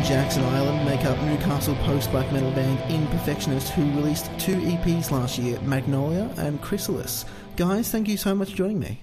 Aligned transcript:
Caden 0.00 0.08
Jackson 0.08 0.44
Island 0.44 0.84
make 0.84 1.04
up 1.04 1.20
Newcastle 1.22 1.74
post 1.76 2.10
black 2.10 2.30
metal 2.32 2.50
band 2.52 2.78
Imperfectionist, 2.90 3.68
who 3.68 3.82
released 3.96 4.30
two 4.38 4.56
EPs 4.56 5.10
last 5.10 5.38
year 5.38 5.60
Magnolia 5.60 6.32
and 6.38 6.60
Chrysalis. 6.62 7.24
Guys, 7.56 7.90
thank 7.90 8.08
you 8.08 8.16
so 8.16 8.34
much 8.34 8.50
for 8.50 8.56
joining 8.56 8.78
me. 8.78 9.02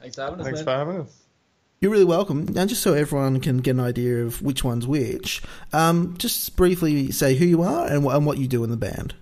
Thanks 0.00 0.16
for 0.16 0.22
having 0.22 0.40
us. 0.40 0.44
Thanks 0.44 0.58
man. 0.58 0.64
for 0.64 0.70
having 0.70 1.00
us. 1.02 1.22
You're 1.80 1.90
really 1.90 2.04
welcome. 2.04 2.46
And 2.56 2.68
just 2.68 2.82
so 2.82 2.94
everyone 2.94 3.40
can 3.40 3.58
get 3.58 3.72
an 3.72 3.80
idea 3.80 4.24
of 4.24 4.40
which 4.40 4.62
one's 4.62 4.86
which, 4.86 5.42
um, 5.72 6.14
just 6.16 6.54
briefly 6.54 7.10
say 7.10 7.34
who 7.34 7.44
you 7.44 7.62
are 7.62 7.86
and, 7.86 8.04
and 8.06 8.26
what 8.26 8.38
you 8.38 8.46
do 8.46 8.62
in 8.62 8.70
the 8.70 8.76
band. 8.76 9.14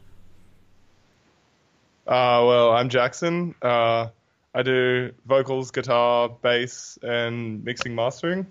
Uh, 2.07 2.45
well, 2.47 2.73
I'm 2.73 2.91
Jackson. 2.91 3.55
Uh, 3.63 4.09
I 4.55 4.63
do 4.63 5.13
vocals, 5.27 5.71
guitar, 5.71 6.29
bass, 6.29 6.99
and 7.03 7.65
mixing 7.65 7.95
mastering. 7.95 8.47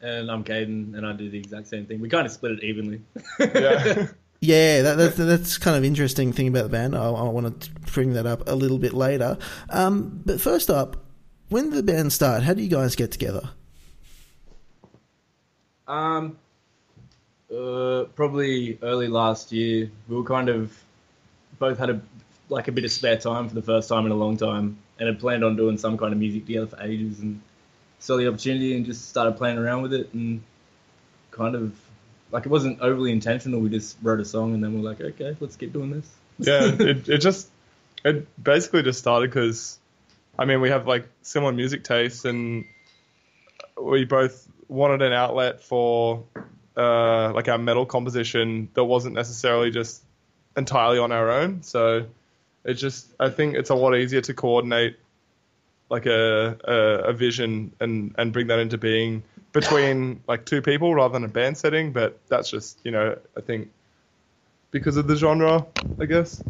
And 0.00 0.30
I'm 0.30 0.44
Caden, 0.44 0.96
and 0.96 1.04
I 1.06 1.12
do 1.12 1.28
the 1.28 1.38
exact 1.38 1.66
same 1.66 1.86
thing. 1.86 2.00
We 2.00 2.08
kind 2.08 2.24
of 2.26 2.32
split 2.32 2.52
it 2.52 2.64
evenly. 2.64 3.00
Yeah. 3.38 4.08
Yeah, 4.40 4.82
that, 4.82 4.98
that's 4.98 5.16
that's 5.16 5.58
kind 5.58 5.76
of 5.76 5.84
interesting 5.84 6.32
thing 6.32 6.46
about 6.46 6.62
the 6.62 6.68
band. 6.68 6.94
I, 6.94 7.10
I 7.10 7.22
want 7.24 7.60
to 7.60 7.70
bring 7.92 8.12
that 8.12 8.24
up 8.24 8.48
a 8.48 8.54
little 8.54 8.78
bit 8.78 8.92
later. 8.94 9.36
Um, 9.68 10.22
but 10.24 10.40
first 10.40 10.70
up, 10.70 10.96
when 11.48 11.70
did 11.70 11.74
the 11.74 11.82
band 11.82 12.12
start? 12.12 12.44
How 12.44 12.54
do 12.54 12.62
you 12.62 12.68
guys 12.68 12.94
get 12.94 13.10
together? 13.10 13.50
um, 15.88 16.38
uh, 17.52 18.04
probably 18.14 18.78
early 18.82 19.08
last 19.08 19.50
year, 19.52 19.90
we 20.08 20.16
were 20.16 20.22
kind 20.22 20.48
of 20.48 20.78
both 21.58 21.78
had 21.78 21.90
a 21.90 22.00
like 22.50 22.68
a 22.68 22.72
bit 22.72 22.84
of 22.84 22.92
spare 22.92 23.16
time 23.16 23.48
for 23.48 23.54
the 23.54 23.62
first 23.62 23.88
time 23.88 24.06
in 24.06 24.12
a 24.12 24.14
long 24.14 24.36
time, 24.36 24.78
and 24.98 25.08
had 25.08 25.18
planned 25.18 25.42
on 25.44 25.56
doing 25.56 25.78
some 25.78 25.98
kind 25.98 26.12
of 26.12 26.18
music 26.18 26.46
together 26.46 26.66
for 26.66 26.80
ages, 26.82 27.20
and 27.20 27.40
saw 28.00 28.16
the 28.16 28.28
opportunity 28.28 28.76
and 28.76 28.86
just 28.86 29.08
started 29.08 29.36
playing 29.36 29.58
around 29.58 29.82
with 29.82 29.92
it, 29.92 30.12
and 30.14 30.42
kind 31.30 31.54
of 31.54 31.72
like 32.30 32.46
it 32.46 32.48
wasn't 32.48 32.80
overly 32.80 33.12
intentional. 33.12 33.60
We 33.60 33.70
just 33.70 33.96
wrote 34.02 34.20
a 34.20 34.24
song, 34.24 34.54
and 34.54 34.62
then 34.62 34.74
we're 34.74 34.88
like, 34.88 35.00
okay, 35.00 35.36
let's 35.40 35.56
keep 35.56 35.72
doing 35.72 35.90
this. 35.90 36.10
yeah, 36.38 36.64
it, 36.78 37.08
it 37.08 37.18
just 37.18 37.48
it 38.04 38.26
basically 38.42 38.82
just 38.82 38.98
started 38.98 39.30
because 39.30 39.78
I 40.38 40.44
mean 40.44 40.60
we 40.60 40.70
have 40.70 40.86
like 40.86 41.08
similar 41.22 41.52
music 41.52 41.84
tastes 41.84 42.24
and 42.24 42.64
we 43.80 44.04
both 44.04 44.48
wanted 44.68 45.02
an 45.02 45.12
outlet 45.12 45.62
for 45.62 46.24
uh, 46.76 47.32
like 47.32 47.48
our 47.48 47.58
metal 47.58 47.86
composition 47.86 48.68
that 48.74 48.84
wasn't 48.84 49.14
necessarily 49.14 49.70
just 49.70 50.02
entirely 50.56 50.98
on 50.98 51.12
our 51.12 51.30
own. 51.30 51.62
So 51.62 52.06
it 52.64 52.74
just 52.74 53.12
I 53.18 53.30
think 53.30 53.54
it's 53.54 53.70
a 53.70 53.74
lot 53.74 53.94
easier 53.96 54.20
to 54.20 54.34
coordinate 54.34 54.96
like 55.90 56.06
a 56.06 56.56
a, 56.64 57.08
a 57.08 57.12
vision 57.12 57.72
and 57.80 58.14
and 58.18 58.32
bring 58.32 58.46
that 58.48 58.58
into 58.58 58.78
being 58.78 59.22
between 59.52 60.20
like 60.28 60.44
two 60.44 60.60
people 60.60 60.94
rather 60.94 61.12
than 61.12 61.24
a 61.24 61.28
band 61.28 61.56
setting. 61.56 61.92
But 61.92 62.18
that's 62.28 62.50
just 62.50 62.78
you 62.84 62.90
know 62.90 63.16
I 63.36 63.40
think 63.40 63.70
because 64.70 64.96
of 64.96 65.06
the 65.06 65.16
genre, 65.16 65.66
I 66.00 66.04
guess. 66.06 66.42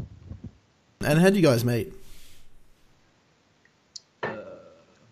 And 1.00 1.20
how 1.20 1.30
do 1.30 1.36
you 1.36 1.42
guys 1.42 1.64
meet? 1.64 1.92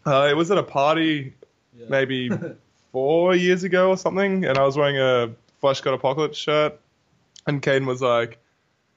Uh, 0.04 0.28
it 0.31 0.37
was 0.37 0.50
at 0.50 0.58
a 0.58 0.62
party 0.62 1.34
Yeah. 1.78 1.87
maybe 1.88 2.31
four 2.93 3.34
years 3.34 3.64
ago 3.64 3.91
or 3.91 3.97
something, 3.97 4.44
and 4.44 4.58
I 4.58 4.64
was 4.64 4.76
wearing 4.76 4.98
a 4.98 5.32
Fleshgod 5.62 5.94
Apocalypse 5.94 6.38
shirt, 6.38 6.78
and 7.47 7.60
Caden 7.62 7.87
was 7.87 8.03
like, 8.03 8.38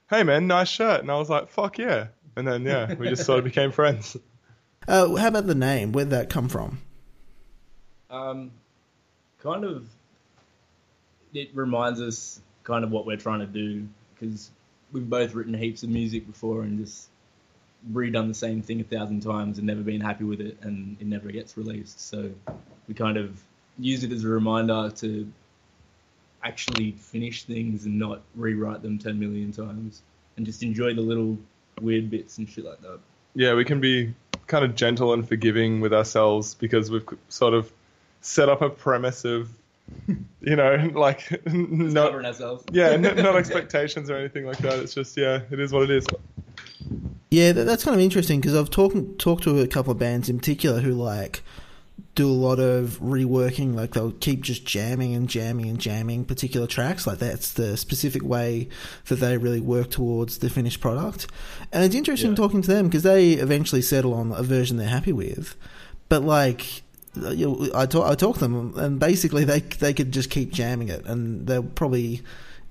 "Hey 0.09 0.23
man, 0.23 0.47
nice 0.47 0.69
shirt," 0.69 1.01
and 1.01 1.11
I 1.11 1.17
was 1.17 1.29
like, 1.29 1.49
"Fuck 1.49 1.77
yeah!" 1.77 2.07
And 2.35 2.47
then 2.47 2.63
yeah, 2.63 2.93
we 2.95 3.09
just 3.09 3.25
sort 3.25 3.39
of 3.39 3.45
became 3.51 3.71
friends. 3.71 4.17
Uh, 4.89 5.15
how 5.17 5.27
about 5.27 5.45
the 5.45 5.53
name? 5.53 5.91
Where'd 5.91 6.09
that 6.09 6.31
come 6.31 6.49
from? 6.49 6.79
Um, 8.09 8.49
kind 9.37 9.63
of, 9.63 9.87
it 11.31 11.49
reminds 11.53 12.01
us 12.01 12.41
kind 12.63 12.83
of 12.83 12.89
what 12.89 13.05
we're 13.05 13.17
trying 13.17 13.41
to 13.41 13.45
do 13.45 13.87
because 14.15 14.49
we've 14.91 15.07
both 15.07 15.35
written 15.35 15.53
heaps 15.53 15.83
of 15.83 15.89
music 15.89 16.25
before 16.25 16.63
and 16.63 16.83
just 16.83 17.07
redone 17.93 18.27
the 18.29 18.33
same 18.33 18.63
thing 18.63 18.81
a 18.81 18.83
thousand 18.83 19.21
times 19.21 19.59
and 19.59 19.67
never 19.67 19.81
been 19.81 20.01
happy 20.01 20.23
with 20.23 20.41
it, 20.41 20.57
and 20.63 20.97
it 20.99 21.05
never 21.05 21.31
gets 21.31 21.55
released. 21.55 21.99
So 21.99 22.31
we 22.87 22.95
kind 22.95 23.17
of 23.17 23.39
use 23.77 24.03
it 24.03 24.11
as 24.11 24.23
a 24.23 24.27
reminder 24.27 24.89
to 24.89 25.31
actually 26.43 26.93
finish 26.93 27.43
things 27.43 27.85
and 27.85 27.99
not 27.99 28.21
rewrite 28.35 28.81
them 28.81 28.97
ten 28.97 29.19
million 29.19 29.51
times, 29.51 30.01
and 30.35 30.47
just 30.47 30.63
enjoy 30.63 30.95
the 30.95 31.01
little 31.01 31.37
weird 31.79 32.09
bits 32.09 32.39
and 32.39 32.49
shit 32.49 32.65
like 32.65 32.81
that. 32.81 32.99
Yeah, 33.35 33.53
we 33.53 33.63
can 33.63 33.79
be 33.79 34.15
kind 34.49 34.65
of 34.65 34.75
gentle 34.75 35.13
and 35.13 35.25
forgiving 35.25 35.79
with 35.79 35.93
ourselves 35.93 36.55
because 36.55 36.91
we've 36.91 37.05
sort 37.29 37.53
of 37.53 37.71
set 38.19 38.49
up 38.49 38.61
a 38.61 38.69
premise 38.69 39.23
of, 39.23 39.49
you 40.41 40.55
know, 40.57 40.91
like 40.95 41.29
Just 41.29 41.47
not 41.47 42.13
ourselves. 42.13 42.65
yeah, 42.71 42.89
n- 42.89 43.01
not 43.01 43.37
expectations 43.37 44.09
or 44.09 44.17
anything 44.17 44.45
like 44.45 44.57
that. 44.57 44.79
It's 44.79 44.93
just 44.93 45.15
yeah, 45.15 45.39
it 45.49 45.59
is 45.59 45.71
what 45.71 45.83
it 45.83 45.91
is. 45.91 46.05
Yeah, 47.31 47.51
that's 47.51 47.83
kind 47.83 47.95
of 47.95 48.01
interesting 48.01 48.41
because 48.41 48.55
I've 48.55 48.71
talked 48.71 49.19
talked 49.19 49.43
to 49.43 49.59
a 49.59 49.67
couple 49.67 49.91
of 49.91 49.99
bands 49.99 50.29
in 50.29 50.37
particular 50.39 50.81
who 50.81 50.91
like 50.93 51.43
do 52.15 52.29
a 52.29 52.33
lot 52.33 52.59
of 52.59 52.99
reworking. 52.99 53.75
Like 53.75 53.91
they'll 53.93 54.11
keep 54.11 54.41
just 54.41 54.65
jamming 54.65 55.13
and 55.15 55.27
jamming 55.29 55.67
and 55.69 55.79
jamming 55.79 56.25
particular 56.25 56.67
tracks. 56.67 57.05
Like 57.07 57.19
that's 57.19 57.53
the 57.53 57.77
specific 57.77 58.23
way 58.23 58.69
that 59.07 59.15
they 59.15 59.37
really 59.37 59.59
work 59.59 59.89
towards 59.89 60.37
the 60.39 60.49
finished 60.49 60.79
product. 60.81 61.27
And 61.71 61.83
it's 61.83 61.95
interesting 61.95 62.31
Yeah. 62.31 62.35
talking 62.37 62.61
to 62.61 62.67
them 62.67 62.87
because 62.87 63.03
they 63.03 63.33
eventually 63.33 63.81
settle 63.81 64.13
on 64.13 64.31
a 64.31 64.43
version 64.43 64.77
they're 64.77 64.87
happy 64.87 65.13
with. 65.13 65.55
But 66.09 66.23
like. 66.23 66.83
Uh, 67.19 67.31
you 67.31 67.47
know, 67.47 67.69
I 67.73 67.87
talk, 67.87 68.05
I 68.09 68.13
talk 68.13 68.35
to 68.35 68.41
them, 68.41 68.77
and 68.77 68.99
basically 68.99 69.43
they 69.43 69.61
they 69.61 69.95
could 69.95 70.11
just 70.11 70.29
keep 70.29 70.51
jamming 70.53 70.89
it, 70.89 71.05
and 71.07 71.47
they'll 71.47 71.63
probably, 71.63 72.21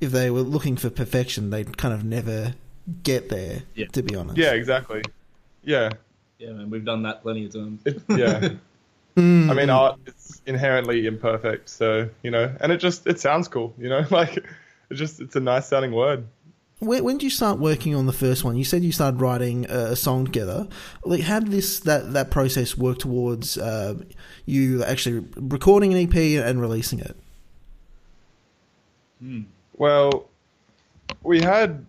if 0.00 0.12
they 0.12 0.30
were 0.30 0.42
looking 0.42 0.76
for 0.76 0.90
perfection, 0.90 1.50
they'd 1.50 1.76
kind 1.76 1.92
of 1.92 2.04
never 2.04 2.54
get 3.02 3.30
there. 3.30 3.64
Yeah. 3.74 3.86
To 3.88 4.02
be 4.02 4.14
honest, 4.14 4.38
Yeah, 4.38 4.52
exactly. 4.52 5.02
Yeah, 5.64 5.90
Yeah, 6.38 6.52
man, 6.52 6.70
we've 6.70 6.84
done 6.84 7.02
that 7.02 7.20
plenty 7.22 7.46
of 7.46 7.52
times. 7.52 7.82
it, 7.84 8.00
yeah. 8.08 8.50
Mm. 9.18 9.50
I 9.50 9.54
mean, 9.54 9.68
art 9.68 9.98
is 10.06 10.40
inherently 10.46 11.06
imperfect, 11.06 11.68
so 11.68 12.08
you 12.22 12.30
know, 12.30 12.54
and 12.60 12.70
it 12.70 12.78
just 12.78 13.06
it 13.06 13.18
sounds 13.18 13.48
cool, 13.48 13.74
you 13.78 13.88
know, 13.88 14.06
like 14.10 14.36
it 14.36 14.46
just 14.94 15.20
it's 15.20 15.34
a 15.34 15.40
nice 15.40 15.66
sounding 15.66 15.92
word. 15.92 16.24
When, 16.78 17.02
when 17.02 17.18
did 17.18 17.24
you 17.24 17.30
start 17.30 17.58
working 17.58 17.96
on 17.96 18.06
the 18.06 18.12
first 18.12 18.44
one? 18.44 18.56
You 18.56 18.62
said 18.62 18.84
you 18.84 18.92
started 18.92 19.20
writing 19.20 19.66
a, 19.68 19.92
a 19.92 19.96
song 19.96 20.24
together. 20.24 20.68
Like, 21.04 21.22
how 21.22 21.40
did 21.40 21.50
this 21.50 21.80
that 21.80 22.12
that 22.12 22.30
process 22.30 22.78
work 22.78 22.98
towards 22.98 23.58
uh, 23.58 23.96
you 24.46 24.84
actually 24.84 25.26
recording 25.34 25.92
an 25.92 26.08
EP 26.08 26.44
and 26.44 26.60
releasing 26.60 27.00
it? 27.00 27.16
Well, 29.76 30.28
we 31.24 31.40
had 31.40 31.84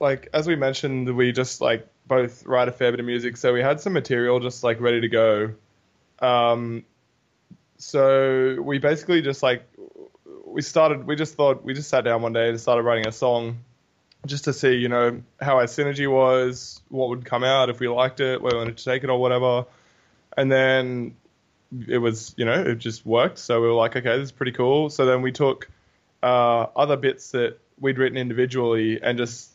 like 0.00 0.28
as 0.32 0.48
we 0.48 0.56
mentioned, 0.56 1.14
we 1.14 1.30
just 1.30 1.60
like 1.60 1.86
both 2.06 2.44
write 2.44 2.68
a 2.68 2.72
fair 2.72 2.90
bit 2.90 3.00
of 3.00 3.06
music, 3.06 3.36
so 3.36 3.52
we 3.52 3.62
had 3.62 3.80
some 3.80 3.92
material 3.92 4.40
just 4.40 4.64
like 4.64 4.80
ready 4.80 5.00
to 5.00 5.08
go. 5.08 5.54
Um, 6.20 6.84
so 7.78 8.56
we 8.62 8.78
basically 8.78 9.22
just 9.22 9.42
like 9.42 9.68
we 10.46 10.62
started. 10.62 11.06
We 11.06 11.16
just 11.16 11.34
thought 11.34 11.64
we 11.64 11.74
just 11.74 11.88
sat 11.88 12.04
down 12.04 12.22
one 12.22 12.32
day 12.32 12.48
and 12.48 12.60
started 12.60 12.82
writing 12.82 13.06
a 13.06 13.12
song, 13.12 13.58
just 14.26 14.44
to 14.44 14.52
see 14.52 14.74
you 14.74 14.88
know 14.88 15.22
how 15.40 15.56
our 15.56 15.64
synergy 15.64 16.10
was, 16.10 16.80
what 16.88 17.08
would 17.10 17.24
come 17.24 17.44
out 17.44 17.70
if 17.70 17.80
we 17.80 17.88
liked 17.88 18.20
it, 18.20 18.40
where 18.40 18.52
we 18.52 18.58
wanted 18.58 18.78
to 18.78 18.84
take 18.84 19.04
it 19.04 19.10
or 19.10 19.20
whatever, 19.20 19.66
and 20.36 20.50
then 20.50 21.16
it 21.88 21.98
was 21.98 22.34
you 22.36 22.44
know 22.44 22.62
it 22.62 22.76
just 22.76 23.04
worked. 23.04 23.38
So 23.38 23.60
we 23.60 23.66
were 23.66 23.74
like, 23.74 23.96
okay, 23.96 24.16
this 24.18 24.26
is 24.26 24.32
pretty 24.32 24.52
cool. 24.52 24.90
So 24.90 25.06
then 25.06 25.22
we 25.22 25.32
took 25.32 25.68
uh, 26.22 26.66
other 26.76 26.96
bits 26.96 27.32
that 27.32 27.58
we'd 27.78 27.98
written 27.98 28.16
individually 28.16 29.00
and 29.02 29.18
just 29.18 29.50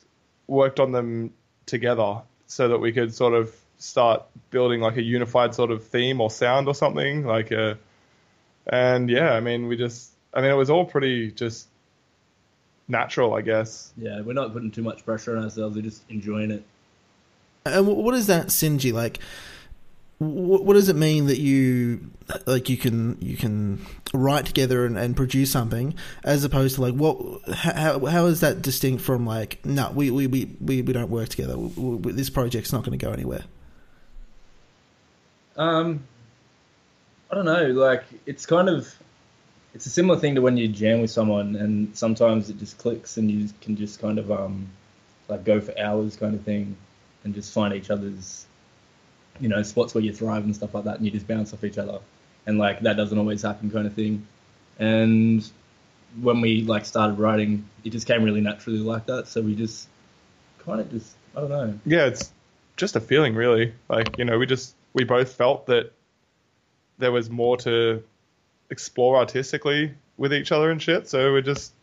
worked 0.47 0.79
on 0.79 0.91
them 0.91 1.33
together 1.65 2.21
so 2.47 2.67
that 2.67 2.79
we 2.79 2.91
could 2.91 3.13
sort 3.13 3.33
of 3.33 3.55
start 3.79 4.23
building 4.51 4.81
like 4.81 4.97
a 4.97 5.01
unified 5.01 5.55
sort 5.55 5.71
of 5.71 5.83
theme 5.83 6.21
or 6.21 6.29
sound 6.29 6.67
or 6.67 6.75
something 6.75 7.25
like 7.25 7.49
a 7.51 7.77
and 8.67 9.09
yeah 9.09 9.33
i 9.33 9.39
mean 9.39 9.67
we 9.67 9.75
just 9.77 10.11
i 10.33 10.41
mean 10.41 10.51
it 10.51 10.55
was 10.55 10.69
all 10.69 10.85
pretty 10.85 11.31
just 11.31 11.67
natural 12.87 13.33
i 13.35 13.41
guess 13.41 13.93
Yeah, 13.97 14.21
we're 14.21 14.33
not 14.33 14.51
putting 14.53 14.71
too 14.71 14.81
much 14.83 15.05
pressure 15.05 15.37
on 15.37 15.43
ourselves. 15.43 15.75
We're 15.75 15.83
just 15.83 16.01
enjoying 16.09 16.51
it. 16.51 16.63
And 17.65 17.85
what 17.87 18.15
is 18.15 18.27
that 18.27 18.47
synergy 18.47 18.91
like? 18.91 19.19
Wh- 20.17 20.63
What 20.65 20.73
does 20.73 20.89
it 20.89 20.95
mean 20.95 21.27
that 21.27 21.39
you 21.39 22.09
like 22.47 22.67
you 22.69 22.77
can 22.77 23.17
you 23.21 23.37
can 23.37 23.85
write 24.13 24.45
together 24.45 24.85
and, 24.85 24.97
and 24.97 25.15
produce 25.15 25.51
something 25.51 25.93
as 26.23 26.43
opposed 26.43 26.75
to 26.75 26.81
like 26.81 26.95
what 26.95 27.17
how 27.53 28.03
how 28.05 28.25
is 28.25 28.39
that 28.39 28.61
distinct 28.61 29.03
from 29.03 29.25
like 29.25 29.63
no 29.65 29.91
we 29.93 30.09
we, 30.09 30.25
we, 30.27 30.45
we 30.59 30.81
we 30.81 30.93
don't 30.93 31.09
work 31.11 31.29
together 31.29 31.57
we, 31.57 31.67
we, 31.95 32.11
this 32.11 32.29
project's 32.31 32.73
not 32.73 32.83
going 32.83 32.97
to 32.97 33.03
go 33.05 33.11
anywhere 33.11 33.43
Um, 35.59 36.07
I 37.29 37.35
don't 37.35 37.45
know. 37.45 37.67
Like 37.67 38.05
it's 38.25 38.45
kind 38.45 38.69
of 38.69 38.91
it's 39.73 39.85
a 39.85 39.89
similar 39.89 40.19
thing 40.19 40.35
to 40.35 40.41
when 40.41 40.57
you 40.57 40.67
jam 40.67 41.01
with 41.01 41.11
someone, 41.11 41.55
and 41.55 41.95
sometimes 41.95 42.49
it 42.49 42.57
just 42.57 42.77
clicks, 42.77 43.17
and 43.17 43.29
you 43.29 43.49
can 43.61 43.75
just 43.75 44.01
kind 44.01 44.17
of 44.17 44.31
um 44.31 44.69
like 45.27 45.43
go 45.43 45.61
for 45.61 45.77
hours, 45.77 46.15
kind 46.15 46.33
of 46.33 46.41
thing, 46.41 46.75
and 47.23 47.35
just 47.35 47.53
find 47.53 47.73
each 47.73 47.91
other's 47.91 48.45
you 49.39 49.49
know 49.49 49.61
spots 49.61 49.93
where 49.93 50.03
you 50.03 50.13
thrive 50.13 50.43
and 50.45 50.55
stuff 50.55 50.73
like 50.73 50.85
that, 50.85 50.95
and 50.95 51.05
you 51.05 51.11
just 51.11 51.27
bounce 51.27 51.53
off 51.53 51.63
each 51.63 51.77
other. 51.77 51.99
and 52.45 52.57
like 52.57 52.79
that 52.81 52.95
doesn't 52.95 53.17
always 53.17 53.41
happen, 53.41 53.69
kind 53.69 53.85
of 53.85 53.93
thing. 53.93 54.25
And 54.79 55.47
when 56.21 56.41
we 56.41 56.61
like 56.61 56.85
started 56.85 57.19
writing, 57.19 57.67
it 57.83 57.91
just 57.91 58.07
came 58.07 58.23
really 58.23 58.41
naturally 58.41 58.79
like 58.79 59.05
that. 59.07 59.27
So 59.27 59.41
we 59.41 59.55
just 59.55 59.87
kind 60.59 60.79
of 60.79 60.89
just 60.89 61.15
I 61.35 61.41
don't 61.41 61.49
know. 61.49 61.79
Yeah, 61.85 62.05
it's 62.05 62.31
just 62.77 62.95
a 62.95 63.01
feeling, 63.01 63.35
really. 63.35 63.73
Like 63.89 64.17
you 64.17 64.25
know, 64.25 64.39
we 64.39 64.45
just 64.45 64.73
we 64.93 65.03
both 65.03 65.33
felt 65.33 65.65
that 65.67 65.91
there 66.97 67.11
was 67.11 67.29
more 67.29 67.57
to 67.57 68.03
explore 68.69 69.17
artistically 69.17 69.93
with 70.17 70.33
each 70.33 70.51
other 70.51 70.69
and 70.71 70.81
shit. 70.81 71.07
So 71.09 71.31
we're 71.31 71.41
just 71.41 71.73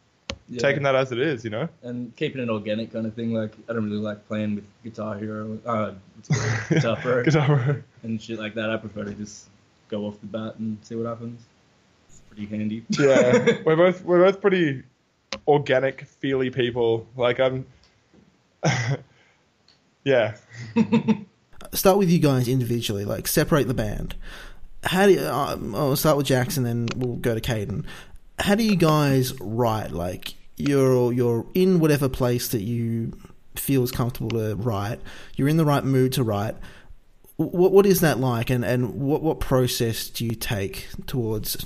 Yeah. 0.48 0.60
taking 0.60 0.82
that 0.84 0.94
as 0.94 1.10
it 1.12 1.18
is, 1.18 1.42
you 1.44 1.50
know. 1.50 1.68
and 1.82 2.14
keeping 2.16 2.40
it 2.42 2.48
organic 2.48 2.92
kind 2.92 3.06
of 3.06 3.14
thing. 3.14 3.32
Like 3.32 3.52
I 3.68 3.72
don't 3.72 3.84
really 3.84 3.96
like 4.02 4.26
playing 4.28 4.54
with 4.56 4.64
Guitar 4.84 5.16
Hero, 5.18 5.58
uh? 5.66 5.92
Guitar 6.68 6.96
Pro, 6.96 7.22
Guitar 7.24 7.58
Hero. 7.58 7.82
and 8.02 8.20
shit 8.20 8.38
like 8.38 8.54
that. 8.54 8.70
I 8.70 8.76
prefer 8.76 9.04
to 9.04 9.14
just 9.14 9.48
go 9.88 10.04
off 10.06 10.20
the 10.20 10.26
bat 10.26 10.56
and 10.56 10.78
see 10.82 10.94
what 10.96 11.06
happens. 11.06 11.40
It's 12.08 12.20
pretty 12.28 12.46
handy. 12.46 12.84
yeah, 12.90 13.58
we're 13.64 13.76
both 13.84 14.04
we're 14.04 14.24
both 14.24 14.40
pretty 14.40 14.82
organic, 15.48 16.02
feely 16.04 16.50
people. 16.50 17.06
Like 17.16 17.38
I'm, 17.40 17.66
yeah. 20.04 20.36
Start 21.72 21.98
with 21.98 22.10
you 22.10 22.18
guys 22.18 22.48
individually, 22.48 23.04
like 23.04 23.26
separate 23.26 23.68
the 23.68 23.74
band. 23.74 24.14
How 24.84 25.06
do 25.06 25.12
you, 25.12 25.26
um, 25.26 25.74
I'll 25.74 25.96
start 25.96 26.16
with 26.16 26.26
Jackson, 26.26 26.64
then 26.64 26.86
we'll 26.96 27.16
go 27.16 27.34
to 27.34 27.40
Caden. 27.40 27.84
How 28.38 28.54
do 28.54 28.62
you 28.62 28.76
guys 28.76 29.38
write? 29.40 29.90
Like 29.90 30.34
you're 30.56 31.12
you're 31.12 31.46
in 31.54 31.80
whatever 31.80 32.08
place 32.08 32.48
that 32.48 32.62
you 32.62 33.12
feel 33.56 33.82
is 33.82 33.90
comfortable 33.90 34.30
to 34.30 34.54
write. 34.56 35.00
You're 35.36 35.48
in 35.48 35.56
the 35.56 35.64
right 35.64 35.84
mood 35.84 36.12
to 36.12 36.22
write. 36.22 36.56
What 37.36 37.72
what 37.72 37.84
is 37.84 38.00
that 38.00 38.18
like, 38.18 38.48
and, 38.48 38.64
and 38.64 38.94
what 38.94 39.22
what 39.22 39.40
process 39.40 40.08
do 40.08 40.24
you 40.24 40.34
take 40.34 40.88
towards 41.06 41.56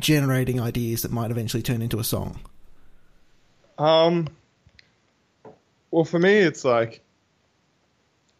generating 0.00 0.60
ideas 0.60 1.02
that 1.02 1.12
might 1.12 1.30
eventually 1.30 1.62
turn 1.62 1.82
into 1.82 2.00
a 2.00 2.04
song? 2.04 2.40
Um. 3.78 4.28
Well, 5.92 6.04
for 6.04 6.18
me, 6.18 6.38
it's 6.38 6.64
like, 6.64 7.03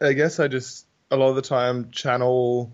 I 0.00 0.12
guess 0.12 0.41
I 0.41 0.49
just 0.49 0.87
a 1.11 1.17
lot 1.17 1.31
of 1.31 1.37
the 1.37 1.43
time 1.43 1.91
channel, 1.91 2.73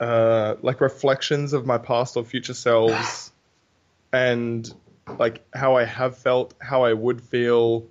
uh, 0.00 0.56
like 0.62 0.80
reflections 0.80 1.52
of 1.52 1.66
my 1.66 1.78
past 1.78 2.16
or 2.16 2.24
future 2.24 2.54
selves, 2.54 3.32
and 4.12 4.72
like 5.18 5.42
how 5.54 5.76
I 5.76 5.84
have 5.84 6.18
felt, 6.18 6.54
how 6.60 6.84
I 6.84 6.92
would 6.92 7.22
feel. 7.22 7.86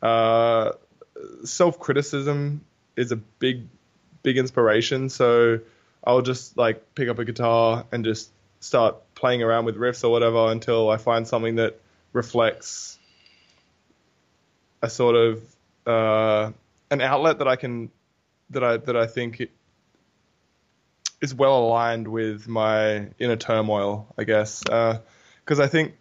Uh, 0.00 0.72
self 1.44 1.78
criticism 1.78 2.64
is 2.96 3.12
a 3.12 3.16
big, 3.16 3.68
big 4.22 4.38
inspiration. 4.38 5.08
So 5.08 5.60
I'll 6.04 6.22
just 6.22 6.56
like 6.56 6.94
pick 6.94 7.08
up 7.08 7.18
a 7.18 7.24
guitar 7.24 7.86
and 7.92 8.04
just 8.04 8.30
start 8.60 8.96
playing 9.14 9.42
around 9.42 9.64
with 9.64 9.76
riffs 9.76 10.04
or 10.04 10.10
whatever 10.10 10.50
until 10.50 10.90
I 10.90 10.96
find 10.96 11.26
something 11.26 11.56
that 11.56 11.80
reflects 12.12 12.98
a 14.80 14.90
sort 14.90 15.16
of 15.16 15.42
uh, 15.86 16.52
an 16.92 17.00
outlet 17.00 17.38
that 17.38 17.48
I 17.48 17.56
can 17.56 17.90
that 18.50 18.62
I 18.62 18.76
that 18.76 18.96
I 18.96 19.06
think 19.06 19.42
is 21.22 21.34
well 21.34 21.58
aligned 21.64 22.06
with 22.06 22.46
my 22.46 23.08
inner 23.18 23.36
turmoil, 23.36 24.12
I 24.18 24.24
guess. 24.24 24.62
Uh, 24.68 24.98
because 25.44 25.58
I 25.58 25.68
think, 25.68 25.94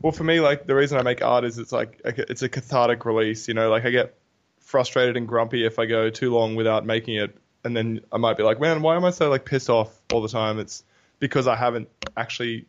well, 0.00 0.12
for 0.12 0.24
me, 0.24 0.40
like 0.40 0.66
the 0.66 0.74
reason 0.74 0.98
I 0.98 1.02
make 1.02 1.22
art 1.22 1.44
is 1.44 1.58
it's 1.58 1.70
like 1.70 2.00
it's 2.04 2.42
a 2.42 2.48
cathartic 2.48 3.04
release. 3.04 3.46
You 3.46 3.54
know, 3.54 3.70
like 3.70 3.84
I 3.84 3.90
get 3.90 4.14
frustrated 4.60 5.16
and 5.18 5.28
grumpy 5.28 5.66
if 5.66 5.78
I 5.78 5.84
go 5.86 6.08
too 6.08 6.32
long 6.32 6.56
without 6.56 6.86
making 6.86 7.16
it, 7.16 7.36
and 7.62 7.76
then 7.76 8.00
I 8.10 8.16
might 8.16 8.38
be 8.38 8.42
like, 8.42 8.58
man, 8.58 8.80
why 8.80 8.96
am 8.96 9.04
I 9.04 9.10
so 9.10 9.28
like 9.28 9.44
pissed 9.44 9.68
off 9.68 9.94
all 10.12 10.22
the 10.22 10.28
time? 10.28 10.58
It's 10.58 10.82
because 11.18 11.46
I 11.46 11.56
haven't 11.56 11.88
actually 12.16 12.64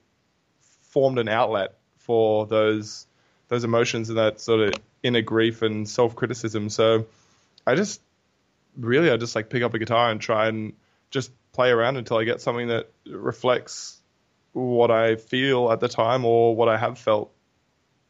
formed 0.90 1.18
an 1.18 1.30
outlet 1.30 1.76
for 1.96 2.46
those 2.46 3.08
those 3.48 3.64
emotions 3.64 4.10
and 4.10 4.18
that 4.18 4.42
sort 4.42 4.60
of 4.60 4.74
inner 5.02 5.22
grief 5.22 5.62
and 5.62 5.88
self 5.88 6.16
criticism. 6.16 6.70
So 6.70 7.06
I 7.66 7.76
just 7.76 8.02
really 8.78 9.12
I 9.12 9.18
just 9.18 9.36
like 9.36 9.50
pick 9.50 9.64
up 9.64 9.74
a 9.74 9.80
guitar 9.80 10.10
and 10.10 10.20
try 10.20 10.48
and 10.48 10.74
just 11.12 11.32
play 11.54 11.70
around 11.70 11.98
until 11.98 12.18
I 12.18 12.24
get 12.24 12.42
something 12.42 12.68
that 12.70 12.90
reflects 13.06 14.02
what 14.54 14.92
I 14.92 15.16
feel 15.16 15.72
at 15.72 15.80
the 15.80 15.88
time 15.88 16.26
or 16.26 16.56
what 16.56 16.70
I 16.70 16.78
have 16.78 16.98
felt. 16.98 17.32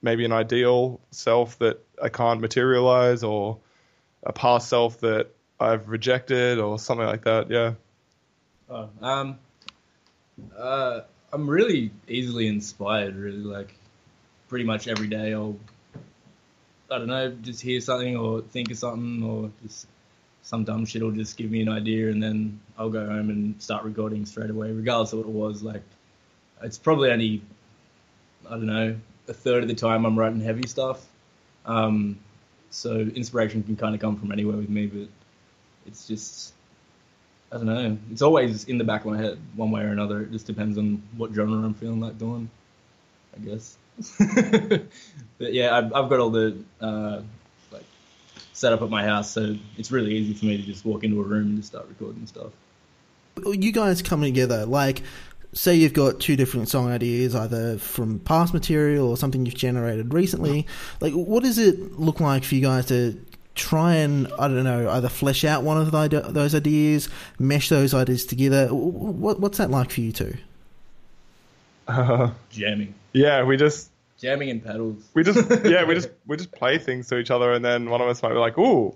Maybe 0.02 0.26
an 0.26 0.34
ideal 0.34 1.00
self 1.12 1.60
that 1.60 1.80
I 2.02 2.10
can't 2.10 2.42
materialize 2.42 3.24
or 3.24 3.60
a 4.22 4.34
past 4.34 4.68
self 4.70 5.00
that 5.00 5.28
I've 5.60 5.88
rejected 5.88 6.60
or 6.60 6.78
something 6.78 7.06
like 7.06 7.24
that. 7.24 7.50
Yeah. 7.50 7.74
Oh, 8.70 8.90
um, 9.02 9.40
uh, 10.58 11.02
I'm 11.32 11.50
really 11.50 11.92
easily 12.08 12.48
inspired. 12.48 13.16
Really, 13.16 13.38
like 13.38 13.74
pretty 14.50 14.66
much 14.66 14.88
every 14.88 15.08
day, 15.08 15.34
I'll 15.34 15.58
I 16.94 17.00
don't 17.00 17.08
know, 17.08 17.32
just 17.42 17.62
hear 17.62 17.82
something 17.82 18.16
or 18.16 18.42
think 18.42 18.70
of 18.70 18.78
something 18.78 19.24
or 19.24 19.50
just 19.64 19.88
some 20.44 20.64
dumb 20.64 20.86
shit 20.86 21.02
will 21.02 21.12
just 21.12 21.38
give 21.38 21.50
me 21.50 21.62
an 21.62 21.70
idea, 21.70 22.10
and 22.10 22.22
then 22.22 22.60
I'll 22.78 22.92
go 22.92 23.06
home 23.06 23.30
and 23.30 23.60
start 23.62 23.84
recording 23.84 24.26
straight 24.26 24.52
away, 24.52 24.72
regardless 24.72 25.14
of 25.14 25.20
what 25.20 25.28
it 25.28 25.34
was. 25.34 25.64
Like 25.64 25.82
it's 26.62 26.78
probably 26.78 27.12
only 27.12 27.42
I 28.48 28.52
don't 28.52 28.68
know 28.68 28.96
a 29.28 29.34
third 29.34 29.64
of 29.64 29.70
the 29.70 29.76
time 29.76 30.06
I'm 30.06 30.20
writing 30.20 30.42
heavy 30.42 30.68
stuff. 30.68 31.04
Um, 31.66 32.20
so 32.70 32.92
inspiration 33.00 33.64
can 33.64 33.76
kind 33.76 33.96
of 33.96 34.02
come 34.02 34.18
from 34.18 34.32
anywhere 34.32 34.58
with 34.58 34.70
me, 34.70 34.86
but 34.86 35.08
it's 35.88 36.08
just 36.08 36.54
I 37.52 37.58
don't 37.58 37.66
know. 37.66 37.98
It's 38.12 38.22
always 38.22 38.66
in 38.66 38.78
the 38.78 38.84
back 38.84 39.06
of 39.06 39.12
my 39.12 39.18
head, 39.18 39.40
one 39.56 39.72
way 39.72 39.82
or 39.82 39.88
another. 39.90 40.22
It 40.22 40.32
just 40.32 40.46
depends 40.46 40.78
on 40.78 41.02
what 41.18 41.34
genre 41.34 41.58
I'm 41.58 41.74
feeling 41.74 42.02
like 42.02 42.20
doing, 42.20 42.52
I 43.36 43.40
guess. 43.40 43.78
but 44.20 45.54
yeah, 45.54 45.76
I've, 45.78 45.94
I've 45.94 46.10
got 46.10 46.20
all 46.20 46.30
the 46.30 46.58
uh, 46.82 47.22
like 47.72 47.86
set 48.54 48.74
up 48.74 48.82
at 48.82 48.90
my 48.90 49.04
house, 49.04 49.32
so 49.32 49.56
it's 49.78 49.92
really 49.92 50.14
easy 50.14 50.34
for 50.34 50.46
me 50.46 50.58
to 50.58 50.64
just 50.64 50.86
walk 50.86 51.04
into 51.04 51.20
a 51.20 51.24
room 51.24 51.50
and 51.50 51.58
just 51.58 51.70
start 51.70 51.88
recording 51.88 52.26
stuff. 52.28 52.52
you 53.46 53.72
guys 53.72 54.02
coming 54.02 54.34
together, 54.34 54.66
like 54.66 55.04
say 55.54 55.76
you've 55.76 55.94
got 55.94 56.20
two 56.20 56.36
different 56.36 56.68
song 56.68 56.90
ideas, 56.90 57.36
either 57.36 57.78
from 57.78 58.20
past 58.20 58.54
material 58.54 59.10
or 59.10 59.18
something 59.18 59.46
you've 59.46 59.56
generated 59.56 60.14
recently. 60.14 60.68
Like, 61.00 61.14
what 61.14 61.44
does 61.44 61.58
it 61.58 62.00
look 62.00 62.20
like 62.20 62.44
for 62.44 62.56
you 62.56 62.62
guys 62.62 62.88
to 62.88 63.24
try 63.56 63.96
and 63.96 64.28
I 64.40 64.48
don't 64.48 64.64
know, 64.64 64.90
either 64.90 65.10
flesh 65.10 65.44
out 65.46 65.64
one 65.64 65.78
of 65.78 65.92
the, 65.92 66.22
those 66.30 66.56
ideas, 66.56 67.10
mesh 67.40 67.70
those 67.70 67.94
ideas 67.94 68.26
together? 68.26 68.68
What, 68.68 69.40
what's 69.40 69.60
that 69.60 69.70
like 69.70 69.92
for 69.92 70.02
you 70.02 70.12
two? 70.12 70.38
Uh, 71.88 72.32
Jamming, 72.50 72.96
yeah, 73.14 73.44
we 73.44 73.58
just 73.58 73.90
jamming 74.18 74.50
and 74.50 74.64
pedals. 74.64 75.04
we 75.14 75.24
just 75.24 75.50
yeah 75.66 75.84
we 75.84 75.94
just 75.96 76.10
we 76.28 76.38
just 76.38 76.52
play 76.52 76.78
things 76.78 77.08
to 77.08 77.18
each 77.18 77.30
other 77.30 77.52
and 77.52 77.64
then 77.64 77.90
one 77.90 78.02
of 78.02 78.08
us 78.08 78.24
might 78.24 78.30
be 78.30 78.36
like 78.36 78.58
ooh 78.58 78.96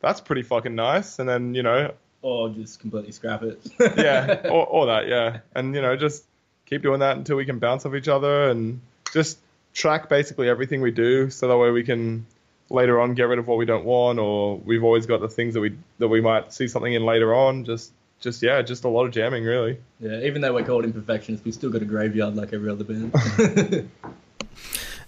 that's 0.00 0.20
pretty 0.20 0.42
fucking 0.42 0.74
nice 0.74 1.20
and 1.20 1.28
then 1.28 1.54
you 1.54 1.62
know 1.62 1.92
or 2.22 2.48
just 2.48 2.80
completely 2.80 3.12
scrap 3.12 3.42
it. 3.42 3.60
yeah 3.96 4.40
or, 4.46 4.66
or 4.66 4.86
that 4.86 5.06
yeah 5.06 5.38
and 5.54 5.74
you 5.74 5.80
know 5.82 5.96
just 5.96 6.24
keep 6.66 6.82
doing 6.82 7.00
that 7.00 7.16
until 7.16 7.36
we 7.36 7.44
can 7.44 7.58
bounce 7.58 7.86
off 7.86 7.94
each 7.94 8.08
other 8.08 8.50
and 8.50 8.80
just 9.12 9.38
track 9.74 10.08
basically 10.08 10.48
everything 10.48 10.80
we 10.80 10.90
do 10.90 11.30
so 11.30 11.46
that 11.46 11.56
way 11.56 11.70
we 11.70 11.84
can 11.84 12.26
later 12.70 13.00
on 13.00 13.14
get 13.14 13.24
rid 13.24 13.38
of 13.38 13.46
what 13.46 13.58
we 13.58 13.66
don't 13.66 13.84
want 13.84 14.18
or 14.18 14.56
we've 14.56 14.82
always 14.82 15.06
got 15.06 15.20
the 15.20 15.28
things 15.28 15.54
that 15.54 15.60
we 15.60 15.76
that 15.98 16.08
we 16.08 16.20
might 16.20 16.52
see 16.52 16.66
something 16.66 16.92
in 16.92 17.04
later 17.04 17.34
on 17.34 17.64
just 17.64 17.92
just 18.20 18.42
yeah 18.42 18.62
just 18.62 18.84
a 18.84 18.88
lot 18.88 19.04
of 19.04 19.12
jamming 19.12 19.44
really 19.44 19.78
yeah, 20.00 20.20
even 20.20 20.42
though 20.42 20.52
we're 20.52 20.64
called 20.64 20.84
imperfectionists, 20.84 21.44
we 21.44 21.52
still 21.52 21.70
got 21.70 21.80
a 21.80 21.86
graveyard 21.86 22.36
like 22.36 22.52
every 22.52 22.70
other 22.70 22.84
band. 22.84 23.12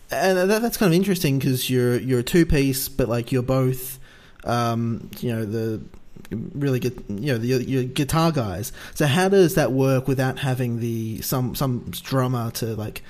And 0.08 0.38
that, 0.48 0.62
that's 0.62 0.76
kind 0.76 0.92
of 0.92 0.96
interesting 0.96 1.36
because 1.36 1.68
you're 1.68 1.98
you're 1.98 2.20
a 2.20 2.22
two 2.22 2.46
piece, 2.46 2.88
but 2.88 3.08
like 3.08 3.32
you're 3.32 3.42
both, 3.42 3.98
um, 4.44 5.10
you 5.18 5.34
know, 5.34 5.44
the 5.44 5.82
really 6.30 6.78
good, 6.78 7.02
you 7.08 7.32
know, 7.32 7.38
the, 7.38 7.48
your 7.48 7.82
guitar 7.82 8.30
guys. 8.30 8.72
So 8.94 9.06
how 9.06 9.28
does 9.28 9.56
that 9.56 9.72
work 9.72 10.06
without 10.06 10.38
having 10.38 10.78
the 10.78 11.20
some 11.22 11.56
some 11.56 11.90
drummer 11.90 12.52
to 12.52 12.76
like 12.76 13.02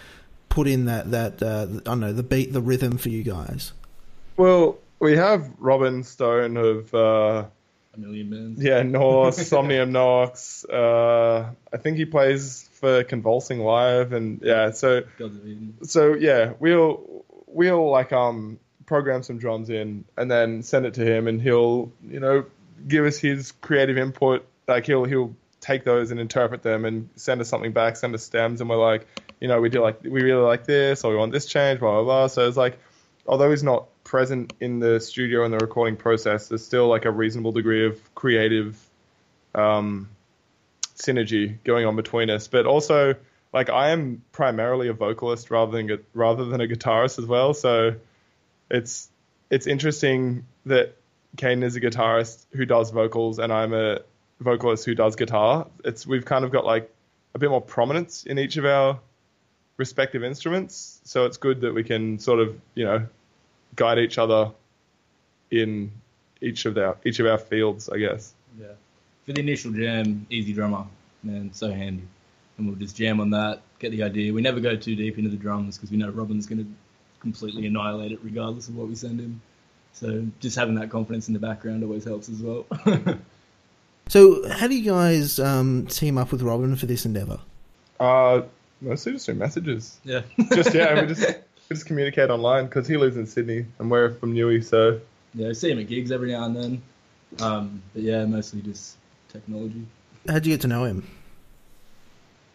put 0.48 0.66
in 0.66 0.86
that 0.86 1.10
that 1.10 1.42
uh, 1.42 1.66
I 1.70 1.80
don't 1.80 2.00
know 2.00 2.14
the 2.14 2.22
beat, 2.22 2.54
the 2.54 2.62
rhythm 2.62 2.96
for 2.96 3.10
you 3.10 3.22
guys? 3.22 3.74
well 4.36 4.78
we 4.98 5.16
have 5.16 5.50
robin 5.58 6.02
stone 6.02 6.56
of 6.56 6.94
uh 6.94 7.44
a 7.96 8.00
million 8.00 8.30
bands. 8.30 8.62
Yeah, 8.62 8.82
Norse, 8.82 9.46
Somnium 9.48 9.92
Nox. 9.92 10.64
Uh, 10.64 11.50
I 11.72 11.76
think 11.76 11.96
he 11.96 12.04
plays 12.04 12.68
for 12.72 13.04
Convulsing 13.04 13.60
Live, 13.60 14.12
and 14.12 14.40
yeah, 14.42 14.70
so 14.70 15.02
Gods 15.18 15.36
of 15.36 15.46
Eden. 15.46 15.78
so 15.82 16.14
yeah, 16.14 16.52
we'll 16.58 17.24
we'll 17.46 17.90
like 17.90 18.12
um 18.12 18.58
program 18.86 19.22
some 19.22 19.38
drums 19.38 19.68
in 19.68 20.04
and 20.16 20.30
then 20.30 20.62
send 20.62 20.86
it 20.86 20.94
to 20.94 21.04
him, 21.04 21.26
and 21.26 21.40
he'll 21.40 21.92
you 22.08 22.20
know 22.20 22.44
give 22.86 23.04
us 23.04 23.18
his 23.18 23.52
creative 23.52 23.98
input. 23.98 24.46
Like 24.68 24.86
he'll 24.86 25.04
he'll 25.04 25.34
take 25.60 25.84
those 25.84 26.10
and 26.10 26.20
interpret 26.20 26.62
them 26.62 26.84
and 26.84 27.08
send 27.16 27.40
us 27.40 27.48
something 27.48 27.72
back, 27.72 27.96
send 27.96 28.14
us 28.14 28.22
stems, 28.22 28.60
and 28.60 28.70
we're 28.70 28.76
like, 28.76 29.06
you 29.40 29.48
know, 29.48 29.60
we 29.60 29.68
do 29.68 29.80
like 29.80 30.02
we 30.02 30.22
really 30.22 30.42
like 30.42 30.64
this, 30.64 31.04
or 31.04 31.10
we 31.10 31.16
want 31.16 31.32
this 31.32 31.46
change, 31.46 31.80
blah 31.80 31.92
blah 31.94 32.04
blah. 32.04 32.26
So 32.28 32.46
it's 32.46 32.56
like, 32.56 32.78
although 33.26 33.50
he's 33.50 33.62
not 33.62 33.88
present 34.06 34.52
in 34.60 34.78
the 34.78 35.00
studio 35.00 35.44
and 35.44 35.52
the 35.52 35.58
recording 35.58 35.96
process, 35.96 36.48
there's 36.48 36.64
still 36.64 36.86
like 36.86 37.04
a 37.04 37.10
reasonable 37.10 37.50
degree 37.50 37.84
of 37.86 38.14
creative 38.14 38.78
um, 39.54 40.08
synergy 40.94 41.58
going 41.64 41.84
on 41.84 41.96
between 41.96 42.30
us. 42.30 42.46
But 42.46 42.66
also, 42.66 43.16
like 43.52 43.68
I 43.68 43.90
am 43.90 44.22
primarily 44.30 44.88
a 44.88 44.92
vocalist 44.92 45.50
rather 45.50 45.72
than 45.72 46.04
rather 46.14 46.44
than 46.44 46.60
a 46.60 46.66
guitarist 46.66 47.18
as 47.18 47.26
well. 47.26 47.52
So 47.52 47.96
it's 48.70 49.10
it's 49.50 49.66
interesting 49.66 50.46
that 50.66 50.94
Caden 51.36 51.64
is 51.64 51.74
a 51.74 51.80
guitarist 51.80 52.46
who 52.52 52.64
does 52.64 52.90
vocals 52.92 53.40
and 53.40 53.52
I'm 53.52 53.74
a 53.74 54.00
vocalist 54.40 54.84
who 54.84 54.94
does 54.94 55.16
guitar. 55.16 55.66
It's 55.84 56.06
we've 56.06 56.24
kind 56.24 56.44
of 56.44 56.52
got 56.52 56.64
like 56.64 56.94
a 57.34 57.40
bit 57.40 57.50
more 57.50 57.60
prominence 57.60 58.24
in 58.24 58.38
each 58.38 58.56
of 58.56 58.64
our 58.64 59.00
respective 59.76 60.22
instruments. 60.22 61.00
So 61.04 61.26
it's 61.26 61.38
good 61.38 61.62
that 61.62 61.74
we 61.74 61.82
can 61.82 62.20
sort 62.20 62.38
of 62.38 62.56
you 62.76 62.84
know 62.84 63.06
guide 63.76 63.98
each 63.98 64.18
other 64.18 64.50
in 65.50 65.92
each 66.40 66.66
of 66.66 66.76
our 66.76 66.96
each 67.04 67.20
of 67.20 67.26
our 67.26 67.38
fields, 67.38 67.88
I 67.88 67.98
guess. 67.98 68.32
Yeah. 68.58 68.66
For 69.24 69.32
the 69.32 69.40
initial 69.40 69.72
jam, 69.72 70.26
EZdrummer, 70.30 70.86
man, 71.22 71.52
so 71.52 71.70
handy. 71.70 72.04
And 72.58 72.66
we'll 72.66 72.76
just 72.76 72.96
jam 72.96 73.20
on 73.20 73.30
that, 73.30 73.60
get 73.78 73.90
the 73.90 74.02
idea. 74.02 74.32
We 74.32 74.40
never 74.40 74.60
go 74.60 74.76
too 74.76 74.96
deep 74.96 75.18
into 75.18 75.30
the 75.30 75.36
drums 75.36 75.76
because 75.76 75.90
we 75.90 75.98
know 75.98 76.08
Robin's 76.10 76.46
going 76.46 76.64
to 76.64 76.70
completely 77.20 77.66
annihilate 77.66 78.12
it 78.12 78.20
regardless 78.22 78.68
of 78.68 78.76
what 78.76 78.88
we 78.88 78.94
send 78.94 79.20
him. 79.20 79.42
So 79.92 80.26
just 80.40 80.56
having 80.56 80.74
that 80.76 80.90
confidence 80.90 81.28
in 81.28 81.34
the 81.34 81.40
background 81.40 81.82
always 81.82 82.04
helps 82.04 82.28
as 82.28 82.40
well. 82.40 82.66
So, 84.08 84.48
how 84.48 84.68
do 84.68 84.76
you 84.76 84.88
guys 84.88 85.40
um, 85.40 85.86
team 85.86 86.16
up 86.16 86.30
with 86.30 86.40
Robin 86.42 86.76
for 86.76 86.86
this 86.86 87.04
endeavor? 87.04 87.40
Uh, 87.98 88.42
mostly 88.80 89.12
just 89.12 89.26
through 89.26 89.34
messages. 89.34 89.98
yeah. 90.04 90.20
Just 90.52 90.72
yeah, 90.74 91.00
we 91.00 91.08
just 91.08 91.38
we 91.68 91.74
just 91.74 91.86
communicate 91.86 92.30
online 92.30 92.66
because 92.66 92.86
he 92.86 92.96
lives 92.96 93.16
in 93.16 93.26
Sydney 93.26 93.66
and 93.78 93.90
we're 93.90 94.14
from 94.14 94.34
Newey, 94.34 94.62
so 94.64 95.00
Yeah, 95.34 95.48
I 95.48 95.52
see 95.52 95.70
him 95.70 95.78
at 95.78 95.88
gigs 95.88 96.10
every 96.12 96.32
now 96.32 96.44
and 96.44 96.56
then. 96.56 96.82
Um, 97.40 97.82
but 97.92 98.02
yeah, 98.02 98.24
mostly 98.24 98.62
just 98.62 98.96
technology. 99.28 99.86
How'd 100.28 100.46
you 100.46 100.52
get 100.54 100.60
to 100.62 100.68
know 100.68 100.84
him? 100.84 101.06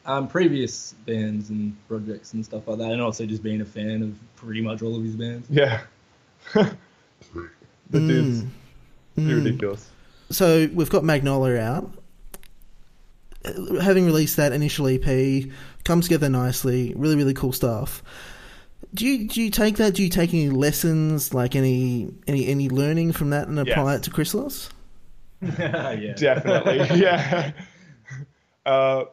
Um, 0.06 0.28
previous 0.28 0.94
bands 1.06 1.50
and 1.50 1.76
projects 1.88 2.34
and 2.34 2.44
stuff 2.44 2.68
like 2.68 2.80
that, 2.80 2.92
and 2.92 3.02
also 3.02 3.26
just 3.26 3.44
being 3.44 3.62
a 3.62 3.66
fan 3.66 4.02
of 4.02 4.16
pretty 4.36 4.62
much 4.62 4.82
all 4.82 4.96
of 4.96 5.04
his 5.04 5.16
bands. 5.16 5.48
yeah. 5.50 5.82
the 6.54 6.70
dude's 7.92 8.44
Mm. 8.44 8.50
pretty 9.16 9.30
Mm. 9.32 9.44
ridiculous. 9.44 9.90
So 10.32 10.68
we've 10.74 10.90
got 10.90 11.04
Magnolia 11.04 11.60
out. 11.60 11.94
Uh, 13.44 13.82
Having 13.82 14.06
released 14.06 14.38
that 14.38 14.54
initial 14.54 14.88
EP, 14.88 15.50
comes 15.84 16.06
together 16.06 16.30
nicely. 16.30 16.94
Really, 16.96 17.16
really 17.18 17.34
cool 17.34 17.52
stuff. 17.52 18.02
Do 18.94 19.06
you 19.06 19.28
do 19.28 19.42
you 19.42 19.50
take 19.50 19.78
that? 19.78 19.94
Do 19.94 20.04
you 20.04 20.10
take 20.10 20.34
any 20.34 20.50
lessons, 20.50 21.34
like 21.34 21.56
any 21.56 22.14
any 22.28 22.48
any 22.48 22.70
learning 22.70 23.14
from 23.14 23.30
that, 23.30 23.48
and 23.48 23.58
apply 23.60 23.94
Yes. 23.94 24.00
it 24.00 24.04
to 24.04 24.10
Chrysalis? 24.12 24.70
yeah. 25.42 26.14
Definitely, 26.16 27.00
yeah. 27.00 27.52
Uh, 28.66 29.06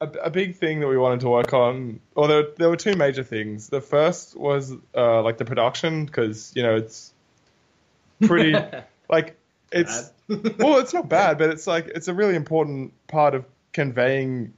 a, 0.00 0.06
a 0.24 0.30
big 0.30 0.56
thing 0.56 0.80
that 0.80 0.88
we 0.88 0.96
wanted 0.96 1.20
to 1.20 1.28
work 1.28 1.52
on, 1.52 2.00
or 2.14 2.28
there, 2.28 2.44
there 2.58 2.68
were 2.68 2.76
two 2.76 2.94
major 2.96 3.22
things. 3.22 3.68
The 3.68 3.80
first 3.80 4.36
was 4.36 4.72
uh, 4.94 5.22
like 5.22 5.38
the 5.38 5.44
production, 5.44 6.06
because 6.06 6.52
you 6.54 6.62
know 6.62 6.76
it's 6.76 7.12
pretty 8.22 8.54
like 9.10 9.36
it's 9.72 10.10
well, 10.28 10.78
it's 10.78 10.94
not 10.94 11.08
bad, 11.08 11.38
but 11.38 11.50
it's 11.50 11.66
like 11.66 11.88
it's 11.88 12.08
a 12.08 12.14
really 12.14 12.36
important 12.36 12.92
part 13.08 13.34
of 13.34 13.44
conveying 13.72 14.54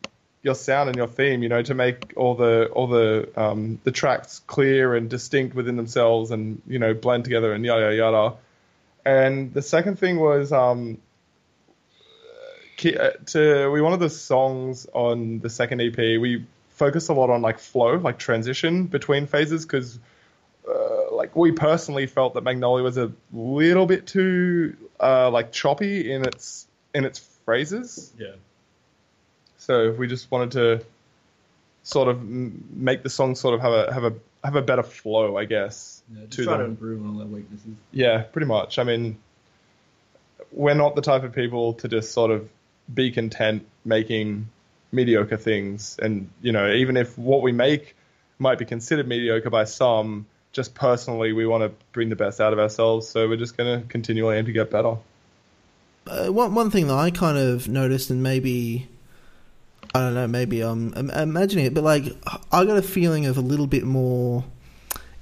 your 0.49 0.55
sound 0.55 0.89
and 0.89 0.97
your 0.97 1.07
theme. 1.07 1.43
You 1.43 1.49
know, 1.49 1.63
to 1.63 1.75
make 1.75 2.15
all 2.17 2.35
the 2.35 2.67
all 2.73 2.87
the 2.87 3.29
um, 3.37 3.79
the 3.85 3.93
tracks 3.93 4.41
clear 4.47 4.95
and 4.97 5.09
distinct 5.09 5.55
within 5.55 5.77
themselves, 5.77 6.31
and 6.31 6.61
you 6.67 6.79
know, 6.79 6.95
blend 6.95 7.25
together 7.25 7.53
and 7.53 7.65
yada 7.65 7.95
yada. 7.95 8.37
And 9.05 9.55
the 9.55 9.63
second 9.63 9.99
thing 9.99 10.19
was 10.19 10.53
um, 10.53 10.99
uh, 12.85 13.11
to 13.27 13.71
we 13.71 13.81
wanted 13.81 14.01
the 14.01 14.11
songs 14.11 14.87
on 14.93 15.39
the 15.41 15.51
second 15.51 15.81
EP. 15.81 15.97
We 15.97 16.47
focused 16.71 17.09
a 17.09 17.13
lot 17.13 17.31
on 17.31 17.43
like 17.43 17.59
flow, 17.59 17.97
like 17.97 18.19
transition 18.19 18.87
between 18.87 19.27
phases, 19.27 19.67
because 19.67 19.99
uh, 20.69 21.15
like 21.15 21.37
we 21.37 21.53
personally 21.53 22.07
felt 22.07 22.35
that 22.35 22.43
Magnolia 22.43 22.85
was 22.85 22.99
a 22.99 23.13
little 23.33 23.87
bit 23.87 24.07
too 24.07 24.77
uh, 24.99 25.31
like 25.31 25.53
choppy 25.53 26.11
in 26.11 26.27
its 26.27 26.67
in 26.95 27.05
its 27.05 27.19
phrases. 27.45 28.13
Yeah. 28.19 28.35
So 29.69 29.91
we 29.93 30.09
just 30.09 30.31
wanted 30.31 30.53
to 30.53 30.87
sort 31.83 32.09
of 32.09 32.23
make 32.23 33.03
the 33.03 33.11
song 33.11 33.35
sort 33.35 33.55
of 33.55 33.61
have 33.61 33.73
a 33.73 33.93
have 33.93 34.05
a 34.05 34.15
have 34.43 34.57
a 34.57 34.63
better 34.63 34.83
flow, 34.83 35.37
I 35.37 35.45
guess. 35.45 36.03
Yeah, 36.11 36.25
to 36.31 36.45
try 36.45 36.57
to 36.57 36.65
improve 36.65 37.03
on 37.03 37.11
all 37.11 37.19
their 37.19 37.27
weaknesses. 37.27 37.75
Yeah, 37.93 38.23
pretty 38.23 38.47
much. 38.47 38.79
I 38.79 38.85
mean, 38.85 39.19
we're 40.53 40.73
not 40.73 40.97
the 40.97 41.03
type 41.03 41.23
of 41.23 41.35
people 41.35 41.75
to 41.75 41.89
just 41.89 42.13
sort 42.13 42.31
of 42.31 42.49
be 42.93 43.11
content 43.11 43.67
making 43.85 44.49
mediocre 44.91 45.37
things. 45.37 45.99
And, 46.01 46.31
you 46.41 46.53
know, 46.53 46.73
even 46.73 46.97
if 46.97 47.19
what 47.19 47.43
we 47.43 47.53
make 47.53 47.95
might 48.39 48.59
be 48.59 48.65
considered 48.65 49.07
mediocre 49.07 49.51
by 49.51 49.65
some, 49.65 50.25
just 50.53 50.75
personally, 50.75 51.35
we 51.35 51.47
want 51.47 51.65
to 51.65 51.85
bring 51.93 52.09
the 52.09 52.17
best 52.17 52.41
out 52.41 52.55
of 52.55 52.59
ourselves. 52.59 53.07
So 53.07 53.29
we're 53.29 53.37
just 53.37 53.55
going 53.55 53.83
to 53.83 53.87
continually 53.87 54.39
aim 54.39 54.47
to 54.47 54.53
get 54.53 54.71
better. 54.71 54.97
Uh, 56.07 56.29
one 56.29 56.55
one 56.55 56.71
thing 56.71 56.87
that 56.87 56.97
I 56.97 57.11
kind 57.11 57.37
of 57.37 57.69
noticed, 57.69 58.09
and 58.09 58.23
maybe 58.23 58.89
I 59.95 60.01
don't 60.01 60.15
know, 60.15 60.27
maybe 60.27 60.61
I'm, 60.61 60.93
I'm 60.95 61.11
imagining 61.11 61.67
it, 61.67 61.75
but 61.75 61.85
like 61.85 62.05
I 62.53 62.65
got 62.65 62.77
a 62.77 62.83
feeling 62.83 63.27
of 63.27 63.39
a 63.39 63.41
little 63.41 63.67
bit 63.67 63.85
more 63.85 64.45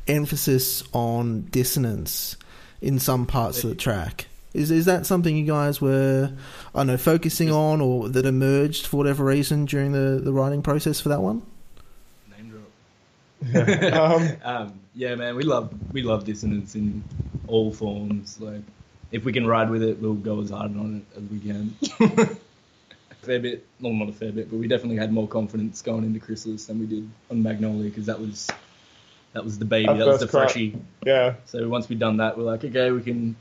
emphasis 0.09 0.83
on 0.93 1.43
dissonance 1.43 2.37
in 2.81 2.99
some 2.99 3.27
parts 3.27 3.65
of 3.65 3.71
the 3.71 3.77
track. 3.77 4.27
Is 4.55 4.71
is 4.71 4.87
that 4.87 5.05
something 5.05 5.37
you 5.37 5.45
guys 5.45 5.81
were, 5.83 6.33
I 6.75 6.79
don't 6.79 6.87
know, 6.87 6.97
focusing 6.97 7.51
on, 7.51 7.81
or 7.83 8.09
that 8.09 8.25
emerged 8.25 8.87
for 8.87 8.97
whatever 8.97 9.25
reason 9.25 9.67
during 9.67 9.93
the, 9.93 10.21
the 10.23 10.33
writing 10.33 10.63
process 10.63 10.99
for 10.99 11.11
that 11.11 11.21
one? 11.21 11.43
Name 12.37 12.63
drop. 13.53 13.95
um, 13.95 14.37
Um, 14.45 14.81
yeah, 14.95 15.15
man, 15.15 15.37
we 15.37 15.43
love 15.43 15.75
we 15.93 16.03
love 16.03 16.25
dissonance 16.25 16.75
in 16.75 17.05
all 17.49 17.71
forms. 17.71 18.41
Like, 18.41 18.63
if 19.13 19.25
we 19.25 19.33
can 19.33 19.47
ride 19.47 19.69
with 19.69 19.83
it, 19.83 20.01
we'll 20.01 20.15
go 20.15 20.41
as 20.41 20.49
hard 20.49 20.75
on 20.77 21.05
it 21.13 21.19
as 21.19 21.31
we 21.31 21.41
can. 21.41 22.39
fair 23.27 23.41
bit, 23.41 23.67
well, 23.81 23.93
not 23.93 24.09
a 24.09 24.13
fair 24.13 24.33
bit, 24.33 24.51
but 24.51 24.59
we 24.59 24.69
definitely 24.69 24.97
had 24.97 25.13
more 25.13 25.29
confidence 25.29 25.83
going 25.83 26.05
into 26.05 26.21
Chrysalis 26.21 26.67
than 26.67 26.79
we 26.79 26.87
did 26.87 27.09
on 27.31 27.43
Magnolia 27.43 27.91
because 27.91 28.07
that 28.07 28.21
was 28.21 28.49
that 29.33 29.45
was 29.45 29.59
the 29.59 29.65
baby, 29.65 29.89
Our 29.89 29.97
that 29.99 30.07
was 30.07 30.21
the 30.21 30.29
freshie. 30.29 30.77
yeah. 31.05 31.35
So 31.45 31.69
once 31.69 31.89
we've 31.89 31.99
done 31.99 32.19
that, 32.19 32.39
we're 32.39 32.45
like, 32.45 32.65
okay, 32.65 32.91
we 32.91 33.03
can 33.03 33.37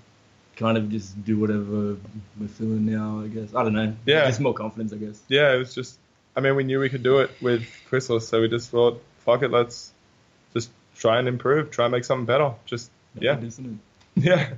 kind 0.58 0.78
of 0.78 0.90
just 0.90 1.24
do 1.24 1.38
whatever 1.40 1.98
we're 2.40 2.48
feeling 2.48 2.86
now. 2.86 3.22
I 3.22 3.28
guess 3.28 3.54
I 3.56 3.64
don't 3.64 3.74
know. 3.74 3.96
Yeah. 4.06 4.26
just 4.26 4.40
more 4.42 4.54
confidence, 4.54 4.92
I 4.94 4.98
guess. 4.98 5.22
Yeah, 5.30 5.54
it 5.54 5.58
was 5.58 5.74
just, 5.74 5.98
I 6.36 6.42
mean, 6.42 6.56
we 6.56 6.64
knew 6.64 6.80
we 6.80 6.90
could 6.90 7.04
do 7.04 7.20
it 7.20 7.32
with 7.42 7.66
Chrysalis. 7.88 8.28
So 8.28 8.42
we 8.42 8.50
just 8.50 8.70
thought, 8.70 9.02
fuck 9.20 9.42
it, 9.42 9.52
let's 9.52 9.92
just 10.54 10.70
try 10.96 11.20
and 11.20 11.28
improve, 11.28 11.72
try 11.72 11.86
and 11.86 11.92
make 11.94 12.04
something 12.06 12.26
better. 12.26 12.54
Just, 12.66 12.92
yeah. 13.20 13.40
Yeah. 14.18 14.54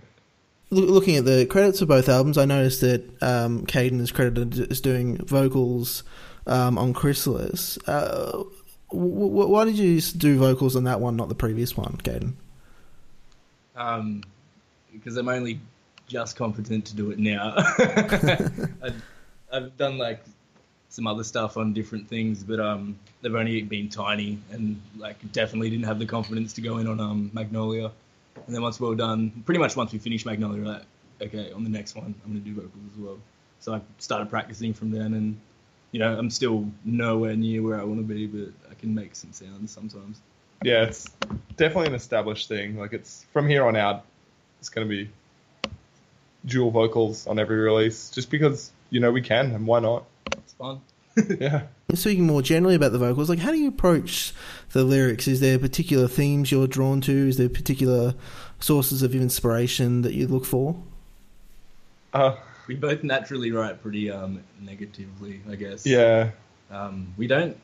Loo- 0.69 0.85
Looking 0.85 1.15
at 1.15 1.25
the 1.25 1.45
credits 1.45 1.81
of 1.81 1.87
both 1.87 2.09
albums, 2.09 2.37
I 2.37 2.45
noticed 2.45 2.81
that 2.81 3.03
um, 3.23 3.65
Caden 3.65 3.99
is 4.01 4.11
credited 4.11 4.71
as 4.71 4.81
doing 4.81 5.17
vocals 5.17 6.03
um, 6.45 6.77
on 6.77 6.93
Chrysalis. 6.93 7.77
Uh, 7.87 8.43
w- 8.91 9.13
w- 9.29 9.47
why 9.47 9.65
did 9.65 9.77
you 9.77 9.99
do 10.01 10.37
vocals 10.37 10.75
on 10.75 10.83
that 10.85 10.99
one, 10.99 11.15
not 11.15 11.29
the 11.29 11.35
previous 11.35 11.75
one, 11.77 11.97
Caden? 12.03 12.33
Um, 13.75 14.23
because 14.91 15.17
I'm 15.17 15.29
only 15.29 15.59
just 16.07 16.35
competent 16.35 16.85
to 16.85 16.95
do 16.95 17.11
it 17.11 17.19
now. 17.19 17.53
I've, 18.81 19.03
I've 19.51 19.77
done 19.77 19.97
like 19.97 20.23
some 20.89 21.05
other 21.05 21.23
stuff 21.23 21.57
on 21.57 21.73
different 21.73 22.07
things, 22.07 22.43
but 22.43 22.59
um, 22.59 22.97
they've 23.21 23.35
only 23.35 23.61
been 23.61 23.89
tiny 23.89 24.39
and 24.51 24.81
like 24.97 25.17
definitely 25.31 25.69
didn't 25.69 25.85
have 25.85 25.99
the 25.99 26.05
confidence 26.05 26.53
to 26.53 26.61
go 26.61 26.77
in 26.77 26.87
on 26.87 26.99
um 26.99 27.29
Magnolia. 27.33 27.91
And 28.45 28.55
then 28.55 28.61
once 28.61 28.79
we 28.79 28.87
were 28.87 28.95
done, 28.95 29.43
pretty 29.45 29.59
much 29.59 29.75
once 29.75 29.91
we 29.91 29.99
finished 29.99 30.25
Magnolia, 30.25 30.61
we're 30.61 30.67
like, 30.67 30.83
okay, 31.21 31.51
on 31.51 31.63
the 31.63 31.69
next 31.69 31.95
one, 31.95 32.15
I'm 32.23 32.31
gonna 32.31 32.43
do 32.43 32.53
vocals 32.53 32.83
as 32.93 32.99
well. 32.99 33.17
So 33.59 33.73
I 33.73 33.81
started 33.97 34.29
practicing 34.29 34.73
from 34.73 34.91
then, 34.91 35.13
and 35.13 35.39
you 35.91 35.99
know, 35.99 36.17
I'm 36.17 36.29
still 36.29 36.69
nowhere 36.85 37.35
near 37.35 37.61
where 37.61 37.79
I 37.79 37.83
want 37.83 37.99
to 37.99 38.13
be, 38.13 38.27
but 38.27 38.53
I 38.69 38.75
can 38.75 38.93
make 38.93 39.15
some 39.15 39.31
sounds 39.31 39.71
sometimes. 39.71 40.19
Yeah, 40.63 40.83
it's 40.83 41.09
definitely 41.55 41.87
an 41.87 41.95
established 41.95 42.47
thing. 42.47 42.77
Like, 42.77 42.93
it's 42.93 43.25
from 43.31 43.47
here 43.47 43.65
on 43.65 43.75
out, 43.75 44.05
it's 44.59 44.69
going 44.69 44.87
to 44.87 44.89
be 44.89 45.09
dual 46.45 46.71
vocals 46.71 47.27
on 47.27 47.39
every 47.39 47.57
release 47.57 48.09
just 48.09 48.29
because, 48.29 48.71
you 48.89 48.99
know, 48.99 49.11
we 49.11 49.21
can 49.21 49.51
and 49.51 49.67
why 49.67 49.79
not? 49.79 50.05
It's 50.37 50.53
fun. 50.53 50.81
Yeah. 51.39 51.63
Speaking 51.93 52.25
more 52.27 52.41
generally 52.41 52.75
about 52.75 52.91
the 52.91 52.99
vocals, 52.99 53.29
like 53.29 53.39
how 53.39 53.51
do 53.51 53.57
you 53.57 53.69
approach 53.69 54.33
the 54.73 54.83
lyrics? 54.83 55.27
Is 55.27 55.39
there 55.39 55.57
particular 55.57 56.07
themes 56.07 56.51
you're 56.51 56.67
drawn 56.67 57.01
to? 57.01 57.11
Is 57.11 57.37
there 57.37 57.49
particular 57.49 58.13
sources 58.59 59.01
of 59.01 59.15
inspiration 59.15 60.01
that 60.03 60.13
you 60.13 60.27
look 60.27 60.45
for? 60.45 60.75
Uh, 62.13 62.35
We 62.67 62.75
both 62.75 63.03
naturally 63.03 63.51
write 63.51 63.81
pretty 63.81 64.11
um, 64.11 64.43
negatively, 64.61 65.41
I 65.49 65.55
guess. 65.55 65.85
yeah. 65.85 66.31
Um, 66.69 67.13
we 67.17 67.27
don't. 67.27 67.55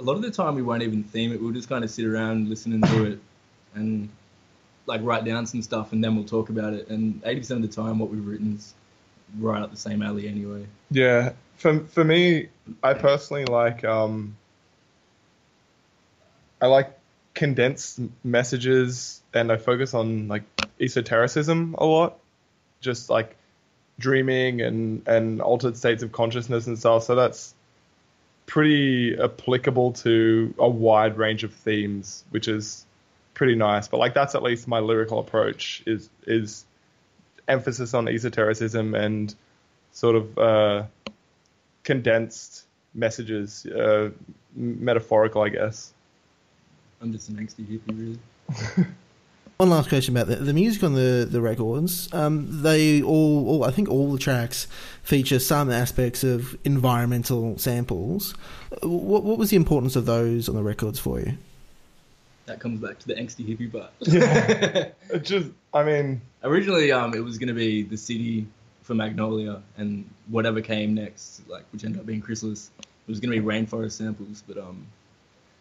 A 0.00 0.02
lot 0.02 0.16
of 0.16 0.22
the 0.22 0.30
time, 0.32 0.56
we 0.56 0.62
won't 0.62 0.82
even 0.82 1.04
theme 1.04 1.32
it. 1.32 1.40
We'll 1.40 1.52
just 1.52 1.68
kind 1.68 1.84
of 1.84 1.90
sit 1.90 2.04
around 2.04 2.48
listening 2.48 2.82
to 2.82 3.04
it, 3.04 3.20
and 3.76 4.08
like 4.86 5.00
write 5.04 5.24
down 5.24 5.46
some 5.46 5.62
stuff, 5.62 5.92
and 5.92 6.02
then 6.02 6.16
we'll 6.16 6.24
talk 6.24 6.48
about 6.48 6.72
it. 6.72 6.88
And 6.88 7.22
eighty 7.24 7.38
percent 7.40 7.64
of 7.64 7.70
the 7.70 7.82
time, 7.82 8.00
what 8.00 8.10
we've 8.10 8.26
written 8.26 8.56
is 8.56 8.74
right 9.38 9.62
up 9.62 9.70
the 9.70 9.76
same 9.76 10.02
alley 10.02 10.28
anyway. 10.28 10.66
Yeah, 10.90 11.32
for 11.56 11.80
for 11.80 12.04
me, 12.04 12.48
I 12.82 12.94
personally 12.94 13.44
like 13.44 13.84
um, 13.84 14.36
I 16.60 16.66
like 16.66 16.98
condensed 17.34 18.00
messages, 18.24 19.22
and 19.32 19.50
I 19.50 19.56
focus 19.56 19.94
on 19.94 20.28
like 20.28 20.44
esotericism 20.80 21.74
a 21.78 21.84
lot, 21.84 22.18
just 22.80 23.10
like 23.10 23.36
dreaming 23.98 24.60
and 24.60 25.06
and 25.06 25.40
altered 25.40 25.76
states 25.76 26.02
of 26.02 26.12
consciousness 26.12 26.66
and 26.66 26.78
stuff. 26.78 27.04
So 27.04 27.14
that's 27.14 27.54
pretty 28.46 29.18
applicable 29.18 29.92
to 29.92 30.54
a 30.58 30.68
wide 30.68 31.16
range 31.16 31.44
of 31.44 31.54
themes, 31.54 32.24
which 32.30 32.48
is 32.48 32.84
pretty 33.34 33.54
nice. 33.54 33.88
But 33.88 33.98
like 33.98 34.14
that's 34.14 34.34
at 34.34 34.42
least 34.42 34.68
my 34.68 34.80
lyrical 34.80 35.18
approach 35.18 35.82
is 35.86 36.10
is 36.26 36.64
emphasis 37.52 37.94
on 37.94 38.08
esotericism 38.08 38.94
and 38.94 39.34
sort 39.92 40.16
of 40.16 40.38
uh, 40.38 40.84
condensed 41.84 42.64
messages, 42.94 43.66
uh, 43.66 44.10
metaphorical, 44.54 45.42
I 45.42 45.50
guess. 45.50 45.92
I'm 47.00 47.12
just 47.12 47.28
an 47.28 47.36
angsty 47.36 47.66
hippie, 47.66 48.18
really. 48.78 48.86
One 49.58 49.70
last 49.70 49.88
question 49.88 50.16
about 50.16 50.26
the, 50.26 50.36
the 50.36 50.52
music 50.52 50.82
on 50.82 50.94
the 50.94 51.26
the 51.30 51.40
records. 51.40 52.12
Um, 52.12 52.62
they 52.62 53.02
all, 53.02 53.46
all, 53.48 53.64
I 53.64 53.70
think, 53.70 53.88
all 53.88 54.10
the 54.10 54.18
tracks 54.18 54.66
feature 55.02 55.38
some 55.38 55.70
aspects 55.70 56.24
of 56.24 56.56
environmental 56.64 57.58
samples. 57.58 58.34
What, 58.82 59.22
what 59.22 59.38
was 59.38 59.50
the 59.50 59.56
importance 59.56 59.94
of 59.94 60.06
those 60.06 60.48
on 60.48 60.56
the 60.56 60.62
records 60.64 60.98
for 60.98 61.20
you? 61.20 61.36
That 62.46 62.60
comes 62.60 62.80
back 62.80 62.98
to 63.00 63.06
the 63.06 63.14
angsty 63.14 63.46
hippie 63.46 63.70
part. 63.72 63.92
Yeah. 64.00 64.88
It 65.10 65.24
just, 65.24 65.50
I 65.74 65.84
mean, 65.84 66.22
Originally, 66.44 66.90
um, 66.90 67.14
it 67.14 67.22
was 67.22 67.38
going 67.38 67.48
to 67.48 67.54
be 67.54 67.82
the 67.82 67.96
city 67.96 68.46
for 68.82 68.94
Magnolia, 68.94 69.62
and 69.76 70.08
whatever 70.28 70.60
came 70.60 70.94
next, 70.94 71.48
like 71.48 71.64
which 71.72 71.84
ended 71.84 72.00
up 72.00 72.06
being 72.06 72.20
Chrysalis, 72.20 72.70
it 72.80 73.10
was 73.10 73.20
going 73.20 73.32
to 73.32 73.40
be 73.40 73.46
rainforest 73.46 73.92
samples, 73.92 74.42
but 74.46 74.58
um, 74.58 74.86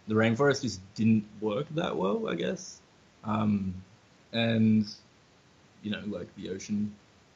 the 0.08 0.16
rainforest 0.16 0.64
just 0.64 0.80
didn't 0.96 1.26
work 1.40 1.68
that 1.76 1.96
well, 1.96 2.28
I 2.28 2.34
guess. 2.36 2.80
Um, 3.24 3.76
and 4.34 4.88
you 5.84 5.92
know, 5.92 6.02
like 6.08 6.36
the 6.36 6.50
ocean 6.50 6.96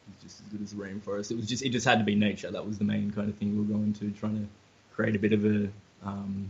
is 0.09 0.23
just 0.23 0.41
as 0.41 0.47
good 0.47 0.63
as 0.63 0.71
the 0.71 0.83
rainforest. 0.83 1.29
It 1.29 1.37
was 1.37 1.47
just 1.47 1.63
it 1.63 1.69
just 1.69 1.85
had 1.85 1.99
to 1.99 2.05
be 2.05 2.15
nature. 2.15 2.49
That 2.49 2.65
was 2.65 2.79
the 2.79 2.83
main 2.83 3.11
kind 3.11 3.29
of 3.29 3.35
thing 3.35 3.51
we 3.51 3.59
were 3.61 3.77
going 3.77 3.93
to 3.93 4.09
trying 4.11 4.39
to 4.39 4.47
create 4.95 5.15
a 5.15 5.19
bit 5.19 5.33
of 5.33 5.45
a 5.45 5.69
um, 6.03 6.49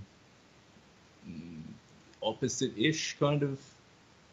opposite-ish 2.25 3.17
kind 3.20 3.44
of 3.44 3.60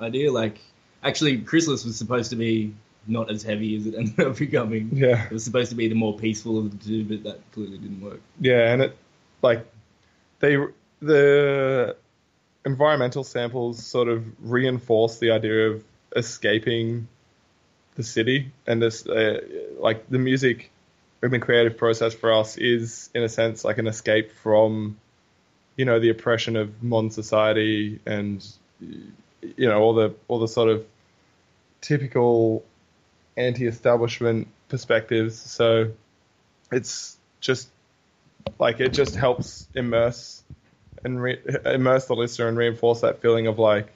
idea. 0.00 0.32
Like 0.32 0.58
actually, 1.02 1.38
Chrysalis 1.38 1.84
was 1.84 1.96
supposed 1.96 2.30
to 2.30 2.36
be 2.36 2.74
not 3.06 3.30
as 3.30 3.42
heavy 3.42 3.76
as 3.76 3.86
it 3.86 3.94
ended 3.98 4.20
up 4.20 4.36
becoming. 4.38 4.90
yeah. 4.92 5.26
It 5.26 5.32
was 5.32 5.44
supposed 5.44 5.70
to 5.70 5.76
be 5.76 5.88
the 5.88 5.94
more 5.94 6.16
peaceful 6.16 6.58
of 6.58 6.70
the 6.70 6.84
two, 6.84 7.04
but 7.04 7.24
that 7.24 7.52
clearly 7.52 7.78
didn't 7.78 8.00
work. 8.00 8.20
Yeah, 8.40 8.72
and 8.72 8.82
it 8.82 8.96
like 9.42 9.66
they 10.40 10.56
the 11.00 11.96
environmental 12.64 13.24
samples 13.24 13.84
sort 13.84 14.08
of 14.08 14.24
reinforce 14.40 15.18
the 15.18 15.32
idea 15.32 15.70
of 15.70 15.84
escaping 16.14 17.08
the 17.96 18.02
city 18.02 18.52
and 18.66 18.80
this 18.80 19.06
uh, 19.06 19.40
like 19.78 20.08
the 20.08 20.18
music 20.18 20.70
in 21.22 21.30
the 21.30 21.38
creative 21.38 21.76
process 21.76 22.14
for 22.14 22.32
us 22.32 22.56
is 22.56 23.10
in 23.14 23.22
a 23.22 23.28
sense 23.28 23.64
like 23.64 23.78
an 23.78 23.86
escape 23.86 24.32
from 24.32 24.96
you 25.76 25.84
know 25.84 25.98
the 25.98 26.10
oppression 26.10 26.56
of 26.56 26.82
modern 26.82 27.10
society 27.10 28.00
and 28.06 28.46
you 28.80 29.68
know 29.68 29.80
all 29.80 29.94
the 29.94 30.14
all 30.28 30.38
the 30.38 30.48
sort 30.48 30.68
of 30.68 30.84
typical 31.80 32.64
anti-establishment 33.36 34.46
perspectives 34.68 35.38
so 35.38 35.90
it's 36.70 37.16
just 37.40 37.68
like 38.58 38.80
it 38.80 38.92
just 38.92 39.16
helps 39.16 39.68
immerse 39.74 40.42
and 41.04 41.20
re- 41.20 41.40
immerse 41.64 42.06
the 42.06 42.14
listener 42.14 42.48
and 42.48 42.56
reinforce 42.56 43.00
that 43.00 43.20
feeling 43.20 43.46
of 43.46 43.58
like 43.58 43.88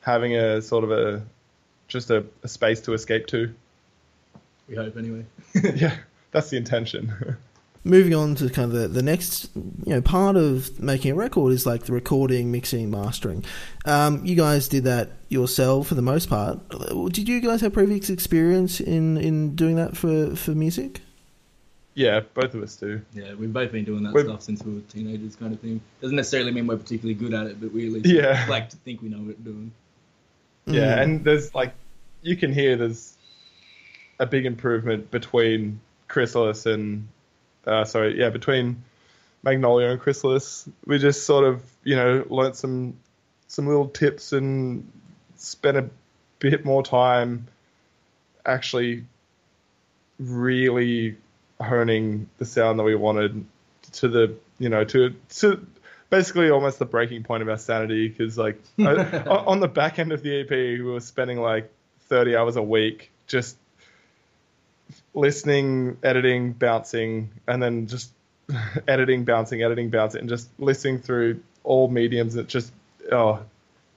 having 0.00 0.34
a 0.36 0.62
sort 0.62 0.84
of 0.84 0.90
a 0.90 1.22
just 1.88 2.10
a, 2.10 2.24
a 2.42 2.48
space 2.48 2.80
to 2.82 2.92
escape 2.92 3.26
to. 3.28 3.54
We 4.68 4.76
hope 4.76 4.96
anyway. 4.96 5.24
yeah, 5.74 5.96
that's 6.30 6.50
the 6.50 6.56
intention. 6.56 7.36
Moving 7.88 8.14
on 8.14 8.34
to 8.34 8.50
kind 8.50 8.70
of 8.70 8.78
the, 8.78 8.88
the 8.88 9.02
next, 9.02 9.48
you 9.56 9.94
know, 9.94 10.02
part 10.02 10.36
of 10.36 10.78
making 10.78 11.12
a 11.12 11.14
record 11.14 11.54
is 11.54 11.64
like 11.64 11.84
the 11.84 11.92
recording, 11.94 12.52
mixing, 12.52 12.90
mastering. 12.90 13.44
Um, 13.86 14.24
you 14.26 14.36
guys 14.36 14.68
did 14.68 14.84
that 14.84 15.08
yourself 15.30 15.88
for 15.88 15.94
the 15.94 16.02
most 16.02 16.28
part. 16.28 16.58
Did 17.12 17.26
you 17.28 17.40
guys 17.40 17.62
have 17.62 17.72
previous 17.72 18.10
experience 18.10 18.80
in, 18.80 19.16
in 19.16 19.54
doing 19.56 19.76
that 19.76 19.96
for, 19.96 20.36
for 20.36 20.50
music? 20.50 21.00
yeah, 21.94 22.20
both 22.34 22.54
of 22.54 22.62
us 22.62 22.76
do. 22.76 23.00
Yeah, 23.12 23.34
we've 23.34 23.52
both 23.52 23.72
been 23.72 23.84
doing 23.84 24.04
that 24.04 24.12
We've- 24.14 24.28
stuff 24.28 24.42
since 24.42 24.62
we 24.62 24.74
were 24.74 24.80
teenagers, 24.82 25.34
kind 25.34 25.52
of 25.52 25.58
thing. 25.58 25.80
Doesn't 26.00 26.14
necessarily 26.14 26.52
mean 26.52 26.66
we're 26.68 26.76
particularly 26.76 27.14
good 27.14 27.34
at 27.34 27.46
it, 27.48 27.60
but 27.60 27.72
we 27.72 27.86
at 27.88 27.92
least 27.92 28.06
Yeah. 28.06 28.46
like 28.48 28.68
to 28.68 28.76
think 28.76 29.02
we 29.02 29.08
know 29.08 29.16
what 29.18 29.26
we're 29.38 29.44
doing. 29.52 29.72
Yeah, 30.66 30.98
Mm. 30.98 31.02
and 31.02 31.24
there's 31.24 31.54
like 31.56 31.72
you 32.22 32.36
can 32.36 32.52
hear 32.52 32.76
there's 32.76 33.16
a 34.20 34.26
big 34.26 34.44
improvement 34.46 35.10
between 35.10 35.80
Chrysalis 36.06 36.66
and 36.66 37.08
uh, 37.68 37.84
sorry, 37.84 38.18
yeah, 38.18 38.30
between 38.30 38.82
Magnolia 39.42 39.88
and 39.88 40.00
Chrysalis. 40.00 40.68
We 40.86 40.98
just 40.98 41.26
sort 41.26 41.44
of 41.44 41.62
you 41.84 41.96
know 41.96 42.24
learnt 42.28 42.56
some 42.56 42.96
some 43.46 43.66
little 43.66 43.88
tips 43.88 44.32
and 44.32 44.90
spent 45.36 45.76
a 45.76 45.88
bit 46.38 46.64
more 46.64 46.82
time 46.82 47.46
actually 48.44 49.04
really 50.18 51.16
honing 51.60 52.28
the 52.38 52.44
sound 52.44 52.78
that 52.78 52.84
we 52.84 52.94
wanted 52.94 53.44
to 53.92 54.08
the 54.08 54.34
you 54.58 54.68
know 54.68 54.84
to 54.84 55.14
to 55.30 55.66
basically 56.10 56.50
almost 56.50 56.78
the 56.78 56.84
breaking 56.84 57.22
point 57.22 57.42
of 57.42 57.48
our 57.48 57.58
sanity 57.58 58.08
because 58.08 58.36
like 58.38 58.60
I, 58.78 58.84
on 58.84 59.46
on 59.46 59.60
the 59.60 59.68
back 59.68 59.98
end 59.98 60.12
of 60.12 60.22
the 60.22 60.40
EP 60.40 60.50
we 60.50 60.82
were 60.82 61.00
spending 61.00 61.40
like 61.40 61.72
30 62.08 62.36
hours 62.36 62.56
a 62.56 62.62
week 62.62 63.10
just 63.26 63.56
listening 65.14 65.96
editing 66.02 66.52
bouncing 66.52 67.30
and 67.46 67.62
then 67.62 67.86
just 67.86 68.10
editing 68.88 69.24
bouncing 69.24 69.62
editing 69.62 69.90
bouncing 69.90 70.20
and 70.20 70.28
just 70.28 70.48
listening 70.58 70.98
through 70.98 71.40
all 71.64 71.88
mediums 71.88 72.36
it 72.36 72.46
just 72.46 72.72
oh 73.12 73.34
it, 73.34 73.42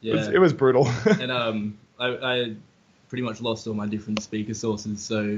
Yeah, 0.01 0.15
was, 0.15 0.27
it 0.27 0.39
was 0.39 0.53
brutal 0.53 0.87
and 1.05 1.31
um, 1.31 1.77
I, 1.99 2.07
I 2.07 2.55
pretty 3.11 3.23
much 3.23 3.41
lost 3.41 3.67
all 3.67 3.73
my 3.73 3.85
different 3.85 4.23
speaker 4.23 4.53
sources, 4.53 5.01
so 5.01 5.37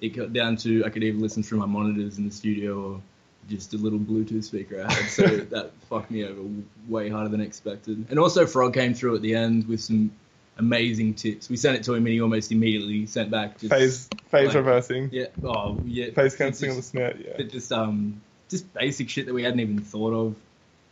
it 0.00 0.08
got 0.08 0.32
down 0.32 0.56
to 0.56 0.84
I 0.84 0.90
could 0.90 1.04
either 1.04 1.18
listen 1.18 1.44
through 1.44 1.58
my 1.58 1.66
monitors 1.66 2.18
in 2.18 2.24
the 2.24 2.32
studio 2.32 2.82
or 2.82 3.00
just 3.48 3.74
a 3.74 3.76
little 3.76 4.00
Bluetooth 4.00 4.42
speaker 4.42 4.84
I 4.84 4.92
had. 4.92 5.08
So 5.08 5.22
that 5.52 5.70
fucked 5.88 6.10
me 6.10 6.24
over 6.24 6.40
way 6.88 7.08
harder 7.08 7.28
than 7.28 7.40
expected. 7.40 8.06
And 8.10 8.18
also, 8.18 8.44
Frog 8.44 8.74
came 8.74 8.92
through 8.92 9.14
at 9.14 9.22
the 9.22 9.36
end 9.36 9.68
with 9.68 9.80
some 9.80 10.10
amazing 10.58 11.14
tips. 11.14 11.48
We 11.48 11.56
sent 11.56 11.76
it 11.76 11.82
to 11.84 11.92
him, 11.94 12.04
and 12.06 12.08
he 12.08 12.20
almost 12.20 12.52
immediately 12.52 13.06
sent 13.06 13.30
back 13.30 13.58
just 13.58 13.72
phase 13.72 14.08
phase 14.28 14.48
like- 14.48 14.56
reversing 14.56 15.10
Yeah. 15.12 15.26
Oh, 15.44 15.78
yeah. 15.84 16.10
phase 16.10 16.34
cancelling 16.36 16.72
on 16.72 16.76
the 16.78 16.82
snare 16.82 17.16
yeah 17.18 17.34
but 17.36 17.50
just 17.50 17.70
um 17.72 18.20
just 18.48 18.72
basic 18.74 19.08
shit 19.10 19.26
that 19.26 19.34
we 19.34 19.42
hadn't 19.42 19.60
even 19.60 19.80
thought 19.80 20.12
of. 20.12 20.34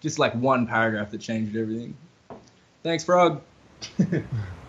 Just 0.00 0.18
like 0.18 0.34
one 0.34 0.66
paragraph 0.66 1.12
that 1.12 1.20
changed 1.20 1.56
everything. 1.56 1.96
Thanks, 2.82 3.04
Frog. 3.04 3.40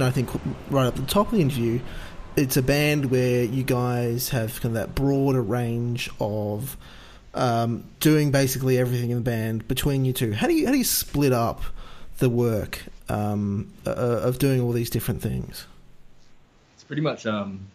mentioned, 0.00 0.04
I 0.04 0.10
think, 0.10 0.30
right 0.70 0.86
at 0.86 0.96
the 0.96 1.02
top 1.02 1.26
of 1.26 1.32
the 1.32 1.40
interview, 1.42 1.80
it's 2.34 2.56
a 2.56 2.62
band 2.62 3.10
where 3.10 3.44
you 3.44 3.62
guys 3.62 4.30
have 4.30 4.54
kind 4.62 4.74
of 4.76 4.80
that 4.88 4.94
broader 4.94 5.42
range 5.42 6.08
of 6.18 6.78
um, 7.34 7.84
doing 8.00 8.30
basically 8.30 8.78
everything 8.78 9.10
in 9.10 9.16
the 9.18 9.22
band 9.22 9.68
between 9.68 10.04
you 10.06 10.14
two. 10.14 10.32
How 10.32 10.46
do 10.46 10.54
you 10.54 10.64
how 10.66 10.72
do 10.72 10.78
you 10.78 10.84
split 10.84 11.32
up 11.34 11.62
the 12.18 12.30
work 12.30 12.84
um, 13.10 13.70
uh, 13.86 13.90
of 13.90 14.38
doing 14.38 14.62
all 14.62 14.72
these 14.72 14.88
different 14.88 15.20
things? 15.20 15.66
It's 16.74 16.84
pretty 16.84 17.02
much 17.02 17.26
um, 17.26 17.66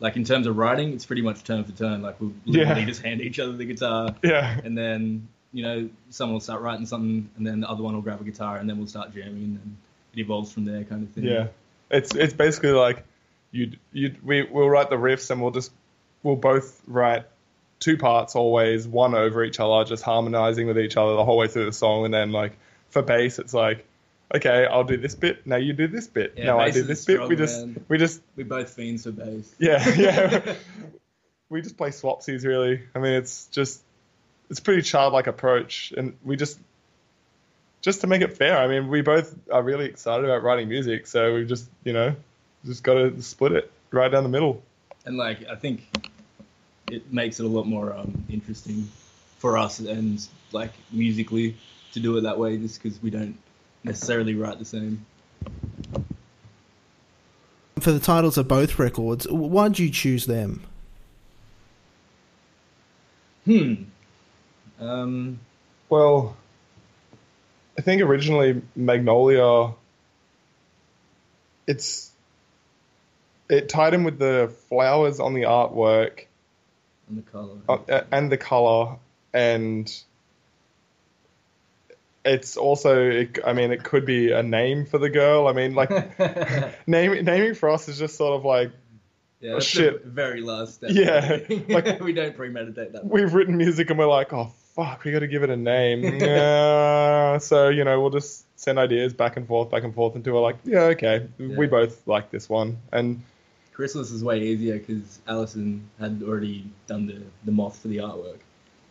like 0.00 0.16
in 0.16 0.24
terms 0.24 0.48
of 0.48 0.56
writing, 0.56 0.92
it's 0.94 1.06
pretty 1.06 1.22
much 1.22 1.44
turn 1.44 1.62
for 1.62 1.70
turn. 1.72 2.02
Like 2.02 2.20
we'll 2.20 2.32
Yeah. 2.44 2.62
literally 2.64 2.86
just 2.86 3.02
hand 3.02 3.20
each 3.20 3.38
other 3.38 3.52
the 3.52 3.64
guitar, 3.66 4.16
Yeah. 4.24 4.60
and 4.64 4.76
then 4.76 5.28
you 5.52 5.62
know 5.62 5.88
someone 6.10 6.32
will 6.34 6.40
start 6.40 6.60
writing 6.60 6.86
something, 6.86 7.30
and 7.36 7.46
then 7.46 7.60
the 7.60 7.68
other 7.70 7.84
one 7.84 7.94
will 7.94 8.02
grab 8.02 8.20
a 8.20 8.24
guitar, 8.24 8.56
and 8.56 8.68
then 8.68 8.78
we'll 8.78 8.88
start 8.88 9.14
jamming, 9.14 9.44
and 9.44 9.58
then 9.58 9.76
it 10.16 10.20
evolves 10.20 10.52
from 10.52 10.64
there, 10.64 10.84
kind 10.84 11.02
of 11.02 11.10
thing. 11.10 11.24
Yeah, 11.24 11.48
it's 11.90 12.14
it's 12.14 12.34
basically 12.34 12.70
like 12.70 13.04
you 13.50 13.72
you 13.92 14.16
we 14.24 14.42
we'll 14.42 14.68
write 14.68 14.90
the 14.90 14.96
riffs 14.96 15.30
and 15.30 15.40
we'll 15.40 15.50
just 15.50 15.70
we'll 16.22 16.36
both 16.36 16.80
write 16.86 17.26
two 17.78 17.96
parts 17.96 18.34
always, 18.34 18.88
one 18.88 19.14
over 19.14 19.44
each 19.44 19.60
other, 19.60 19.84
just 19.84 20.02
harmonizing 20.02 20.66
with 20.66 20.78
each 20.78 20.96
other 20.96 21.14
the 21.14 21.24
whole 21.24 21.36
way 21.36 21.48
through 21.48 21.66
the 21.66 21.72
song, 21.72 22.04
and 22.04 22.12
then 22.12 22.32
like 22.32 22.56
for 22.90 23.02
bass, 23.02 23.38
it's 23.38 23.54
like. 23.54 23.86
Okay, 24.34 24.66
I'll 24.66 24.82
do 24.82 24.96
this 24.96 25.14
bit. 25.14 25.46
Now 25.46 25.54
you 25.54 25.72
do 25.72 25.86
this 25.86 26.08
bit. 26.08 26.34
Yeah, 26.36 26.46
now 26.46 26.58
I 26.58 26.72
do 26.72 26.82
this 26.82 27.04
bit. 27.04 27.28
We 27.28 27.36
just 27.36 27.64
man. 27.64 27.84
we 27.86 27.96
just 27.96 28.20
We 28.34 28.42
both 28.42 28.70
fiends 28.70 29.04
for 29.04 29.12
bass. 29.12 29.54
yeah 29.56 29.88
yeah 29.96 30.54
we 31.48 31.62
just 31.62 31.76
play 31.76 31.90
swapsies 31.90 32.44
really. 32.44 32.82
I 32.92 32.98
mean 32.98 33.12
it's 33.12 33.46
just 33.46 33.80
it's 34.50 34.58
a 34.58 34.62
pretty 34.62 34.82
childlike 34.82 35.26
approach, 35.26 35.92
and 35.96 36.16
we 36.24 36.36
just 36.36 36.58
just 37.86 38.00
to 38.00 38.08
make 38.08 38.20
it 38.20 38.36
fair. 38.36 38.58
I 38.58 38.66
mean 38.66 38.88
we 38.88 39.00
both 39.00 39.32
are 39.48 39.62
really 39.62 39.84
excited 39.86 40.24
about 40.24 40.42
writing 40.42 40.68
music, 40.68 41.06
so 41.06 41.32
we've 41.34 41.46
just 41.46 41.70
you 41.84 41.92
know 41.92 42.16
just 42.64 42.82
got 42.82 42.94
to 42.94 43.22
split 43.22 43.52
it 43.52 43.70
right 43.92 44.10
down 44.10 44.24
the 44.24 44.28
middle. 44.28 44.60
and 45.04 45.16
like 45.16 45.46
I 45.48 45.54
think 45.54 45.86
it 46.90 47.12
makes 47.12 47.38
it 47.38 47.46
a 47.46 47.48
lot 47.48 47.64
more 47.64 47.92
um, 47.94 48.24
interesting 48.28 48.88
for 49.38 49.56
us 49.56 49.78
and 49.78 50.26
like 50.50 50.72
musically 50.90 51.56
to 51.92 52.00
do 52.00 52.16
it 52.18 52.22
that 52.22 52.38
way, 52.38 52.56
just 52.56 52.82
because 52.82 53.00
we 53.00 53.10
don't 53.10 53.38
necessarily 53.84 54.34
write 54.34 54.58
the 54.58 54.64
same. 54.64 55.06
For 57.78 57.92
the 57.92 58.00
titles 58.00 58.36
of 58.36 58.48
both 58.48 58.80
records, 58.80 59.28
why 59.28 59.68
did 59.68 59.78
you 59.78 59.90
choose 59.90 60.26
them? 60.26 60.64
Hmm. 63.44 63.74
Um. 64.80 65.38
Well, 65.88 66.36
I 67.78 67.82
think 67.82 68.02
originally 68.02 68.62
Magnolia, 68.74 69.72
it's 71.66 72.10
it 73.48 73.68
tied 73.68 73.94
in 73.94 74.04
with 74.04 74.18
the 74.18 74.52
flowers 74.68 75.20
on 75.20 75.34
the 75.34 75.42
artwork 75.42 76.24
And 77.08 77.18
the 77.18 77.22
color. 77.30 77.56
uh, 77.68 78.00
and 78.10 78.30
the 78.32 78.36
color 78.36 78.96
and 79.32 79.92
it's 82.24 82.56
also 82.56 83.08
it, 83.08 83.38
i 83.46 83.52
mean 83.52 83.70
it 83.70 83.84
could 83.84 84.04
be 84.04 84.32
a 84.32 84.42
name 84.42 84.84
for 84.86 84.98
the 84.98 85.10
girl 85.10 85.46
i 85.46 85.52
mean 85.52 85.74
like 85.74 85.90
name, 86.88 87.24
naming 87.24 87.54
for 87.54 87.70
us 87.70 87.88
is 87.88 87.98
just 87.98 88.16
sort 88.16 88.34
of 88.34 88.44
like 88.44 88.70
yeah, 89.38 89.52
oh, 89.52 89.60
shit. 89.60 90.02
very 90.02 90.40
last 90.40 90.76
step. 90.76 90.90
Yeah, 90.94 91.38
like- 91.68 92.00
we 92.00 92.14
don't 92.14 92.34
premeditate 92.34 92.92
that. 92.94 93.04
we've 93.04 93.34
written 93.34 93.58
music 93.58 93.90
and 93.90 93.98
we're 93.98 94.06
like 94.06 94.32
oh 94.32 94.50
fuck 94.76 95.02
we 95.04 95.10
got 95.10 95.20
to 95.20 95.26
give 95.26 95.42
it 95.42 95.50
a 95.50 95.56
name 95.56 96.04
yeah. 96.20 97.38
so 97.38 97.68
you 97.70 97.82
know 97.82 98.00
we'll 98.00 98.10
just 98.10 98.46
send 98.58 98.78
ideas 98.78 99.12
back 99.12 99.36
and 99.36 99.48
forth 99.48 99.70
back 99.70 99.82
and 99.82 99.94
forth 99.94 100.14
until 100.14 100.34
we're 100.34 100.40
like 100.40 100.58
yeah 100.64 100.82
okay 100.82 101.26
we 101.38 101.66
both 101.66 102.06
like 102.06 102.30
this 102.30 102.48
one 102.48 102.78
and 102.92 103.20
Chrysalis 103.76 104.10
is 104.10 104.24
way 104.24 104.40
easier 104.40 104.78
because 104.78 105.20
Alison 105.28 105.86
had 106.00 106.22
already 106.26 106.64
done 106.86 107.06
the, 107.06 107.20
the 107.44 107.52
moth 107.52 107.78
for 107.78 107.88
the 107.88 107.98
artwork. 107.98 108.38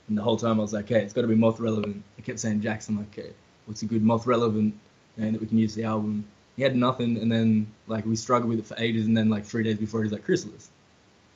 And 0.08 0.16
the 0.16 0.22
whole 0.22 0.38
time 0.38 0.60
I 0.60 0.62
was 0.62 0.74
like, 0.74 0.86
okay, 0.86 1.02
it's 1.02 1.12
got 1.12 1.22
to 1.24 1.28
be 1.28 1.34
moth 1.34 1.60
relevant. 1.60 2.04
I 2.20 2.22
kept 2.22 2.40
saying, 2.40 2.62
Jackson, 2.62 2.98
like, 2.98 3.18
okay, 3.18 3.32
what's 3.66 3.82
a 3.82 3.88
good 3.88 4.04
moth 4.04 4.28
relevant 4.28 4.76
name 5.18 5.34
that 5.34 5.42
we 5.42 5.48
can 5.48 5.58
use 5.58 5.74
the 5.74 5.86
album? 5.86 6.24
He 6.56 6.62
had 6.62 6.76
nothing, 6.76 7.18
and 7.18 7.32
then 7.32 7.66
like 7.88 8.06
we 8.06 8.16
struggled 8.16 8.52
with 8.52 8.60
it 8.60 8.68
for 8.68 8.76
ages, 8.78 9.08
and 9.08 9.18
then 9.18 9.28
like 9.28 9.44
three 9.44 9.64
days 9.64 9.78
before 9.78 10.04
he's 10.04 10.12
like 10.12 10.24
Chrysalis, 10.24 10.70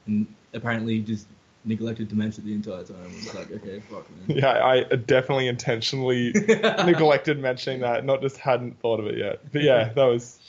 and 0.06 0.28
apparently 0.54 1.00
just 1.00 1.26
neglected 1.66 2.10
to 2.10 2.16
mention 2.16 2.46
the 2.46 2.54
entire 2.54 2.84
time. 2.84 2.96
I 3.04 3.08
was 3.08 3.34
like, 3.36 3.52
okay, 3.52 3.82
fuck 3.92 4.06
man. 4.28 4.38
yeah 4.38 4.66
i 4.66 4.84
definitely 4.96 5.48
intentionally 5.48 6.32
neglected 6.86 7.38
mentioning 7.40 7.82
that 7.82 8.06
not 8.06 8.22
just 8.22 8.38
hadn't 8.38 8.80
thought 8.80 9.00
of 9.00 9.08
it 9.08 9.18
yet 9.18 9.42
but 9.52 9.62
yeah 9.62 9.92
that 9.94 10.06
was 10.06 10.40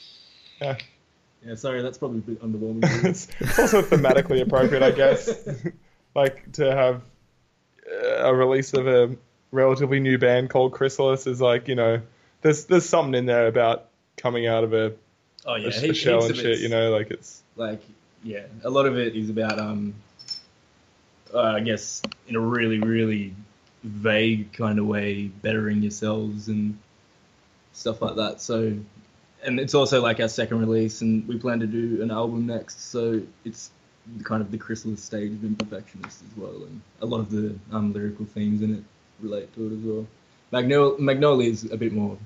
yeah 0.61 0.77
Yeah, 1.44 1.55
sorry, 1.55 1.81
that's 1.81 1.96
probably 1.96 2.18
a 2.18 2.23
bit 2.23 2.42
underwhelming. 2.42 2.83
it's, 3.05 3.27
it's 3.40 3.59
also 3.59 3.81
thematically 3.81 4.42
appropriate, 4.42 4.83
I 4.83 4.90
guess. 4.90 5.49
like 6.14 6.53
to 6.53 6.70
have 6.70 7.03
uh, 7.90 8.29
a 8.29 8.35
release 8.35 8.75
of 8.75 8.87
a 8.87 9.16
relatively 9.51 10.01
new 10.01 10.18
band 10.18 10.51
called 10.51 10.73
Chrysalis 10.73 11.27
is 11.27 11.40
like 11.40 11.66
you 11.66 11.77
know, 11.77 12.03
there's 12.42 12.66
there's 12.66 12.87
something 12.87 13.14
in 13.14 13.25
there 13.25 13.46
about 13.46 13.87
coming 14.18 14.46
out 14.46 14.64
of 14.64 14.75
a, 14.75 14.92
oh 15.46 15.55
yeah, 15.57 15.68
a 15.68 15.73
he- 15.73 15.94
shell 15.94 16.25
and 16.25 16.37
shit. 16.37 16.59
You 16.59 16.68
know, 16.68 16.90
like 16.90 17.11
it's 17.11 17.42
like 17.57 17.81
yeah 18.23 18.44
a 18.62 18.68
lot 18.68 18.85
of 18.85 18.99
it 18.99 19.16
is 19.16 19.31
about 19.31 19.59
um 19.59 19.94
uh, 21.35 21.40
i 21.40 21.61
guess 21.61 22.03
in 22.29 22.37
a 22.37 22.40
really 22.40 22.79
really 22.81 23.35
vague 23.83 24.53
kind 24.53 24.79
of 24.79 24.87
way 24.87 25.25
bettering 25.25 25.83
yourselves 25.83 26.49
and 26.49 26.79
stuff 27.73 28.03
like 28.03 28.16
that 28.16 28.40
so 28.40 28.75
and 29.43 29.59
it's 29.59 29.75
also 29.75 30.03
like 30.03 30.21
our 30.21 30.29
second 30.29 30.61
release 30.61 31.01
and 31.01 31.27
we 31.27 31.38
plan 31.38 31.61
to 31.61 31.66
do 31.66 32.03
an 32.03 32.11
album 32.11 32.47
next 32.47 32.90
so 32.90 33.21
it's 33.45 33.71
kind 34.23 34.43
of 34.43 34.51
the 34.51 34.59
chrysalis 34.59 35.03
stage 35.03 35.33
of 35.33 35.38
imperfectionist 35.38 36.07
as 36.07 36.37
well 36.37 36.57
and 36.64 36.81
a 37.01 37.07
lot 37.07 37.21
of 37.21 37.31
the 37.31 37.55
um, 37.73 37.93
lyrical 37.93 38.27
themes 38.27 38.61
in 38.61 38.75
it 38.75 38.83
relate 39.21 39.53
to 39.55 39.66
it 39.66 39.73
as 39.73 39.83
well 39.83 40.07
Magnol- 40.53 40.99
magnolia 40.99 41.51
is 41.51 41.71
a 41.71 41.77
bit 41.77 41.93
more 41.93 42.19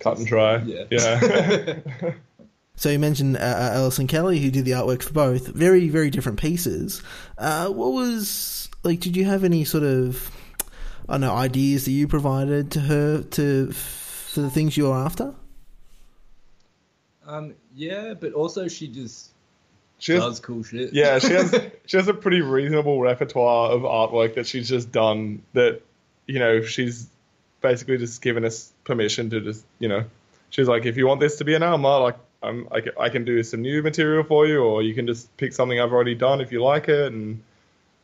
cut 0.00 0.18
and 0.18 0.26
dry. 0.26 0.56
Yeah. 0.62 0.84
Yeah. 0.90 1.78
So 2.80 2.88
you 2.88 2.98
mentioned 2.98 3.36
uh, 3.36 3.40
uh, 3.40 3.70
Alison 3.74 4.06
Kelly, 4.06 4.38
who 4.38 4.50
did 4.50 4.64
the 4.64 4.70
artwork 4.70 5.02
for 5.02 5.12
both. 5.12 5.48
Very, 5.48 5.90
very 5.90 6.08
different 6.08 6.40
pieces. 6.40 7.02
Uh, 7.36 7.68
what 7.68 7.92
was 7.92 8.70
like? 8.82 9.00
Did 9.00 9.18
you 9.18 9.26
have 9.26 9.44
any 9.44 9.66
sort 9.66 9.84
of, 9.84 10.30
I 11.06 11.12
don't 11.12 11.20
know, 11.20 11.34
ideas 11.34 11.84
that 11.84 11.90
you 11.90 12.08
provided 12.08 12.70
to 12.70 12.80
her 12.80 13.22
to 13.22 13.70
for 13.72 14.40
the 14.40 14.48
things 14.48 14.78
you 14.78 14.88
were 14.88 14.96
after? 14.96 15.34
um 17.26 17.54
yeah 17.74 18.14
but 18.18 18.32
also 18.32 18.66
she 18.66 18.88
just 18.88 19.30
she 19.98 20.12
has, 20.12 20.22
does 20.22 20.40
cool 20.40 20.62
shit 20.62 20.94
yeah, 20.94 21.18
she 21.18 21.34
has 21.34 21.54
she 21.86 21.98
has 21.98 22.08
a 22.08 22.14
pretty 22.14 22.40
reasonable 22.40 22.98
repertoire 22.98 23.72
of 23.72 23.82
artwork 23.82 24.36
that 24.36 24.46
she's 24.46 24.70
just 24.70 24.90
done. 24.90 25.42
That 25.52 25.82
you 26.26 26.38
know 26.38 26.62
she's 26.62 27.08
basically 27.60 27.98
just 27.98 28.22
given 28.22 28.46
us 28.46 28.72
permission 28.84 29.28
to 29.30 29.42
just 29.42 29.66
you 29.78 29.88
know 29.88 30.04
she's 30.48 30.66
like 30.66 30.86
if 30.86 30.96
you 30.96 31.06
want 31.06 31.20
this 31.20 31.36
to 31.36 31.44
be 31.44 31.54
an 31.54 31.62
album 31.62 31.84
art, 31.84 32.02
like 32.02 32.16
I'm 32.42 32.68
I, 32.70 32.80
ca- 32.80 32.98
I 32.98 33.08
can 33.10 33.24
do 33.24 33.42
some 33.42 33.62
new 33.62 33.82
material 33.82 34.24
for 34.24 34.46
you 34.46 34.62
or 34.62 34.82
you 34.82 34.94
can 34.94 35.06
just 35.06 35.34
pick 35.36 35.52
something 35.52 35.78
I've 35.80 35.92
already 35.92 36.14
done 36.14 36.40
if 36.40 36.52
you 36.52 36.62
like 36.62 36.88
it 36.88 37.12
and 37.12 37.42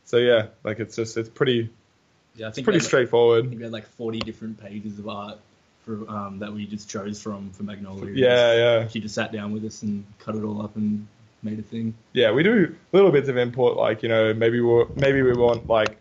so 0.05 0.17
yeah 0.17 0.47
like 0.63 0.79
it's 0.79 0.95
just 0.95 1.17
it's 1.17 1.29
pretty 1.29 1.69
Yeah, 2.35 2.45
I 2.45 2.49
it's 2.49 2.55
think 2.55 2.65
pretty 2.65 2.77
we 2.77 2.79
had, 2.79 2.83
like- 2.83 2.85
I 2.85 2.87
straightforward. 2.87 3.45
think 3.49 3.57
we 3.57 3.63
had 3.63 3.73
like 3.73 3.87
40 3.87 4.19
different 4.19 4.59
pages 4.61 4.99
of 4.99 5.07
art 5.09 5.39
for 5.85 6.09
um, 6.09 6.39
that 6.39 6.53
we 6.53 6.65
just 6.67 6.89
chose 6.89 7.21
from 7.21 7.49
for 7.51 7.63
Magnolia. 7.63 8.11
Yeah, 8.13 8.53
yeah, 8.55 8.87
She 8.89 8.99
just 8.99 9.15
sat 9.15 9.31
down 9.31 9.53
with 9.53 9.63
us 9.65 9.83
and 9.83 10.05
cut 10.19 10.35
it 10.35 10.43
all 10.43 10.61
up 10.61 10.75
and 10.75 11.07
made 11.43 11.59
a 11.59 11.61
thing. 11.61 11.93
yeah. 12.13 12.31
We 12.31 12.43
do 12.43 12.75
little 12.91 13.11
bits 13.11 13.29
of 13.29 13.37
input 13.37 13.77
like 13.77 14.03
you 14.03 14.09
know 14.09 14.33
maybe 14.33 14.59
we 14.61 14.85
maybe 14.95 15.21
we 15.21 15.33
want 15.33 15.67
like 15.67 15.96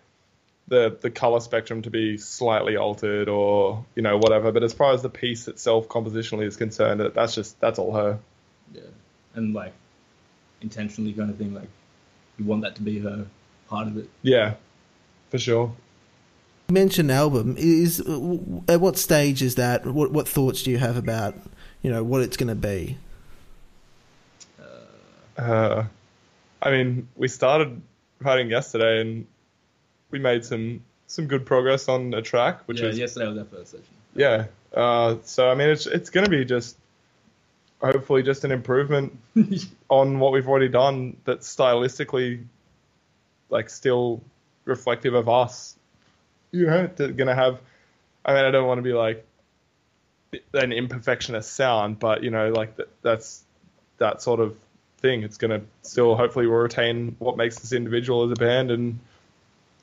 the 0.68 0.96
the 1.00 1.10
color 1.10 1.40
spectrum 1.40 1.82
to 1.82 1.90
be 1.90 2.16
slightly 2.18 2.76
altered 2.76 3.28
or 3.28 3.84
you 3.94 4.02
know 4.02 4.16
whatever. 4.18 4.52
But 4.52 4.62
as 4.62 4.72
far 4.72 4.92
as 4.92 5.02
the 5.02 5.08
piece 5.10 5.48
itself 5.48 5.88
compositionally 5.88 6.44
is 6.46 6.56
concerned, 6.56 7.00
that- 7.00 7.14
that's 7.14 7.34
just 7.34 7.60
that's 7.60 7.78
all 7.78 7.92
her. 7.94 8.18
Yeah, 8.74 8.82
and 9.34 9.54
like 9.54 9.72
intentionally 10.60 11.12
kind 11.12 11.30
of 11.30 11.36
thing. 11.36 11.54
Like 11.54 11.68
you 12.38 12.44
want 12.44 12.62
that 12.62 12.74
to 12.76 12.82
be 12.82 12.98
her 13.00 13.26
part 13.68 13.86
of 13.86 13.96
it. 13.96 14.08
Yeah, 14.22 14.54
for 15.30 15.38
sure. 15.38 15.72
You 16.68 16.72
mentioned 16.74 17.12
album. 17.12 17.54
Is 17.56 18.00
at 18.68 18.80
what 18.80 18.98
stage 18.98 19.42
is 19.42 19.54
that? 19.54 19.86
What 19.86 20.10
what 20.10 20.28
thoughts 20.28 20.62
do 20.64 20.70
you 20.72 20.78
have 20.78 20.96
about 20.96 21.34
you 21.82 21.90
know 21.92 22.02
what 22.02 22.22
it's 22.22 22.36
going 22.36 22.48
to 22.48 22.56
be? 22.56 22.98
Uh, 25.38 25.84
I 26.62 26.70
mean, 26.70 27.08
we 27.14 27.28
started 27.28 27.80
writing 28.20 28.50
yesterday, 28.50 29.00
and 29.00 29.26
we 30.10 30.18
made 30.18 30.44
some 30.44 30.82
some 31.06 31.26
good 31.26 31.46
progress 31.46 31.88
on 31.88 32.12
a 32.14 32.22
track, 32.22 32.62
which 32.66 32.80
yeah, 32.80 32.88
is 32.88 32.98
yesterday 32.98 33.28
was 33.28 33.38
our 33.38 33.44
first 33.44 33.70
session. 33.72 33.86
yeah. 34.14 34.46
Uh, 34.74 35.16
so 35.24 35.48
I 35.48 35.54
mean, 35.54 35.70
it's 35.70 35.86
it's 35.86 36.10
going 36.10 36.24
to 36.24 36.30
be 36.30 36.44
just 36.44 36.76
hopefully 37.80 38.22
just 38.22 38.44
an 38.44 38.52
improvement 38.52 39.18
on 39.90 40.18
what 40.18 40.32
we've 40.32 40.48
already 40.48 40.68
done 40.68 41.16
that's 41.24 41.54
stylistically 41.54 42.44
like 43.50 43.70
still 43.70 44.22
reflective 44.64 45.14
of 45.14 45.28
us. 45.28 45.76
You 46.52 46.66
know, 46.66 46.86
going 46.86 47.16
to 47.16 47.34
have. 47.34 47.60
I 48.24 48.34
mean, 48.34 48.44
I 48.44 48.50
don't 48.50 48.66
want 48.66 48.78
to 48.78 48.82
be 48.82 48.92
like 48.92 49.24
an 50.52 50.70
imperfectionist 50.70 51.44
sound, 51.44 51.98
but 51.98 52.22
you 52.22 52.30
know, 52.30 52.50
like 52.50 52.76
that, 52.76 52.88
that's 53.02 53.44
that 53.98 54.22
sort 54.22 54.40
of 54.40 54.58
thing. 54.98 55.22
It's 55.22 55.36
going 55.36 55.60
to 55.60 55.66
still 55.82 56.16
hopefully 56.16 56.46
retain 56.46 57.16
what 57.18 57.36
makes 57.36 57.56
us 57.58 57.72
individual 57.72 58.24
as 58.24 58.32
a 58.32 58.34
band 58.34 58.70
and 58.70 58.98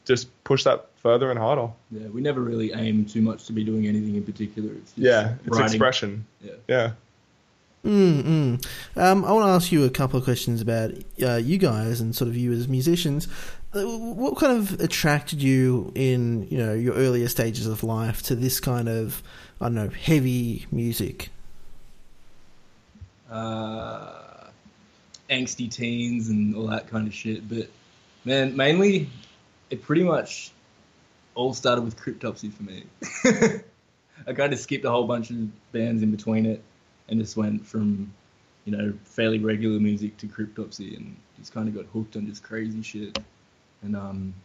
just 0.06 0.28
push 0.44 0.64
that 0.64 0.88
further 1.02 1.30
and 1.30 1.40
harder. 1.40 1.70
Yeah, 1.92 2.08
we 2.08 2.22
never 2.22 2.42
really 2.42 2.72
aim 2.74 3.06
too 3.06 3.22
much 3.22 3.46
to 3.46 3.54
be 3.54 3.64
doing 3.64 3.88
anything 3.88 4.16
in 4.16 4.24
particular. 4.24 4.72
It's 4.74 4.92
just 4.92 4.98
Yeah, 4.98 5.34
it's 5.46 5.58
writing. 5.58 5.66
expression. 5.76 6.26
Yeah. 6.42 6.52
Yeah. 6.68 6.92
Mm, 7.86 8.24
mm. 8.24 8.66
Um, 8.96 9.26
I 9.26 9.32
want 9.34 9.46
to 9.46 9.50
ask 9.52 9.70
you 9.72 9.84
a 9.84 9.90
couple 9.90 10.18
of 10.18 10.24
questions 10.24 10.62
about 10.62 10.92
uh, 11.22 11.36
you 11.36 11.58
guys 11.58 12.00
and 12.00 12.16
sort 12.16 12.30
of 12.30 12.38
you 12.38 12.54
as 12.54 12.68
musicians. 12.70 13.28
Uh, 13.76 13.84
What 13.84 14.38
kind 14.38 14.58
of 14.58 14.80
attracted 14.80 15.42
you 15.44 15.92
in 15.94 16.48
you 16.50 16.58
know 16.58 16.74
your 16.74 16.94
earlier 16.94 17.28
stages 17.28 17.68
of 17.68 17.84
life 17.84 18.22
to 18.24 18.36
this 18.36 18.62
kind 18.62 18.88
of 18.88 19.22
I 19.60 19.66
don't 19.66 19.76
know 19.76 19.90
heavy 19.90 20.66
music? 20.72 21.30
uh, 23.30 24.48
angsty 25.30 25.70
teens 25.72 26.30
and 26.30 26.56
all 26.56 26.68
that 26.68 26.88
kind 26.88 27.08
of 27.08 27.14
shit. 27.14 27.48
But 27.48 27.70
man, 28.26 28.56
mainly 28.56 29.10
it 29.74 29.82
pretty 29.82 30.04
much 30.04 30.52
all 31.34 31.52
started 31.52 31.82
with 31.82 31.98
Cryptopsy 31.98 32.54
for 32.54 32.62
me. 32.62 32.84
I 34.28 34.34
kind 34.34 34.54
of 34.54 34.60
skipped 34.60 34.86
a 34.86 34.92
whole 34.92 35.08
bunch 35.08 35.32
of 35.32 35.72
bands 35.72 36.04
in 36.04 36.12
between 36.12 36.46
it 36.46 36.64
and 37.10 37.20
just 37.20 37.36
went 37.36 37.66
from 37.66 38.14
you 38.66 38.78
know 38.78 38.94
fairly 39.04 39.40
regular 39.40 39.80
music 39.80 40.16
to 40.18 40.28
Cryptopsy 40.28 40.96
and 40.96 41.16
just 41.40 41.56
kind 41.56 41.68
of 41.68 41.74
got 41.74 41.86
hooked 41.86 42.16
on 42.16 42.28
just 42.28 42.44
crazy 42.44 42.84
shit 42.84 43.18
and 43.82 43.96
um 43.96 44.36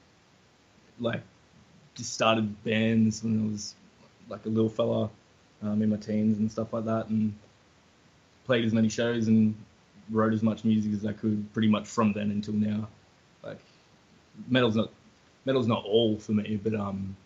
like 0.99 1.21
just 1.95 2.15
started 2.15 2.65
bands 2.65 3.23
when 3.23 3.45
I 3.45 3.53
was 3.53 3.75
like 4.31 4.47
a 4.47 4.49
little 4.49 4.71
fella 4.71 5.11
um, 5.63 5.83
in 5.83 5.91
my 5.91 5.97
teens 5.97 6.39
and 6.39 6.51
stuff 6.51 6.73
like 6.73 6.87
that 6.87 7.09
and 7.09 7.35
played 8.47 8.65
as 8.65 8.73
many 8.73 8.89
shows 8.89 9.29
and 9.29 9.55
wrote 10.11 10.33
as 10.33 10.43
much 10.43 10.65
music 10.65 10.95
as 10.95 11.05
I 11.05 11.13
could 11.13 11.53
pretty 11.53 11.69
much 11.69 11.87
from 11.87 12.15
then 12.15 12.31
until 12.31 12.55
now. 12.55 12.89
Like 13.43 13.61
metal's 14.49 14.77
not 14.77 14.91
metal's 15.49 15.67
not 15.67 15.83
all 15.85 16.19
for 16.19 16.33
me, 16.33 16.61
but 16.63 16.75
um 16.75 17.17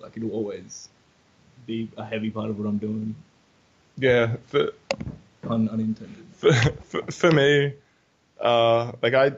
like 0.00 0.16
it'll 0.16 0.32
always 0.32 0.88
be 1.66 1.88
a 1.96 2.04
heavy 2.04 2.30
part 2.30 2.50
of 2.50 2.58
what 2.58 2.66
I'm 2.66 2.78
doing, 2.78 3.14
Yeah. 3.96 4.36
For, 4.46 4.70
un- 5.48 5.68
unintended. 5.70 6.24
for, 6.32 6.52
for, 6.90 7.02
for 7.12 7.30
me, 7.30 7.74
uh, 8.40 8.92
like 9.02 9.14
I, 9.14 9.32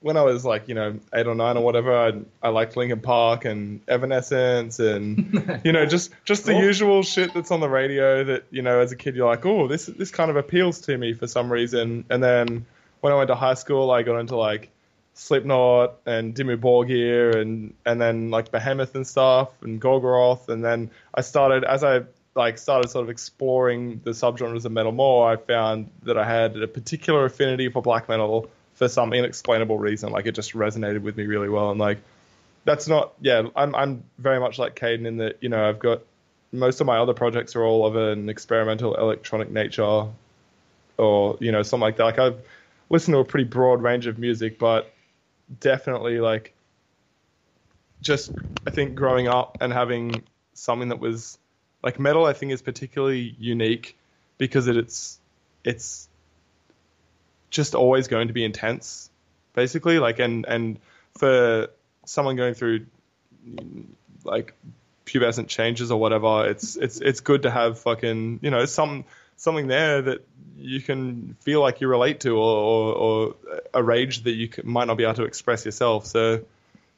when 0.00 0.16
I 0.16 0.22
was 0.22 0.42
like, 0.44 0.68
you 0.68 0.74
know, 0.74 0.98
eight 1.14 1.26
or 1.26 1.34
nine 1.34 1.56
or 1.58 1.62
whatever, 1.64 1.94
I, 1.94 2.12
I 2.42 2.48
liked 2.48 2.76
Linkin 2.76 3.00
Park 3.00 3.44
and 3.44 3.80
Evanescence 3.88 4.78
and, 4.78 5.60
you 5.64 5.72
know, 5.72 5.84
just, 5.84 6.12
just 6.24 6.46
the 6.46 6.52
Cool. 6.52 6.62
usual 6.62 7.02
shit 7.02 7.34
that's 7.34 7.50
on 7.50 7.60
the 7.60 7.68
radio 7.68 8.24
that, 8.24 8.44
you 8.50 8.62
know, 8.62 8.80
as 8.80 8.90
a 8.92 8.96
kid, 8.96 9.14
you're 9.16 9.28
like, 9.28 9.44
oh, 9.44 9.68
this, 9.68 9.86
this 9.86 10.10
kind 10.10 10.30
of 10.30 10.36
appeals 10.36 10.80
to 10.82 10.96
me 10.96 11.12
for 11.12 11.26
some 11.26 11.52
reason. 11.52 12.04
And 12.08 12.22
then 12.24 12.64
when 13.02 13.12
I 13.12 13.16
went 13.16 13.28
to 13.28 13.34
high 13.34 13.54
school, 13.54 13.90
I 13.90 14.02
got 14.02 14.18
into 14.18 14.36
like 14.36 14.70
Slipknot 15.18 15.94
and 16.04 16.34
Dimmu 16.34 16.58
Borgir 16.58 17.40
and, 17.40 17.72
and 17.86 17.98
then 17.98 18.30
like 18.30 18.50
Behemoth 18.50 18.94
and 18.94 19.06
stuff 19.06 19.48
and 19.62 19.80
Gorgoroth. 19.80 20.50
And 20.50 20.62
then 20.62 20.90
I 21.14 21.22
started, 21.22 21.64
as 21.64 21.82
I 21.82 22.02
like 22.34 22.58
started 22.58 22.90
sort 22.90 23.04
of 23.04 23.08
exploring 23.08 24.02
the 24.04 24.10
subgenres 24.10 24.66
of 24.66 24.72
metal 24.72 24.92
more, 24.92 25.30
I 25.32 25.36
found 25.36 25.90
that 26.02 26.18
I 26.18 26.24
had 26.24 26.60
a 26.60 26.68
particular 26.68 27.24
affinity 27.24 27.70
for 27.70 27.80
black 27.80 28.10
metal 28.10 28.50
for 28.74 28.88
some 28.88 29.14
inexplainable 29.14 29.78
reason. 29.78 30.12
Like 30.12 30.26
it 30.26 30.32
just 30.32 30.52
resonated 30.52 31.00
with 31.00 31.16
me 31.16 31.24
really 31.24 31.48
well. 31.48 31.70
And 31.70 31.80
like 31.80 31.98
that's 32.66 32.86
not 32.86 33.14
yeah, 33.22 33.44
I'm 33.56 33.74
I'm 33.74 34.04
very 34.18 34.38
much 34.38 34.58
like 34.58 34.76
Caden 34.76 35.06
in 35.06 35.16
that, 35.16 35.38
you 35.40 35.48
know, 35.48 35.66
I've 35.66 35.78
got 35.78 36.02
most 36.52 36.82
of 36.82 36.86
my 36.86 36.98
other 36.98 37.14
projects 37.14 37.56
are 37.56 37.64
all 37.64 37.86
of 37.86 37.96
an 37.96 38.28
experimental 38.28 38.94
electronic 38.94 39.50
nature 39.50 40.08
or, 40.98 41.38
you 41.40 41.52
know, 41.52 41.62
something 41.62 41.80
like 41.80 41.96
that. 41.96 42.04
Like 42.04 42.18
I've 42.18 42.38
listened 42.90 43.14
to 43.14 43.20
a 43.20 43.24
pretty 43.24 43.48
broad 43.48 43.82
range 43.82 44.06
of 44.06 44.18
music, 44.18 44.58
but 44.58 44.92
definitely 45.60 46.20
like 46.20 46.54
just 48.02 48.30
I 48.66 48.70
think 48.70 48.94
growing 48.94 49.28
up 49.28 49.58
and 49.60 49.72
having 49.72 50.24
something 50.54 50.88
that 50.88 51.00
was 51.00 51.38
like 51.82 51.98
metal 51.98 52.24
I 52.24 52.32
think 52.32 52.52
is 52.52 52.62
particularly 52.62 53.34
unique 53.38 53.96
because 54.38 54.68
it, 54.68 54.76
it's 54.76 55.18
it's 55.64 56.08
just 57.50 57.74
always 57.74 58.08
going 58.08 58.28
to 58.28 58.34
be 58.34 58.44
intense 58.44 59.10
basically. 59.54 59.98
Like 59.98 60.18
and 60.18 60.46
and 60.46 60.78
for 61.18 61.68
someone 62.04 62.36
going 62.36 62.54
through 62.54 62.86
like 64.24 64.54
pubescent 65.04 65.46
changes 65.46 65.92
or 65.92 66.00
whatever 66.00 66.48
it's 66.48 66.74
it's 66.76 67.00
it's 67.00 67.20
good 67.20 67.42
to 67.42 67.50
have 67.50 67.78
fucking 67.78 68.40
you 68.42 68.50
know 68.50 68.64
some 68.64 69.04
something 69.36 69.66
there 69.66 70.02
that 70.02 70.26
you 70.56 70.80
can 70.80 71.36
feel 71.40 71.60
like 71.60 71.80
you 71.80 71.88
relate 71.88 72.20
to 72.20 72.36
or 72.36 72.56
or, 72.56 72.94
or 72.94 73.34
a 73.74 73.82
rage 73.82 74.22
that 74.24 74.32
you 74.32 74.48
might 74.64 74.86
not 74.86 74.96
be 74.96 75.04
able 75.04 75.14
to 75.14 75.24
express 75.24 75.64
yourself 75.64 76.06
so 76.06 76.42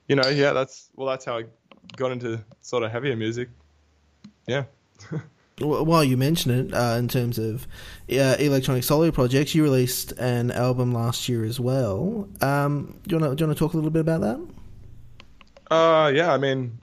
you 0.06 0.16
know 0.16 0.28
yeah 0.28 0.52
that's 0.52 0.88
well 0.96 1.08
that's 1.08 1.24
how 1.24 1.38
I 1.38 1.44
got 1.96 2.12
into 2.12 2.40
sort 2.62 2.82
of 2.84 2.92
heavier 2.92 3.16
music 3.16 3.48
yeah 4.46 4.64
Wh- 5.58 5.84
While 5.84 6.04
you 6.04 6.16
mention 6.16 6.52
it, 6.52 6.72
uh, 6.72 6.94
in 6.98 7.08
terms 7.08 7.36
of 7.36 7.66
uh, 8.10 8.36
electronic 8.38 8.84
solo 8.84 9.10
projects, 9.10 9.56
you 9.56 9.64
released 9.64 10.12
an 10.12 10.52
album 10.52 10.92
last 10.92 11.28
year 11.28 11.44
as 11.44 11.58
well. 11.58 12.28
Um, 12.40 13.00
do 13.06 13.16
you 13.16 13.20
want 13.20 13.32
to 13.32 13.36
do 13.36 13.42
you 13.42 13.48
want 13.48 13.58
to 13.58 13.64
talk 13.64 13.72
a 13.72 13.76
little 13.76 13.90
bit 13.90 14.00
about 14.02 14.20
that? 14.20 14.40
Uh, 15.68 16.12
yeah, 16.14 16.32
I 16.32 16.38
mean, 16.38 16.78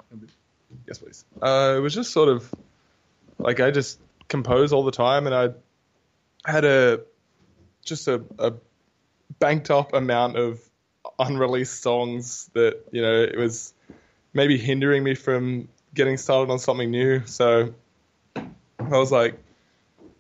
yes, 0.87 0.97
please. 0.97 1.23
Uh, 1.41 1.75
it 1.77 1.79
was 1.79 1.95
just 1.95 2.11
sort 2.11 2.27
of 2.27 2.53
like 3.39 3.61
I 3.61 3.71
just 3.71 3.97
compose 4.27 4.73
all 4.73 4.83
the 4.83 4.91
time, 4.91 5.27
and 5.27 5.35
I 5.35 5.49
had 6.49 6.65
a 6.65 7.01
just 7.83 8.07
a, 8.07 8.21
a 8.39 8.53
banked 9.39 9.69
up 9.71 9.93
amount 9.93 10.37
of 10.37 10.59
unreleased 11.19 11.81
songs 11.81 12.49
that 12.53 12.83
you 12.91 13.01
know 13.01 13.21
it 13.21 13.37
was 13.37 13.73
maybe 14.33 14.57
hindering 14.57 15.03
me 15.03 15.15
from 15.15 15.67
getting 15.93 16.17
started 16.17 16.51
on 16.51 16.59
something 16.59 16.91
new. 16.91 17.25
So 17.25 17.73
I 18.35 18.45
was 18.79 19.11
like, 19.11 19.37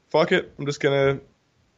"Fuck 0.09 0.31
it, 0.31 0.53
I'm 0.57 0.65
just 0.65 0.79
gonna 0.79 1.19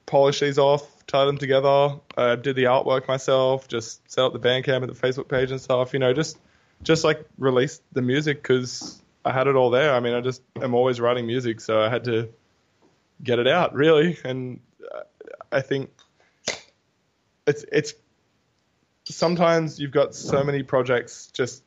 polish 0.05 0.39
these 0.39 0.57
off." 0.57 0.93
Tie 1.07 1.23
them 1.23 1.37
together. 1.37 1.69
Uh, 1.69 1.99
I 2.17 2.35
did 2.35 2.57
the 2.57 2.65
artwork 2.65 3.07
myself. 3.07 3.69
Just 3.69 4.11
set 4.11 4.25
up 4.25 4.33
the 4.33 4.39
Bandcamp 4.39 4.83
and 4.83 4.89
the 4.89 4.93
Facebook 4.93 5.29
page 5.29 5.51
and 5.51 5.61
stuff. 5.61 5.93
You 5.93 5.99
know, 5.99 6.11
just 6.11 6.37
just 6.83 7.03
like 7.03 7.25
release 7.37 7.81
the 7.93 8.01
music 8.01 8.43
because 8.43 9.01
I 9.27 9.33
had 9.33 9.47
it 9.47 9.55
all 9.55 9.69
there. 9.69 9.93
I 9.93 9.99
mean, 9.99 10.13
I 10.13 10.21
just 10.21 10.41
am 10.61 10.73
always 10.73 11.01
writing 11.01 11.27
music, 11.27 11.59
so 11.59 11.81
I 11.81 11.89
had 11.89 12.05
to 12.05 12.29
get 13.21 13.39
it 13.39 13.47
out 13.47 13.73
really. 13.73 14.17
And 14.23 14.61
I 15.51 15.61
think 15.61 15.89
it's 17.45 17.65
it's 17.71 17.93
sometimes 19.05 19.79
you've 19.79 19.91
got 19.91 20.15
so 20.15 20.43
many 20.43 20.63
projects 20.63 21.29
just 21.33 21.63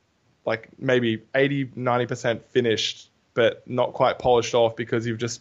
like 0.47 0.69
maybe 0.79 1.23
80 1.35 1.67
90% 1.67 2.43
finished 2.51 3.11
but 3.35 3.67
not 3.69 3.93
quite 3.93 4.19
polished 4.19 4.55
off 4.55 4.77
because 4.77 5.07
you've 5.07 5.19
just 5.19 5.41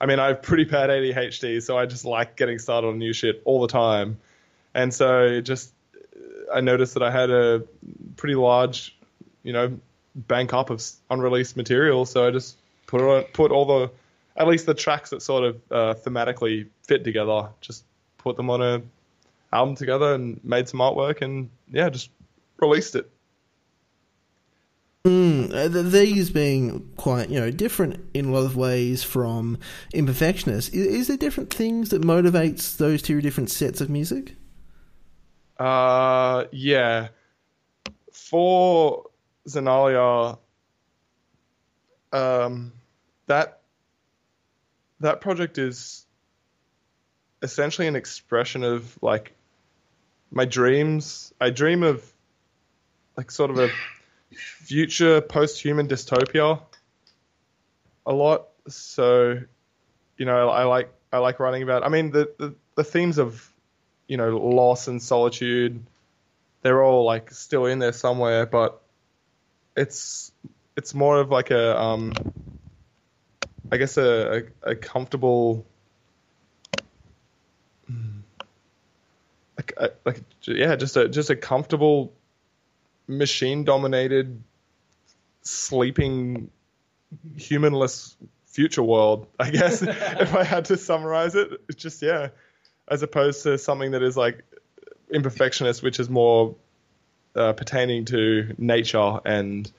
I 0.00 0.06
mean 0.06 0.18
I 0.18 0.28
have 0.28 0.42
pretty 0.42 0.64
bad 0.64 0.90
ADHD 0.90 1.62
so 1.62 1.76
I 1.76 1.86
just 1.86 2.04
like 2.04 2.36
getting 2.36 2.58
started 2.58 2.88
on 2.88 2.98
new 2.98 3.12
shit 3.12 3.42
all 3.44 3.60
the 3.60 3.68
time 3.68 4.18
and 4.74 4.94
so 4.94 5.24
it 5.24 5.42
just 5.42 5.72
I 6.52 6.60
noticed 6.60 6.94
that 6.94 7.02
I 7.02 7.10
had 7.10 7.30
a 7.30 7.62
pretty 8.16 8.34
large 8.34 8.96
you 9.42 9.52
know 9.52 9.78
bank 10.14 10.52
up 10.52 10.70
of 10.70 10.82
unreleased 11.10 11.56
material 11.56 12.04
so 12.04 12.26
I 12.26 12.30
just 12.30 12.56
put 12.86 13.00
it 13.00 13.04
on, 13.04 13.24
put 13.32 13.52
all 13.52 13.64
the 13.64 13.90
at 14.36 14.48
least 14.48 14.66
the 14.66 14.74
tracks 14.74 15.10
that 15.10 15.22
sort 15.22 15.44
of 15.44 15.60
uh, 15.70 15.94
thematically 15.94 16.68
fit 16.82 17.04
together 17.04 17.48
just 17.60 17.84
put 18.18 18.36
them 18.36 18.50
on 18.50 18.62
a 18.62 18.82
album 19.52 19.74
together 19.74 20.14
and 20.14 20.40
made 20.44 20.68
some 20.68 20.80
artwork 20.80 21.22
and 21.22 21.50
yeah 21.70 21.88
just 21.88 22.10
released 22.58 22.94
it 22.94 23.10
Mm, 25.06 25.90
these 25.90 26.30
being 26.30 26.90
quite, 26.96 27.30
you 27.30 27.40
know, 27.40 27.50
different 27.50 28.04
in 28.12 28.26
a 28.26 28.32
lot 28.32 28.44
of 28.44 28.54
ways 28.54 29.02
from 29.02 29.56
Imperfectionist. 29.94 30.74
Is, 30.74 30.86
is 30.86 31.08
there 31.08 31.16
different 31.16 31.52
things 31.52 31.88
that 31.88 32.02
motivates 32.02 32.76
those 32.76 33.00
two 33.00 33.22
different 33.22 33.50
sets 33.50 33.80
of 33.80 33.88
music? 33.88 34.34
Uh, 35.58 36.44
yeah. 36.52 37.08
For 38.12 39.06
Zenalia, 39.50 40.38
um, 42.12 42.72
that 43.26 43.60
that 45.00 45.20
project 45.20 45.58
is 45.58 46.06
essentially 47.42 47.86
an 47.86 47.96
expression 47.96 48.64
of 48.64 48.98
like 49.02 49.32
my 50.30 50.44
dreams. 50.44 51.32
I 51.40 51.50
dream 51.50 51.82
of 51.82 52.04
like 53.16 53.30
sort 53.30 53.50
of 53.50 53.58
a 53.58 53.70
future 54.34 55.20
post-human 55.20 55.88
dystopia 55.88 56.60
a 58.06 58.12
lot. 58.12 58.48
So, 58.68 59.40
you 60.16 60.26
know, 60.26 60.48
I 60.48 60.64
like 60.64 60.92
I 61.12 61.18
like 61.18 61.40
writing 61.40 61.62
about. 61.62 61.84
I 61.84 61.88
mean, 61.88 62.10
the 62.10 62.30
the, 62.38 62.54
the 62.76 62.84
themes 62.84 63.18
of 63.18 63.50
you 64.10 64.16
know 64.16 64.36
loss 64.36 64.88
and 64.88 65.00
solitude 65.00 65.80
they're 66.62 66.82
all 66.82 67.04
like 67.04 67.30
still 67.30 67.66
in 67.66 67.78
there 67.78 67.92
somewhere 67.92 68.44
but 68.44 68.82
it's 69.80 70.32
it's 70.76 70.94
more 70.94 71.20
of 71.20 71.30
like 71.30 71.50
a 71.50 71.80
um 71.80 72.12
I 73.72 73.76
guess 73.76 73.96
a 73.96 74.44
a, 74.62 74.70
a 74.70 74.74
comfortable 74.76 75.66
like 79.56 79.72
a, 79.76 79.90
like 80.04 80.22
yeah, 80.42 80.76
just 80.76 80.96
a 80.96 81.08
just 81.08 81.30
a 81.30 81.36
comfortable 81.36 82.12
machine 83.06 83.64
dominated 83.64 84.42
sleeping 85.42 86.50
humanless 87.36 88.16
future 88.46 88.82
world, 88.82 89.26
I 89.38 89.50
guess, 89.50 89.82
if 89.82 90.34
I 90.34 90.44
had 90.44 90.66
to 90.66 90.76
summarize 90.76 91.34
it. 91.34 91.48
It's 91.68 91.82
just, 91.82 92.02
yeah, 92.02 92.28
as 92.88 93.02
opposed 93.02 93.42
to 93.44 93.58
something 93.58 93.92
that 93.92 94.02
is 94.02 94.16
like 94.16 94.42
imperfectionist, 95.12 95.82
which 95.82 95.98
is 95.98 96.08
more 96.08 96.54
uh, 97.34 97.52
pertaining 97.52 98.04
to 98.06 98.54
nature 98.58 99.18
and 99.24 99.70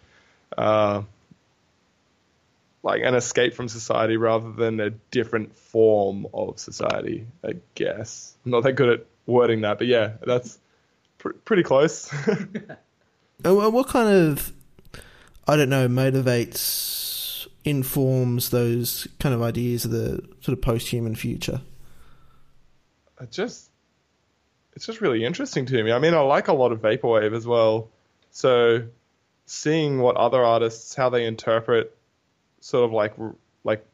uh, 0.58 1.02
like 2.84 3.02
an 3.04 3.16
escape 3.16 3.54
from 3.54 3.68
society 3.68 4.18
rather 4.18 4.52
than 4.52 4.80
a 4.80 4.89
different 4.89 5.56
form 5.56 6.28
of 6.34 6.60
society, 6.60 7.28
I 7.43 7.54
guess. 7.76 8.36
I'm 8.45 8.52
not 8.52 8.64
that 8.64 8.74
good 8.74 8.89
at 8.89 9.06
wording 9.26 9.62
that, 9.62 9.78
but 9.78 9.88
yeah, 9.88 10.14
that's 10.26 10.58
pr- 11.18 11.34
pretty 11.45 11.64
close. 11.64 12.12
and 13.43 13.74
what 13.74 13.88
kind 13.88 14.10
of, 14.10 14.52
I 15.47 15.56
don't 15.56 15.70
know, 15.70 15.88
motivates 15.88 17.47
informs 17.64 18.49
those 18.49 19.08
kind 19.20 19.36
of 19.36 19.41
ideas 19.41 19.86
of 19.86 19.91
the 19.91 20.28
sort 20.41 20.58
of 20.58 20.62
post-human 20.62 21.16
future? 21.16 21.62
I 23.20 23.26
just 23.26 23.70
it's 24.74 24.86
just 24.86 25.01
really 25.01 25.24
interesting 25.24 25.65
to 25.65 25.84
me. 25.84 25.91
I 25.91 25.99
mean, 25.99 26.13
I 26.13 26.19
like 26.22 26.47
a 26.47 26.53
lot 26.53 26.72
of 26.72 26.82
vaporwave 26.82 27.36
as 27.36 27.45
well. 27.45 27.89
So 28.32 28.84
seeing 29.45 29.99
what 29.99 30.15
other 30.15 30.43
artists 30.43 30.95
how 30.95 31.09
they 31.09 31.26
interpret 31.26 31.95
sort 32.61 32.86
of 32.86 32.93
like 32.93 33.13
like 33.63 33.86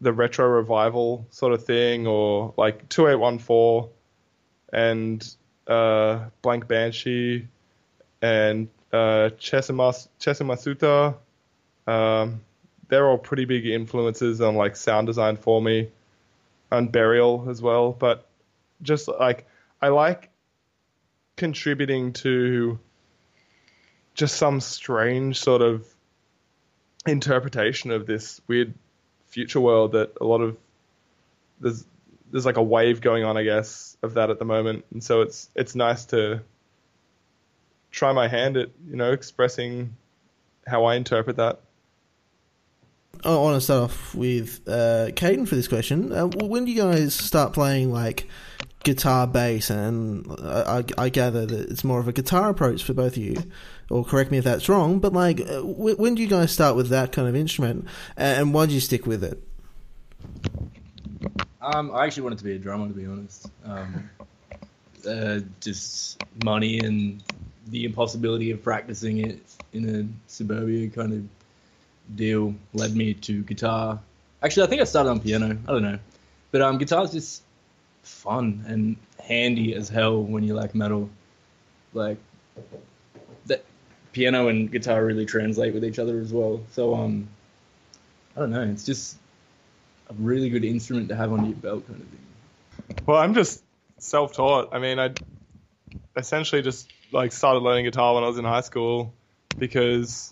the 0.00 0.12
retro 0.12 0.46
revival 0.46 1.26
sort 1.30 1.52
of 1.52 1.64
thing 1.64 2.06
or 2.06 2.54
like 2.56 2.88
2814 2.88 3.90
and 4.72 5.36
uh, 5.66 6.24
Blank 6.40 6.66
Banshee 6.66 7.46
and 8.20 8.68
uh, 8.92 9.30
Chessumasuta 9.38 11.14
um, 11.86 12.40
they're 12.88 13.08
all 13.08 13.18
pretty 13.18 13.44
big 13.44 13.66
influences 13.66 14.40
on 14.40 14.54
like 14.54 14.76
sound 14.76 15.06
design 15.06 15.36
for 15.36 15.60
me, 15.60 15.88
and 16.70 16.92
Burial 16.92 17.46
as 17.48 17.62
well. 17.62 17.92
But 17.92 18.26
just 18.82 19.08
like 19.08 19.46
I 19.80 19.88
like 19.88 20.30
contributing 21.36 22.12
to 22.12 22.78
just 24.14 24.36
some 24.36 24.60
strange 24.60 25.40
sort 25.40 25.62
of 25.62 25.86
interpretation 27.06 27.90
of 27.90 28.06
this 28.06 28.40
weird 28.46 28.74
future 29.26 29.60
world 29.60 29.92
that 29.92 30.12
a 30.20 30.24
lot 30.24 30.40
of 30.40 30.56
there's 31.60 31.84
there's 32.30 32.46
like 32.46 32.56
a 32.56 32.62
wave 32.62 33.00
going 33.00 33.24
on, 33.24 33.36
I 33.36 33.44
guess, 33.44 33.96
of 34.02 34.14
that 34.14 34.30
at 34.30 34.38
the 34.38 34.44
moment, 34.44 34.84
and 34.92 35.02
so 35.02 35.20
it's 35.22 35.50
it's 35.54 35.74
nice 35.74 36.06
to 36.06 36.42
try 37.90 38.12
my 38.12 38.28
hand 38.28 38.56
at 38.56 38.70
you 38.88 38.96
know 38.96 39.12
expressing 39.12 39.96
how 40.66 40.84
I 40.84 40.96
interpret 40.96 41.36
that. 41.36 41.60
I 43.24 43.36
want 43.36 43.56
to 43.56 43.60
start 43.60 43.90
off 43.90 44.14
with 44.14 44.60
uh, 44.66 45.10
Caden 45.12 45.46
for 45.46 45.54
this 45.54 45.68
question. 45.68 46.12
Uh, 46.12 46.26
when 46.26 46.64
do 46.64 46.72
you 46.72 46.80
guys 46.80 47.14
start 47.14 47.52
playing 47.52 47.92
like 47.92 48.26
guitar, 48.82 49.26
bass, 49.26 49.70
and 49.70 50.26
I, 50.42 50.84
I, 50.98 51.08
gather 51.08 51.46
that 51.46 51.70
it's 51.70 51.84
more 51.84 52.00
of 52.00 52.08
a 52.08 52.12
guitar 52.12 52.50
approach 52.50 52.82
for 52.82 52.94
both 52.94 53.16
of 53.16 53.22
you, 53.22 53.36
or 53.90 54.04
correct 54.04 54.30
me 54.30 54.38
if 54.38 54.44
that's 54.44 54.68
wrong. 54.68 54.98
But 54.98 55.12
like, 55.12 55.40
uh, 55.40 55.60
when 55.62 56.14
do 56.14 56.22
you 56.22 56.28
guys 56.28 56.50
start 56.50 56.74
with 56.76 56.88
that 56.88 57.12
kind 57.12 57.28
of 57.28 57.36
instrument, 57.36 57.86
and 58.16 58.52
why 58.52 58.66
do 58.66 58.74
you 58.74 58.80
stick 58.80 59.06
with 59.06 59.22
it? 59.22 59.42
Um, 61.60 61.92
I 61.94 62.06
actually 62.06 62.24
wanted 62.24 62.38
to 62.38 62.44
be 62.44 62.56
a 62.56 62.58
drummer, 62.58 62.88
to 62.88 62.94
be 62.94 63.06
honest. 63.06 63.48
Um, 63.64 64.10
uh, 65.08 65.40
just 65.60 66.22
money 66.44 66.80
and 66.80 67.22
the 67.68 67.84
impossibility 67.84 68.50
of 68.50 68.62
practicing 68.62 69.18
it 69.18 69.40
in 69.72 69.88
a 69.88 70.30
suburbia 70.30 70.88
kind 70.88 71.12
of 71.12 71.22
deal 72.16 72.54
led 72.72 72.94
me 72.94 73.14
to 73.14 73.42
guitar. 73.42 74.00
Actually, 74.42 74.66
I 74.66 74.68
think 74.70 74.80
I 74.80 74.84
started 74.84 75.10
on 75.10 75.20
piano. 75.20 75.58
I 75.66 75.72
don't 75.72 75.82
know, 75.82 75.98
but 76.50 76.62
um, 76.62 76.78
guitar's 76.78 77.12
just 77.12 77.42
fun 78.02 78.64
and 78.66 78.96
handy 79.22 79.74
as 79.74 79.88
hell 79.88 80.22
when 80.22 80.42
you 80.42 80.54
like 80.54 80.74
metal. 80.74 81.08
Like 81.94 82.18
that, 83.46 83.64
piano 84.12 84.48
and 84.48 84.70
guitar 84.70 85.04
really 85.04 85.26
translate 85.26 85.74
with 85.74 85.84
each 85.84 85.98
other 85.98 86.20
as 86.20 86.32
well. 86.32 86.60
So 86.72 86.94
um, 86.94 87.28
I 88.36 88.40
don't 88.40 88.50
know. 88.50 88.62
It's 88.62 88.84
just 88.84 89.16
a 90.10 90.14
really 90.14 90.50
good 90.50 90.64
instrument 90.64 91.08
to 91.08 91.16
have 91.16 91.32
on 91.32 91.46
your 91.46 91.56
belt, 91.56 91.86
kind 91.86 92.00
of 92.00 92.08
thing. 92.08 93.04
Well, 93.06 93.18
I'm 93.18 93.34
just 93.34 93.62
self-taught. 93.98 94.70
I 94.72 94.78
mean, 94.78 94.98
I 94.98 95.12
essentially 96.16 96.62
just 96.62 96.90
like 97.12 97.32
started 97.32 97.60
learning 97.60 97.84
guitar 97.84 98.14
when 98.14 98.24
I 98.24 98.26
was 98.26 98.38
in 98.38 98.44
high 98.44 98.60
school 98.62 99.12
because 99.58 100.31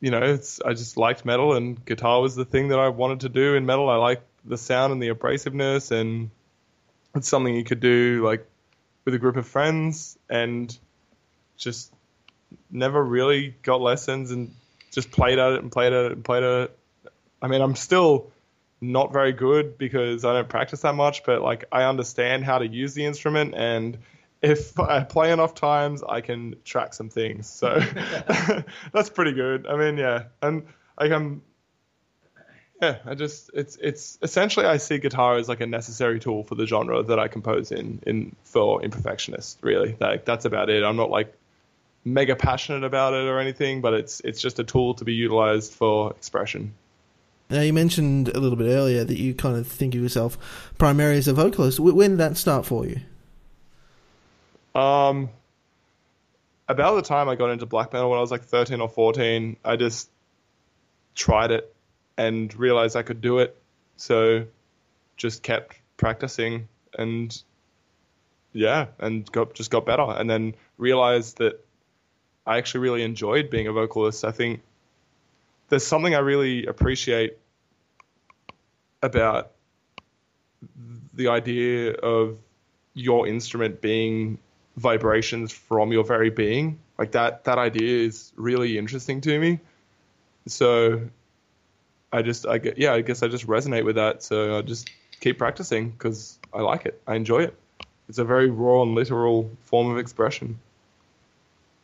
you 0.00 0.10
know, 0.10 0.22
it's 0.22 0.60
I 0.60 0.74
just 0.74 0.96
liked 0.96 1.24
metal 1.24 1.54
and 1.54 1.84
guitar 1.84 2.20
was 2.20 2.36
the 2.36 2.44
thing 2.44 2.68
that 2.68 2.78
I 2.78 2.88
wanted 2.88 3.20
to 3.20 3.28
do 3.28 3.54
in 3.54 3.66
metal. 3.66 3.88
I 3.88 3.96
like 3.96 4.22
the 4.44 4.56
sound 4.56 4.92
and 4.92 5.02
the 5.02 5.08
abrasiveness 5.08 5.90
and 5.90 6.30
it's 7.14 7.28
something 7.28 7.54
you 7.54 7.64
could 7.64 7.80
do 7.80 8.22
like 8.24 8.46
with 9.04 9.14
a 9.14 9.18
group 9.18 9.36
of 9.36 9.46
friends 9.46 10.18
and 10.28 10.76
just 11.56 11.92
never 12.70 13.02
really 13.02 13.54
got 13.62 13.80
lessons 13.80 14.30
and 14.30 14.54
just 14.92 15.10
played 15.10 15.38
at 15.38 15.52
it 15.52 15.62
and 15.62 15.72
played 15.72 15.92
at 15.92 16.06
it 16.06 16.12
and 16.12 16.24
played 16.24 16.42
at 16.42 16.62
it. 16.62 16.78
I 17.42 17.48
mean, 17.48 17.60
I'm 17.60 17.76
still 17.76 18.30
not 18.80 19.12
very 19.12 19.32
good 19.32 19.76
because 19.78 20.24
I 20.24 20.32
don't 20.34 20.48
practice 20.48 20.82
that 20.82 20.94
much, 20.94 21.24
but 21.24 21.42
like 21.42 21.64
I 21.72 21.84
understand 21.84 22.44
how 22.44 22.58
to 22.58 22.66
use 22.66 22.94
the 22.94 23.04
instrument 23.04 23.54
and 23.56 23.98
if 24.42 24.78
I 24.78 25.02
play 25.02 25.32
enough 25.32 25.54
times, 25.54 26.02
I 26.08 26.20
can 26.20 26.56
track 26.64 26.94
some 26.94 27.10
things. 27.10 27.48
So 27.48 27.80
that's 28.92 29.10
pretty 29.10 29.32
good. 29.32 29.66
I 29.66 29.76
mean, 29.76 29.96
yeah, 29.96 30.24
and 30.42 30.66
like 30.98 31.12
I'm, 31.12 31.42
yeah, 32.80 32.98
I 33.04 33.14
just 33.14 33.50
it's 33.54 33.76
it's 33.76 34.18
essentially 34.22 34.66
I 34.66 34.76
see 34.76 34.98
guitar 34.98 35.36
as 35.36 35.48
like 35.48 35.60
a 35.60 35.66
necessary 35.66 36.20
tool 36.20 36.44
for 36.44 36.54
the 36.54 36.66
genre 36.66 37.02
that 37.02 37.18
I 37.18 37.28
compose 37.28 37.72
in 37.72 38.00
in 38.06 38.36
for 38.44 38.80
imperfectionist. 38.80 39.56
Really, 39.62 39.96
like 40.00 40.24
that's 40.24 40.44
about 40.44 40.70
it. 40.70 40.84
I'm 40.84 40.96
not 40.96 41.10
like 41.10 41.34
mega 42.04 42.36
passionate 42.36 42.84
about 42.84 43.14
it 43.14 43.26
or 43.26 43.40
anything, 43.40 43.80
but 43.80 43.94
it's 43.94 44.20
it's 44.20 44.40
just 44.40 44.58
a 44.60 44.64
tool 44.64 44.94
to 44.94 45.04
be 45.04 45.14
utilized 45.14 45.72
for 45.72 46.12
expression. 46.12 46.74
Now 47.50 47.62
you 47.62 47.72
mentioned 47.72 48.28
a 48.28 48.38
little 48.38 48.58
bit 48.58 48.68
earlier 48.68 49.04
that 49.04 49.18
you 49.18 49.34
kind 49.34 49.56
of 49.56 49.66
think 49.66 49.94
of 49.94 50.02
yourself 50.02 50.72
primarily 50.76 51.18
as 51.18 51.28
a 51.28 51.32
vocalist. 51.32 51.80
When 51.80 52.10
did 52.10 52.18
that 52.18 52.36
start 52.36 52.66
for 52.66 52.86
you? 52.86 53.00
Um, 54.74 55.30
about 56.68 56.96
the 56.96 57.02
time 57.02 57.28
I 57.28 57.34
got 57.34 57.50
into 57.50 57.66
black 57.66 57.92
metal 57.92 58.10
when 58.10 58.18
I 58.18 58.20
was 58.20 58.30
like 58.30 58.44
13 58.44 58.80
or 58.80 58.88
14, 58.88 59.56
I 59.64 59.76
just 59.76 60.10
tried 61.14 61.50
it 61.50 61.74
and 62.16 62.54
realized 62.54 62.96
I 62.96 63.02
could 63.02 63.20
do 63.20 63.38
it. 63.38 63.56
So 63.96 64.46
just 65.16 65.42
kept 65.42 65.76
practicing 65.96 66.68
and 66.96 67.36
yeah, 68.52 68.86
and 68.98 69.30
got 69.30 69.54
just 69.54 69.70
got 69.70 69.86
better 69.86 70.02
and 70.02 70.28
then 70.28 70.54
realized 70.78 71.38
that 71.38 71.64
I 72.46 72.58
actually 72.58 72.80
really 72.80 73.02
enjoyed 73.02 73.50
being 73.50 73.66
a 73.66 73.72
vocalist. 73.72 74.24
I 74.24 74.32
think 74.32 74.62
there's 75.68 75.86
something 75.86 76.14
I 76.14 76.20
really 76.20 76.66
appreciate 76.66 77.36
about 79.02 79.52
the 81.14 81.28
idea 81.28 81.92
of 81.92 82.38
your 82.94 83.26
instrument 83.28 83.80
being 83.80 84.38
vibrations 84.78 85.52
from 85.52 85.92
your 85.92 86.04
very 86.04 86.30
being. 86.30 86.78
Like 86.98 87.12
that 87.12 87.44
that 87.44 87.58
idea 87.58 88.06
is 88.06 88.32
really 88.36 88.78
interesting 88.78 89.20
to 89.22 89.38
me. 89.38 89.60
So 90.46 91.02
I 92.12 92.22
just 92.22 92.46
I 92.46 92.58
get 92.58 92.78
yeah, 92.78 92.94
I 92.94 93.02
guess 93.02 93.22
I 93.22 93.28
just 93.28 93.46
resonate 93.46 93.84
with 93.84 93.96
that. 93.96 94.22
So 94.22 94.58
I 94.58 94.62
just 94.62 94.90
keep 95.20 95.38
practicing 95.38 95.90
because 95.90 96.38
I 96.52 96.60
like 96.62 96.86
it. 96.86 97.00
I 97.06 97.16
enjoy 97.16 97.42
it. 97.42 97.54
It's 98.08 98.18
a 98.18 98.24
very 98.24 98.48
raw 98.48 98.82
and 98.82 98.94
literal 98.94 99.50
form 99.64 99.90
of 99.90 99.98
expression. 99.98 100.58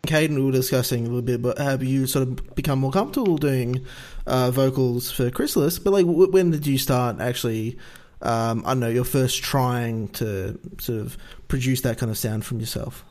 Caden, 0.07 0.37
we 0.37 0.45
were 0.45 0.53
discussing 0.53 1.01
a 1.01 1.09
little 1.09 1.23
bit, 1.23 1.41
but 1.41 1.59
have 1.59 1.83
you 1.83 2.07
sort 2.07 2.29
of 2.29 2.55
become 2.55 2.79
more 2.79 2.93
comfortable 2.93 3.39
doing 3.39 3.87
uh, 4.27 4.51
vocals 4.51 5.11
for 5.11 5.31
Chrysalis? 5.31 5.79
But 5.79 5.93
like, 5.93 6.05
when 6.07 6.51
did 6.51 6.67
you 6.67 6.77
start 6.77 7.21
actually 7.21 7.79
um, 8.25 8.63
I 8.65 8.71
don't 8.71 8.81
know, 8.81 8.89
you're 8.89 9.05
first 9.05 9.43
trying 9.43 10.09
to 10.09 10.59
sort 10.79 11.01
of 11.01 11.17
produce 11.49 11.83
that 11.83 11.99
kind 11.99 12.11
of 12.11 12.19
sound 12.19 12.45
from 12.45 12.61
yourself? 12.61 13.05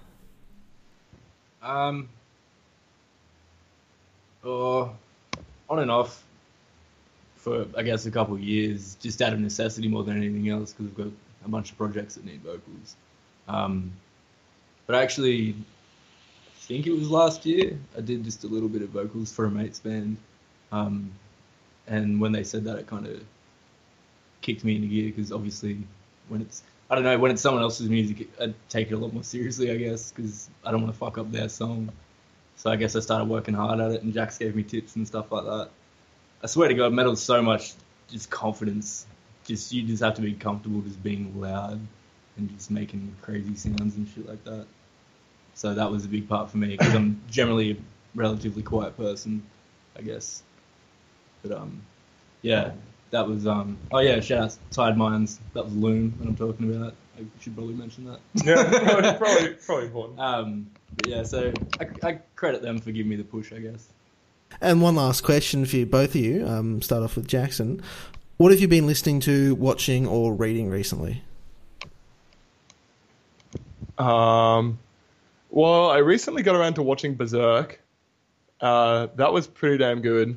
Um, 1.61 2.09
uh, 4.45 4.81
on 4.81 5.79
and 5.79 5.89
off 5.91 6.23
for 7.37 7.65
I 7.77 7.83
guess 7.83 8.05
a 8.05 8.11
couple 8.11 8.37
years, 8.39 8.95
just 8.95 9.21
out 9.21 9.33
of 9.33 9.39
necessity 9.39 9.87
more 9.87 10.03
than 10.03 10.17
anything 10.17 10.49
else, 10.49 10.73
because 10.73 10.85
we've 10.85 11.05
got 11.05 11.13
a 11.45 11.49
bunch 11.49 11.71
of 11.71 11.77
projects 11.77 12.15
that 12.15 12.25
need 12.25 12.41
vocals. 12.41 12.95
Um, 13.47 13.91
but 14.87 14.95
actually, 14.95 15.51
I 15.51 16.59
think 16.59 16.87
it 16.87 16.93
was 16.93 17.09
last 17.09 17.45
year 17.45 17.77
I 17.97 18.01
did 18.01 18.23
just 18.23 18.43
a 18.43 18.47
little 18.47 18.69
bit 18.69 18.81
of 18.81 18.89
vocals 18.89 19.31
for 19.31 19.45
a 19.45 19.51
mate's 19.51 19.79
band. 19.79 20.17
Um, 20.71 21.11
And 21.85 22.21
when 22.21 22.31
they 22.31 22.45
said 22.45 22.63
that, 22.63 22.77
it 22.77 22.87
kind 22.87 23.05
of 23.05 23.21
kicked 24.43 24.63
me 24.63 24.75
into 24.75 24.87
gear 24.87 25.05
because 25.05 25.31
obviously 25.31 25.79
when 26.27 26.41
it's 26.41 26.61
I 26.89 26.95
don't 26.95 27.05
know 27.05 27.17
when 27.17 27.31
it's 27.31 27.41
someone 27.41 27.63
else's 27.63 27.89
music, 27.89 28.27
I 28.39 28.53
take 28.69 28.91
it 28.91 28.93
a 28.93 28.97
lot 28.97 29.13
more 29.13 29.23
seriously, 29.23 29.71
I 29.71 29.77
guess, 29.77 30.11
because 30.11 30.49
I 30.63 30.69
don't 30.69 30.83
want 30.83 30.93
to 30.93 30.99
fuck 30.99 31.17
up 31.17 31.31
their 31.31 31.49
song. 31.49 31.91
So 32.55 32.69
I 32.69 32.75
guess 32.75 32.95
I 32.95 32.99
started 32.99 33.25
working 33.25 33.55
hard 33.55 33.79
at 33.79 33.91
it, 33.91 34.03
and 34.03 34.13
Jax 34.13 34.37
gave 34.37 34.55
me 34.55 34.61
tips 34.61 34.95
and 34.95 35.07
stuff 35.07 35.31
like 35.31 35.45
that. 35.45 35.69
I 36.43 36.47
swear 36.47 36.67
to 36.67 36.75
God, 36.75 36.93
metal's 36.93 37.21
so 37.21 37.41
much 37.41 37.73
just 38.09 38.29
confidence. 38.29 39.07
Just 39.45 39.73
you 39.73 39.83
just 39.83 40.03
have 40.03 40.13
to 40.15 40.21
be 40.21 40.33
comfortable 40.33 40.81
just 40.81 41.01
being 41.01 41.41
loud 41.41 41.79
and 42.37 42.49
just 42.55 42.69
making 42.69 43.15
crazy 43.21 43.55
sounds 43.55 43.95
and 43.95 44.07
shit 44.07 44.27
like 44.27 44.43
that. 44.43 44.67
So 45.55 45.73
that 45.73 45.89
was 45.89 46.05
a 46.05 46.07
big 46.07 46.29
part 46.29 46.51
for 46.51 46.57
me 46.57 46.77
because 46.77 46.93
I'm 46.93 47.21
generally 47.29 47.71
a 47.71 47.77
relatively 48.13 48.61
quiet 48.61 48.95
person, 48.97 49.43
I 49.97 50.01
guess. 50.01 50.43
But 51.41 51.53
um, 51.53 51.81
yeah, 52.41 52.71
that 53.13 53.27
was 53.27 53.47
um. 53.47 53.77
Oh 53.91 53.99
yeah, 53.99 54.19
shout 54.19 54.43
out 54.43 54.49
to 54.49 54.57
Tired 54.71 54.97
Minds. 54.97 55.39
That 55.53 55.63
was 55.63 55.73
Loon 55.75 56.13
that 56.19 56.27
I'm 56.27 56.35
talking 56.35 56.75
about. 56.75 56.95
I 57.17 57.23
should 57.39 57.55
probably 57.55 57.75
mention 57.75 58.05
that. 58.05 58.19
Yeah, 58.43 58.63
probably, 58.63 59.13
probably, 59.17 59.53
probably 59.53 59.85
important. 59.85 60.19
um, 60.19 60.67
yeah, 61.05 61.21
so 61.21 61.53
I, 61.79 61.87
I 62.03 62.19
credit 62.35 62.63
them 62.63 62.79
for 62.79 62.91
giving 62.91 63.09
me 63.09 63.15
the 63.15 63.23
push, 63.23 63.53
I 63.53 63.59
guess. 63.59 63.87
And 64.61 64.81
one 64.81 64.95
last 64.95 65.21
question 65.21 65.65
for 65.65 65.77
you, 65.77 65.85
both 65.85 66.09
of 66.09 66.15
you. 66.15 66.45
Um, 66.47 66.81
start 66.81 67.03
off 67.03 67.15
with 67.15 67.27
Jackson. 67.27 67.83
What 68.37 68.51
have 68.51 68.59
you 68.59 68.67
been 68.67 68.87
listening 68.87 69.19
to, 69.21 69.53
watching, 69.55 70.07
or 70.07 70.33
reading 70.33 70.69
recently? 70.69 71.23
Um, 73.99 74.79
well, 75.51 75.91
I 75.91 75.99
recently 75.99 76.41
got 76.41 76.55
around 76.55 76.73
to 76.75 76.83
watching 76.83 77.13
Berserk. 77.13 77.79
Uh, 78.59 79.07
that 79.15 79.31
was 79.31 79.45
pretty 79.45 79.77
damn 79.77 80.01
good 80.01 80.35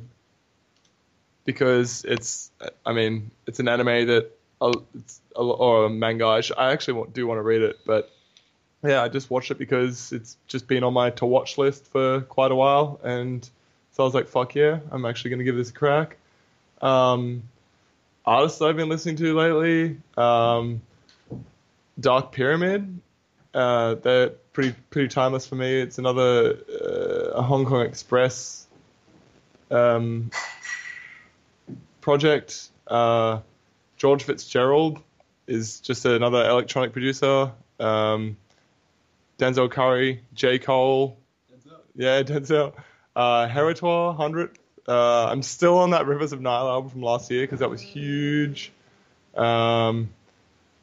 because 1.47 2.05
it's, 2.05 2.51
I 2.84 2.92
mean, 2.92 3.30
it's 3.47 3.61
an 3.61 3.68
anime 3.68 4.07
that, 4.09 4.30
uh, 4.61 4.72
it's 4.94 5.20
a, 5.34 5.40
or 5.40 5.86
a 5.86 5.90
manga. 5.90 6.26
I, 6.26 6.72
actually 6.72 7.09
do 7.12 7.26
want 7.26 7.38
to 7.38 7.42
read 7.42 7.62
it, 7.62 7.78
but 7.86 8.11
yeah, 8.82 9.03
I 9.03 9.09
just 9.09 9.30
watched 9.30 9.51
it 9.51 9.59
because 9.59 10.12
it's 10.12 10.36
just 10.47 10.68
been 10.68 10.84
on 10.84 10.92
my 10.92 11.11
to 11.11 11.26
watch 11.26 11.57
list 11.57 11.86
for 11.86 12.20
quite 12.22 12.51
a 12.51 12.55
while, 12.55 13.01
and 13.03 13.49
so 13.92 14.03
I 14.03 14.07
was 14.07 14.14
like, 14.14 14.28
fuck 14.28 14.55
yeah, 14.55 14.80
I'm 14.90 15.07
actually 15.07 15.30
going 15.30 15.38
to 15.38 15.44
give 15.44 15.57
this 15.57 15.70
a 15.70 15.72
crack. 15.72 16.18
Um, 16.82 17.44
artists 18.24 18.61
I've 18.61 18.76
been 18.76 18.88
listening 18.88 19.16
to 19.16 19.34
lately, 19.34 19.97
um, 20.16 20.82
Dark 21.99 22.32
Pyramid. 22.32 23.01
Uh, 23.55 23.94
they're 23.94 24.30
pretty 24.53 24.74
pretty 24.90 25.09
timeless 25.09 25.47
for 25.47 25.55
me. 25.55 25.80
It's 25.80 25.97
another 25.99 26.59
uh, 26.68 27.38
a 27.38 27.42
Hong 27.42 27.64
Kong 27.64 27.86
Express 27.86 28.66
um, 29.70 30.30
project. 32.07 32.68
Uh, 32.86 33.40
George 33.96 34.22
Fitzgerald 34.22 35.00
is 35.48 35.80
just 35.80 36.04
another 36.04 36.48
electronic 36.48 36.92
producer. 36.92 37.50
Um, 37.80 38.36
Denzel 39.40 39.68
Curry, 39.68 40.22
J. 40.32 40.61
Cole, 40.61 41.18
yeah, 41.96 42.22
Denzel. 42.30 42.74
Uh, 43.16 43.48
Heritor, 43.48 44.07
100. 44.16 44.57
Uh, 44.86 45.26
I'm 45.26 45.42
still 45.42 45.78
on 45.78 45.90
that 45.90 46.07
Rivers 46.07 46.32
of 46.32 46.40
Nihil 46.40 46.68
album 46.68 46.90
from 46.90 47.02
last 47.02 47.28
year 47.28 47.42
because 47.42 47.59
that 47.59 47.70
was 47.70 47.80
huge. 47.80 48.70
Um, 49.36 50.11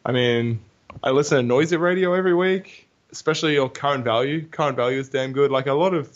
I 0.05 0.11
mean, 0.11 0.59
I 1.01 1.11
listen 1.11 1.37
to 1.37 1.43
Noisy 1.43 1.77
Radio 1.77 2.13
every 2.15 2.35
week, 2.35 2.89
especially 3.13 3.53
your 3.53 3.69
Current 3.69 4.03
Value. 4.03 4.45
Current 4.45 4.75
Value 4.75 4.99
is 4.99 5.07
damn 5.07 5.31
good. 5.31 5.51
Like 5.51 5.67
a 5.67 5.73
lot 5.73 5.93
of, 5.93 6.09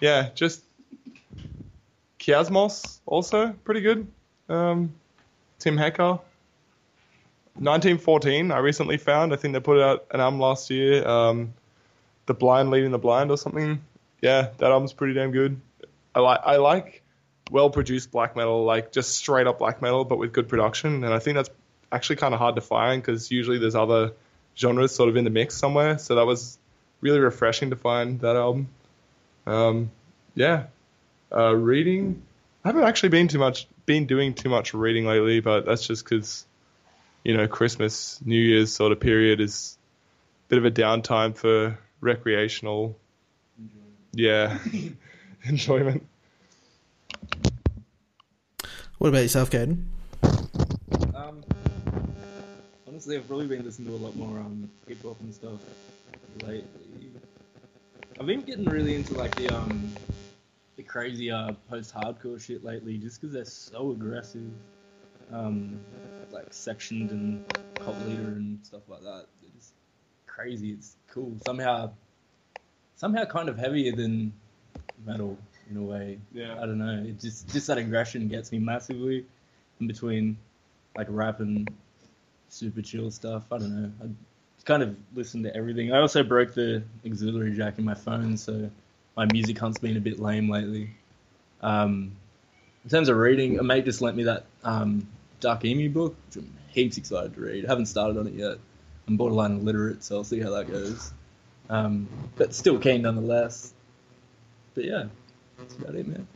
yeah, 0.00 0.28
just 0.36 0.62
Kiasmos 2.20 3.00
also 3.06 3.52
pretty 3.64 3.80
good. 3.80 4.06
Um, 4.48 4.94
Tim 5.58 5.76
Hecker. 5.76 6.18
1914, 7.54 8.52
I 8.52 8.58
recently 8.58 8.96
found. 8.96 9.32
I 9.32 9.36
think 9.36 9.54
they 9.54 9.60
put 9.60 9.80
out 9.80 10.06
an 10.12 10.20
album 10.20 10.38
last 10.38 10.70
year. 10.70 11.06
Um, 11.06 11.52
the 12.26 12.34
Blind 12.34 12.70
Leading 12.70 12.92
the 12.92 12.98
Blind 12.98 13.30
or 13.30 13.36
something. 13.36 13.82
Yeah, 14.22 14.50
that 14.58 14.70
album's 14.70 14.92
pretty 14.92 15.14
damn 15.14 15.32
good. 15.32 15.60
I 16.14 16.20
like 16.20 16.40
I 16.44 16.56
like 16.56 17.02
well 17.50 17.70
produced 17.70 18.10
black 18.12 18.36
metal, 18.36 18.64
like 18.64 18.92
just 18.92 19.16
straight 19.16 19.46
up 19.46 19.58
black 19.58 19.82
metal, 19.82 20.04
but 20.04 20.18
with 20.18 20.32
good 20.32 20.48
production. 20.48 21.04
And 21.04 21.12
I 21.12 21.18
think 21.18 21.36
that's 21.36 21.50
actually 21.90 22.16
kind 22.16 22.34
of 22.34 22.40
hard 22.40 22.54
to 22.54 22.60
find 22.60 23.02
because 23.02 23.30
usually 23.30 23.58
there's 23.58 23.74
other 23.74 24.12
genres 24.56 24.94
sort 24.94 25.08
of 25.08 25.16
in 25.16 25.24
the 25.24 25.30
mix 25.30 25.56
somewhere. 25.56 25.98
So 25.98 26.14
that 26.14 26.26
was 26.26 26.58
really 27.00 27.18
refreshing 27.18 27.70
to 27.70 27.76
find 27.76 28.20
that 28.20 28.36
album. 28.36 28.68
Um, 29.46 29.90
yeah, 30.34 30.66
uh, 31.32 31.54
reading. 31.54 32.22
I 32.64 32.68
haven't 32.68 32.84
actually 32.84 33.10
been 33.10 33.28
too 33.28 33.38
much 33.38 33.66
been 33.86 34.06
doing 34.06 34.34
too 34.34 34.48
much 34.48 34.74
reading 34.74 35.06
lately, 35.06 35.40
but 35.40 35.66
that's 35.66 35.86
just 35.86 36.04
because 36.04 36.44
you 37.24 37.36
know 37.36 37.48
Christmas, 37.48 38.20
New 38.24 38.40
Year's 38.40 38.72
sort 38.72 38.92
of 38.92 39.00
period 39.00 39.40
is 39.40 39.76
a 40.46 40.48
bit 40.50 40.58
of 40.58 40.64
a 40.64 40.70
downtime 40.70 41.36
for 41.36 41.78
recreational. 42.00 42.96
Yeah, 44.12 44.58
enjoyment. 45.44 46.06
What 48.98 49.08
about 49.08 49.22
yourself, 49.22 49.50
Caden? 49.50 49.84
Um, 51.14 51.42
honestly, 52.86 53.16
I've 53.16 53.26
probably 53.26 53.46
been 53.46 53.64
listening 53.64 53.88
to 53.88 53.94
a 53.94 54.02
lot 54.04 54.14
more 54.14 54.38
um, 54.38 54.68
hip 54.86 55.02
hop 55.02 55.18
and 55.20 55.34
stuff 55.34 55.58
lately. 56.42 56.64
I've 58.18 58.26
been 58.26 58.42
getting 58.42 58.66
really 58.66 58.94
into 58.96 59.14
like 59.14 59.34
the 59.36 59.48
um, 59.48 59.90
the 59.94 60.19
crazy 60.90 61.30
uh, 61.30 61.52
post-hardcore 61.68 62.40
shit 62.44 62.64
lately, 62.64 62.98
just 62.98 63.20
because 63.20 63.32
they're 63.32 63.44
so 63.44 63.92
aggressive, 63.92 64.50
um, 65.32 65.78
like 66.32 66.52
sectioned 66.52 67.12
and 67.12 67.44
cult 67.76 67.96
leader 68.08 68.22
and 68.22 68.58
stuff 68.64 68.82
like 68.88 69.00
that. 69.02 69.26
They're 69.40 69.52
just 69.56 69.72
crazy. 70.26 70.72
It's 70.72 70.96
cool. 71.12 71.36
Somehow, 71.46 71.92
somehow 72.96 73.24
kind 73.24 73.48
of 73.48 73.56
heavier 73.56 73.94
than 73.94 74.32
metal 75.06 75.38
in 75.70 75.76
a 75.76 75.82
way. 75.82 76.18
Yeah. 76.32 76.56
I 76.60 76.66
don't 76.66 76.78
know. 76.78 77.04
It 77.06 77.20
just 77.20 77.48
just 77.50 77.68
that 77.68 77.78
aggression 77.78 78.26
gets 78.26 78.50
me 78.50 78.58
massively 78.58 79.24
in 79.80 79.86
between 79.86 80.36
like 80.96 81.06
rap 81.08 81.38
and 81.38 81.70
super 82.48 82.82
chill 82.82 83.12
stuff. 83.12 83.44
I 83.52 83.58
don't 83.58 83.80
know. 83.80 83.92
I 84.02 84.08
kind 84.64 84.82
of 84.82 84.96
listen 85.14 85.44
to 85.44 85.56
everything. 85.56 85.92
I 85.92 86.00
also 86.00 86.24
broke 86.24 86.52
the 86.52 86.82
auxiliary 87.06 87.54
jack 87.54 87.78
in 87.78 87.84
my 87.84 87.94
phone, 87.94 88.36
so 88.36 88.68
my 89.16 89.26
music 89.32 89.58
hunt's 89.58 89.78
been 89.78 89.96
a 89.96 90.00
bit 90.00 90.18
lame 90.18 90.48
lately. 90.48 90.90
Um, 91.62 92.12
in 92.84 92.90
terms 92.90 93.08
of 93.08 93.16
reading, 93.16 93.58
a 93.58 93.62
mate 93.62 93.84
just 93.84 94.00
lent 94.00 94.16
me 94.16 94.24
that 94.24 94.46
um, 94.64 95.06
Dark 95.40 95.64
Emu 95.64 95.90
book, 95.90 96.16
which 96.26 96.36
I'm 96.36 96.52
heaps 96.68 96.96
excited 96.96 97.34
to 97.34 97.40
read. 97.40 97.66
I 97.66 97.68
haven't 97.68 97.86
started 97.86 98.18
on 98.18 98.26
it 98.26 98.34
yet. 98.34 98.58
I'm 99.08 99.16
borderline 99.16 99.58
illiterate, 99.58 100.04
so 100.04 100.16
I'll 100.16 100.24
see 100.24 100.40
how 100.40 100.50
that 100.50 100.70
goes. 100.70 101.12
Um, 101.68 102.08
but 102.36 102.54
still 102.54 102.78
keen 102.78 103.02
nonetheless. 103.02 103.72
But 104.74 104.84
yeah, 104.84 105.04
that's 105.58 105.74
about 105.76 105.94
it, 105.94 106.06
man. 106.06 106.26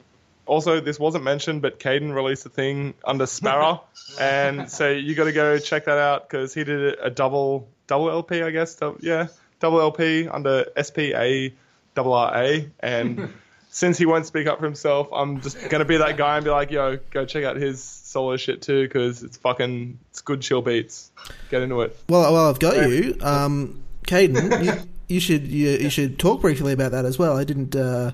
Also, 0.46 0.80
this 0.80 0.98
wasn't 0.98 1.24
mentioned, 1.24 1.62
but 1.62 1.80
Caden 1.80 2.14
released 2.14 2.44
a 2.44 2.50
thing 2.50 2.92
under 3.04 3.24
Sparra, 3.24 3.80
and 4.20 4.70
so 4.70 4.90
you 4.90 5.14
got 5.14 5.24
to 5.24 5.32
go 5.32 5.58
check 5.58 5.86
that 5.86 5.96
out 5.96 6.28
because 6.28 6.52
he 6.52 6.64
did 6.64 6.98
a 7.00 7.08
double 7.08 7.66
double 7.86 8.10
LP, 8.10 8.42
I 8.42 8.50
guess. 8.50 8.74
Dou- 8.74 8.98
yeah, 9.00 9.28
double 9.60 9.80
LP 9.80 10.28
under 10.28 10.66
SPA 10.80 11.48
double 11.94 12.12
RA, 12.12 12.58
and 12.80 13.32
since 13.70 13.98
he 13.98 14.06
won't 14.06 14.26
speak 14.26 14.46
up 14.46 14.58
for 14.58 14.64
himself, 14.64 15.08
I'm 15.12 15.40
just 15.40 15.68
gonna 15.68 15.84
be 15.84 15.96
that 15.96 16.16
guy 16.16 16.36
and 16.36 16.44
be 16.44 16.50
like, 16.50 16.70
"Yo, 16.70 16.98
go 17.10 17.24
check 17.24 17.44
out 17.44 17.56
his 17.56 17.82
solo 17.82 18.36
shit 18.36 18.62
too, 18.62 18.82
because 18.82 19.22
it's 19.22 19.36
fucking 19.36 19.98
it's 20.10 20.20
good 20.20 20.40
chill 20.40 20.62
beats. 20.62 21.10
Get 21.50 21.62
into 21.62 21.80
it." 21.82 21.96
Well, 22.08 22.32
well, 22.32 22.48
I've 22.48 22.60
got 22.60 22.88
you, 22.88 23.16
um, 23.20 23.82
Caden. 24.06 24.64
you, 24.64 24.72
you 25.08 25.20
should 25.20 25.46
you, 25.46 25.70
you 25.70 25.90
should 25.90 26.18
talk 26.18 26.40
briefly 26.40 26.72
about 26.72 26.92
that 26.92 27.04
as 27.04 27.18
well. 27.18 27.36
I 27.36 27.44
didn't 27.44 27.76
uh, 27.76 28.12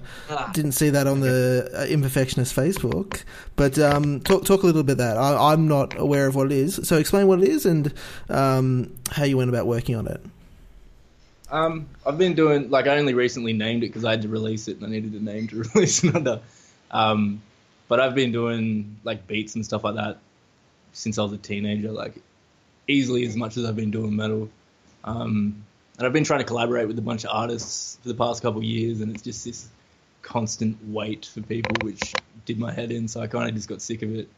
didn't 0.53 0.73
see 0.73 0.91
that 0.91 1.07
on 1.07 1.21
the 1.21 1.71
uh, 1.75 1.87
Imperfectionist 1.87 2.55
Facebook, 2.55 3.25
but 3.57 3.79
um, 3.79 4.21
talk 4.21 4.45
talk 4.45 4.63
a 4.63 4.67
little 4.67 4.83
bit 4.83 4.95
about 4.95 5.15
that. 5.15 5.17
I, 5.17 5.53
I'm 5.53 5.69
not 5.69 5.99
aware 5.99 6.27
of 6.27 6.35
what 6.35 6.47
it 6.47 6.53
is, 6.53 6.81
so 6.89 6.97
explain 6.97 7.27
what 7.27 7.43
it 7.43 7.49
is 7.49 7.67
and 7.67 7.93
um, 8.29 8.95
how 9.11 9.25
you 9.25 9.37
went 9.37 9.51
about 9.51 9.67
working 9.67 9.95
on 9.95 10.07
it. 10.07 10.21
Um, 11.51 11.89
I've 12.07 12.19
been 12.19 12.35
doing 12.35 12.71
like 12.71 12.87
I 12.87 12.99
only 12.99 13.15
recently 13.15 13.53
named 13.53 13.83
it 13.83 13.89
because 13.89 14.05
I 14.05 14.13
had 14.13 14.23
to 14.23 14.29
release 14.29 14.69
it 14.69 14.77
and 14.77 14.87
I 14.87 14.89
needed 14.89 15.13
a 15.15 15.23
name 15.23 15.49
to 15.49 15.63
release 15.75 16.05
under. 16.05 16.41
Um, 16.91 17.43
but 17.89 18.01
I've 18.01 18.15
been 18.15 18.33
doing 18.33 19.01
like 19.03 19.27
beats 19.27 19.57
and 19.57 19.65
stuff 19.65 19.85
like 19.85 19.97
that 19.97 20.19
since 20.93 21.19
I 21.19 21.23
was 21.23 21.33
a 21.33 21.39
teenager, 21.39 21.91
like 21.91 22.15
easily 22.87 23.27
as 23.27 23.37
much 23.37 23.57
as 23.57 23.65
I've 23.65 23.77
been 23.77 23.91
doing 23.91 24.15
metal. 24.15 24.49
Um, 25.05 25.65
and 25.99 26.07
I've 26.07 26.13
been 26.13 26.25
trying 26.25 26.41
to 26.41 26.47
collaborate 26.47 26.89
with 26.89 26.99
a 26.99 27.03
bunch 27.03 27.25
of 27.25 27.31
artists 27.33 27.99
for 28.03 28.09
the 28.09 28.15
past 28.15 28.43
couple 28.43 28.59
of 28.59 28.65
years, 28.65 29.01
and 29.01 29.13
it's 29.13 29.23
just 29.23 29.45
this 29.45 29.69
constant 30.23 30.79
wait 30.89 31.27
for 31.27 31.41
people, 31.43 31.77
which 31.85 32.13
did 32.47 32.59
my 32.59 32.73
head 32.73 32.91
in. 32.91 33.09
So 33.09 33.21
I 33.21 33.27
kind 33.27 33.49
of 33.49 33.55
just 33.55 33.69
got 33.69 33.83
sick 33.83 34.03
of 34.03 34.15
it, 34.15 34.29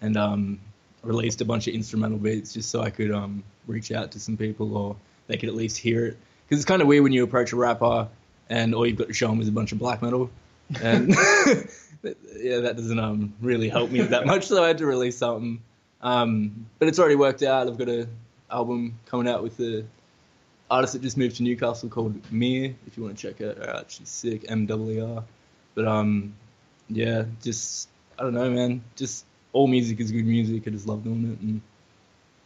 and 0.00 0.16
um, 0.16 0.60
released 1.02 1.40
a 1.40 1.44
bunch 1.44 1.68
of 1.68 1.74
instrumental 1.74 2.18
beats 2.18 2.52
just 2.52 2.70
so 2.70 2.82
I 2.82 2.90
could 2.90 3.10
um, 3.12 3.44
reach 3.66 3.92
out 3.92 4.12
to 4.12 4.20
some 4.20 4.36
people 4.36 4.76
or 4.76 4.96
they 5.26 5.36
could 5.36 5.48
at 5.48 5.54
least 5.54 5.78
hear 5.78 6.06
it. 6.06 6.16
Because 6.48 6.62
it's 6.62 6.68
kind 6.68 6.82
of 6.82 6.88
weird 6.88 7.02
when 7.02 7.12
you 7.12 7.24
approach 7.24 7.52
a 7.52 7.56
rapper 7.56 8.08
and 8.48 8.74
all 8.74 8.86
you've 8.86 8.96
got 8.96 9.08
to 9.08 9.14
show 9.14 9.28
them 9.28 9.40
is 9.40 9.48
a 9.48 9.52
bunch 9.52 9.72
of 9.72 9.78
black 9.78 10.02
metal, 10.02 10.30
and 10.80 11.10
yeah, 12.36 12.58
that 12.60 12.76
doesn't 12.76 12.98
um 12.98 13.34
really 13.40 13.68
help 13.68 13.90
me 13.90 14.00
that 14.02 14.26
much. 14.26 14.46
So 14.46 14.62
I 14.62 14.68
had 14.68 14.78
to 14.78 14.86
release 14.86 15.18
something. 15.18 15.60
Um, 16.00 16.66
but 16.78 16.88
it's 16.88 16.98
already 16.98 17.16
worked 17.16 17.42
out. 17.42 17.66
I've 17.66 17.78
got 17.78 17.88
a 17.88 18.06
album 18.50 18.98
coming 19.06 19.28
out 19.28 19.42
with 19.42 19.56
the 19.56 19.84
artist 20.70 20.92
that 20.92 21.02
just 21.02 21.16
moved 21.16 21.36
to 21.36 21.42
Newcastle 21.42 21.88
called 21.88 22.20
Mir. 22.30 22.74
If 22.86 22.96
you 22.96 23.02
want 23.02 23.18
to 23.18 23.28
check 23.28 23.40
it 23.40 23.68
out, 23.68 23.90
she's 23.90 24.08
sick. 24.08 24.44
M 24.48 24.66
W 24.66 25.16
R. 25.16 25.24
But 25.74 25.86
um, 25.86 26.34
yeah, 26.88 27.24
just 27.42 27.88
I 28.18 28.22
don't 28.22 28.34
know, 28.34 28.50
man. 28.50 28.84
Just 28.94 29.24
all 29.52 29.66
music 29.66 30.00
is 30.00 30.12
good 30.12 30.26
music. 30.26 30.62
I 30.66 30.70
just 30.70 30.86
love 30.86 31.02
doing 31.02 31.32
it, 31.32 31.40
and 31.40 31.60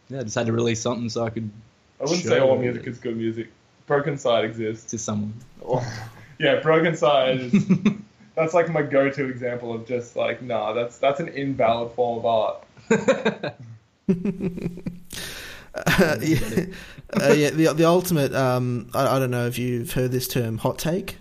yeah, 0.09 0.19
I 0.19 0.23
just 0.23 0.35
had 0.35 0.47
to 0.47 0.53
release 0.53 0.81
something 0.81 1.09
so 1.09 1.23
I 1.23 1.29
could 1.29 1.49
I 1.99 2.03
wouldn't 2.03 2.23
say 2.23 2.39
all 2.39 2.57
music 2.57 2.87
is 2.87 2.97
good 2.97 3.17
music. 3.17 3.49
Brokencyde 3.91 4.43
exists. 4.45 4.89
to 4.91 4.97
someone. 4.97 5.33
yeah, 6.39 6.61
Brokencyde 6.61 7.53
is 7.53 7.93
that's 8.35 8.53
like 8.53 8.69
my 8.69 8.81
go-to 8.81 9.27
example 9.27 9.73
of 9.73 9.85
just 9.85 10.15
like 10.15 10.41
nah, 10.41 10.73
that's 10.73 10.97
that's 10.97 11.19
an 11.19 11.27
invalid 11.29 11.91
form 11.93 12.19
of 12.19 12.25
art. 12.25 12.63
Uh, 12.89 13.49
yeah, 16.21 16.65
uh, 17.21 17.33
yeah, 17.33 17.49
the 17.49 17.73
the 17.75 17.85
ultimate. 17.85 18.33
Um, 18.33 18.89
I, 18.93 19.15
I 19.15 19.19
don't 19.19 19.31
know 19.31 19.47
if 19.47 19.57
you've 19.57 19.91
heard 19.93 20.11
this 20.11 20.27
term, 20.27 20.57
hot 20.57 20.77
take. 20.77 21.17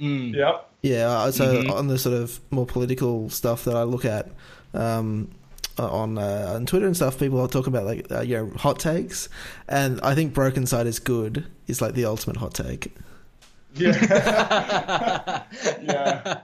Mm. 0.00 0.34
Yep. 0.34 0.70
Yeah, 0.82 1.08
uh, 1.08 1.30
so 1.30 1.62
Mhm. 1.62 1.70
on 1.70 1.88
the 1.88 1.98
sort 1.98 2.14
of 2.14 2.40
more 2.50 2.66
political 2.66 3.30
stuff 3.30 3.64
that 3.64 3.76
I 3.76 3.84
look 3.84 4.04
at 4.04 4.30
um, 4.74 5.30
on 5.78 6.18
uh, 6.18 6.52
on 6.54 6.66
Twitter 6.66 6.86
and 6.86 6.94
stuff, 6.96 7.18
people 7.18 7.40
are 7.40 7.48
talking 7.48 7.72
about 7.72 7.84
like 7.86 8.10
uh, 8.10 8.20
you 8.20 8.36
know 8.36 8.50
hot 8.56 8.78
takes, 8.78 9.28
and 9.68 10.00
I 10.02 10.14
think 10.14 10.34
Brokencyde 10.34 10.86
is 10.86 10.98
good. 10.98 11.46
Is 11.66 11.80
like 11.82 11.94
the 11.94 12.04
ultimate 12.04 12.36
hot 12.36 12.54
take. 12.54 12.94
Yeah. 13.74 15.42
yeah. 15.82 16.40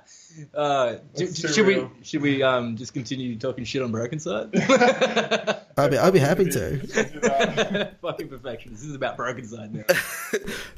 Uh, 0.55 0.97
That's 1.15 1.39
sh- 1.39 1.43
too 1.43 1.49
should 1.49 1.67
we 1.67 1.87
should 2.03 2.23
we 2.23 2.43
um 2.43 2.77
just 2.77 2.93
continue 2.95 3.37
talking 3.39 3.65
shit 3.65 3.83
on 3.83 3.93
Brokencyde? 3.93 4.51
I'd 5.77 5.91
be 5.91 5.99
I'd 5.99 6.13
be 6.13 6.19
happy 6.19 6.45
to. 6.47 6.79
Do. 6.79 7.87
Fucking 8.03 8.29
perfectionist. 8.29 8.83
This 8.83 8.91
is 8.91 8.95
about 8.97 9.17
Brokencyde 9.17 9.73
now. 9.73 9.85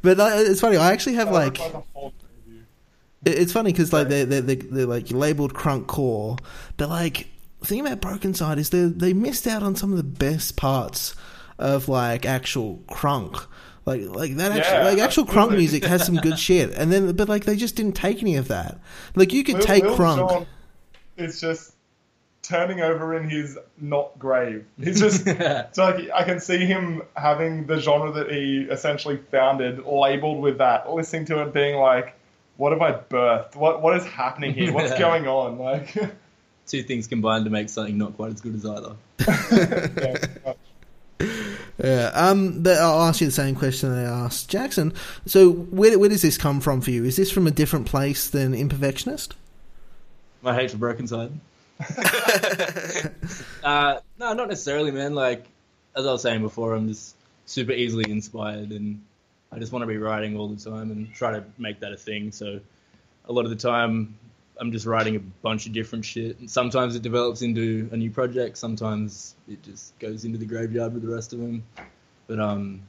But 0.02 0.20
uh, 0.20 0.30
it's 0.34 0.60
funny. 0.60 0.76
I 0.76 0.92
actually 0.92 1.14
have 1.14 1.28
That 1.28 1.34
like 1.34 1.58
looks 1.58 1.74
a 1.74 1.82
whole 1.94 2.12
review. 2.46 2.62
It- 3.24 3.38
It's 3.38 3.52
funny 3.52 3.72
because 3.72 3.92
like 3.92 4.08
they 4.08 4.24
they 4.24 4.40
they 4.40 4.54
they're 4.56 4.86
like 4.86 5.10
labeled 5.10 5.54
crunk 5.54 5.86
core, 5.86 6.36
but 6.76 6.88
like 6.88 7.28
the 7.62 7.68
thing 7.68 7.86
about 7.86 8.00
Brokencyde 8.00 8.58
is 8.58 8.70
they 8.70 8.84
they 8.84 9.12
missed 9.12 9.46
out 9.46 9.62
on 9.62 9.74
some 9.76 9.90
of 9.90 9.96
the 9.96 10.02
best 10.04 10.56
parts 10.56 11.14
of 11.58 11.88
like 11.88 12.26
actual 12.26 12.82
crunk. 12.88 13.46
Like 13.84 14.02
like 14.02 14.36
that 14.36 14.52
actual 14.52 14.78
Yeah, 14.78 14.84
like 14.84 14.98
actual 14.98 15.24
crunk 15.24 15.50
music 15.50 15.84
has 15.84 16.04
some 16.04 16.16
good 16.16 16.38
shit, 16.48 16.72
and 16.72 16.92
then 16.92 17.12
but 17.16 17.28
like 17.28 17.44
they 17.44 17.56
just 17.56 17.76
didn't 17.76 17.96
take 17.96 18.22
any 18.22 18.36
of 18.36 18.48
that. 18.48 18.80
Like 19.14 19.32
you 19.32 19.44
could 19.44 19.56
Lil- 19.56 19.64
take 19.64 19.84
Lil 19.84 19.96
crunk. 19.96 20.16
Jon 20.30 20.46
is 21.16 21.40
just 21.40 21.74
turning 22.42 22.80
over 22.80 23.16
in 23.16 23.28
his 23.28 23.58
not 23.80 24.18
grave. 24.18 24.64
He's 24.82 25.00
just 25.00 25.26
it's 25.26 25.78
like 25.78 26.10
I 26.14 26.24
can 26.24 26.40
see 26.40 26.58
him 26.58 27.02
having 27.16 27.66
the 27.66 27.80
genre 27.80 28.12
that 28.12 28.30
he 28.30 28.66
essentially 28.70 29.18
founded 29.30 29.84
labeled 29.84 30.40
with 30.42 30.58
that, 30.58 30.90
listening 30.90 31.24
to 31.26 31.42
it, 31.42 31.52
being 31.52 31.76
like, 31.76 32.14
"What 32.56 32.72
have 32.72 32.82
I 32.82 32.92
birthed? 32.92 33.56
What 33.56 33.82
what 33.82 33.96
is 33.96 34.04
happening 34.04 34.52
here? 34.54 34.72
What's 34.72 34.96
going 34.98 35.26
on?" 35.26 35.58
Like, 35.58 35.96
Two 36.66 36.82
things 36.82 37.06
combined 37.06 37.44
to 37.44 37.50
make 37.50 37.68
something 37.68 37.98
not 37.98 38.16
quite 38.16 38.32
as 38.32 38.40
good 38.40 38.54
as 38.54 38.64
either. 38.64 38.94
yeah. 41.82 42.10
Um. 42.14 42.62
I'll 42.66 43.02
ask 43.02 43.20
you 43.20 43.26
the 43.26 43.32
same 43.32 43.54
question 43.54 43.92
I 43.92 44.02
asked 44.02 44.48
Jackson. 44.48 44.94
So 45.26 45.50
where 45.50 45.98
where 45.98 46.08
does 46.08 46.22
this 46.22 46.38
come 46.38 46.60
from 46.60 46.80
for 46.80 46.90
you? 46.90 47.04
Is 47.04 47.16
this 47.16 47.30
from 47.30 47.46
a 47.46 47.50
different 47.50 47.86
place 47.86 48.30
than 48.30 48.52
Imperfectionist? 48.52 49.32
My 50.40 50.54
hate 50.54 50.70
for 50.70 50.78
Brokencyde. 50.78 51.32
uh, 53.64 53.98
no, 54.18 54.32
not 54.34 54.48
necessarily, 54.48 54.92
man. 54.92 55.14
Like 55.14 55.46
as 55.96 56.06
I 56.06 56.12
was 56.12 56.22
saying 56.22 56.42
before, 56.42 56.74
I'm 56.74 56.88
just 56.88 57.16
super 57.46 57.72
easily 57.72 58.10
inspired, 58.10 58.70
and 58.70 59.02
I 59.50 59.58
just 59.58 59.72
want 59.72 59.82
to 59.82 59.86
be 59.86 59.98
writing 59.98 60.36
all 60.36 60.48
the 60.48 60.62
time 60.62 60.90
and 60.90 61.12
try 61.12 61.32
to 61.32 61.44
make 61.58 61.80
that 61.80 61.92
a 61.92 61.96
thing. 61.96 62.32
So 62.32 62.60
a 63.26 63.32
lot 63.32 63.44
of 63.44 63.50
the 63.50 63.56
time, 63.56 64.18
I'm 64.60 64.72
just 64.72 64.86
writing 64.86 65.16
a 65.16 65.20
bunch 65.20 65.66
of 65.66 65.72
different 65.72 66.04
shit. 66.04 66.38
And 66.38 66.50
sometimes 66.50 66.94
it 66.94 67.02
develops 67.02 67.42
into 67.42 67.88
a 67.92 67.96
new 67.96 68.10
project. 68.10 68.58
Sometimes 68.58 69.34
it 69.48 69.62
just 69.62 69.98
goes 69.98 70.24
into 70.24 70.38
the 70.38 70.46
graveyard 70.46 70.92
with 70.92 71.02
the 71.02 71.12
rest 71.12 71.32
of 71.32 71.40
them. 71.40 71.64
But 72.26 72.38
um, 72.38 72.82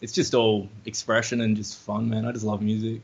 it's 0.00 0.12
just 0.12 0.34
all 0.34 0.68
expression 0.86 1.40
and 1.40 1.56
just 1.56 1.78
fun, 1.78 2.08
man. 2.08 2.24
I 2.24 2.32
just 2.32 2.44
love 2.44 2.62
music. 2.62 3.02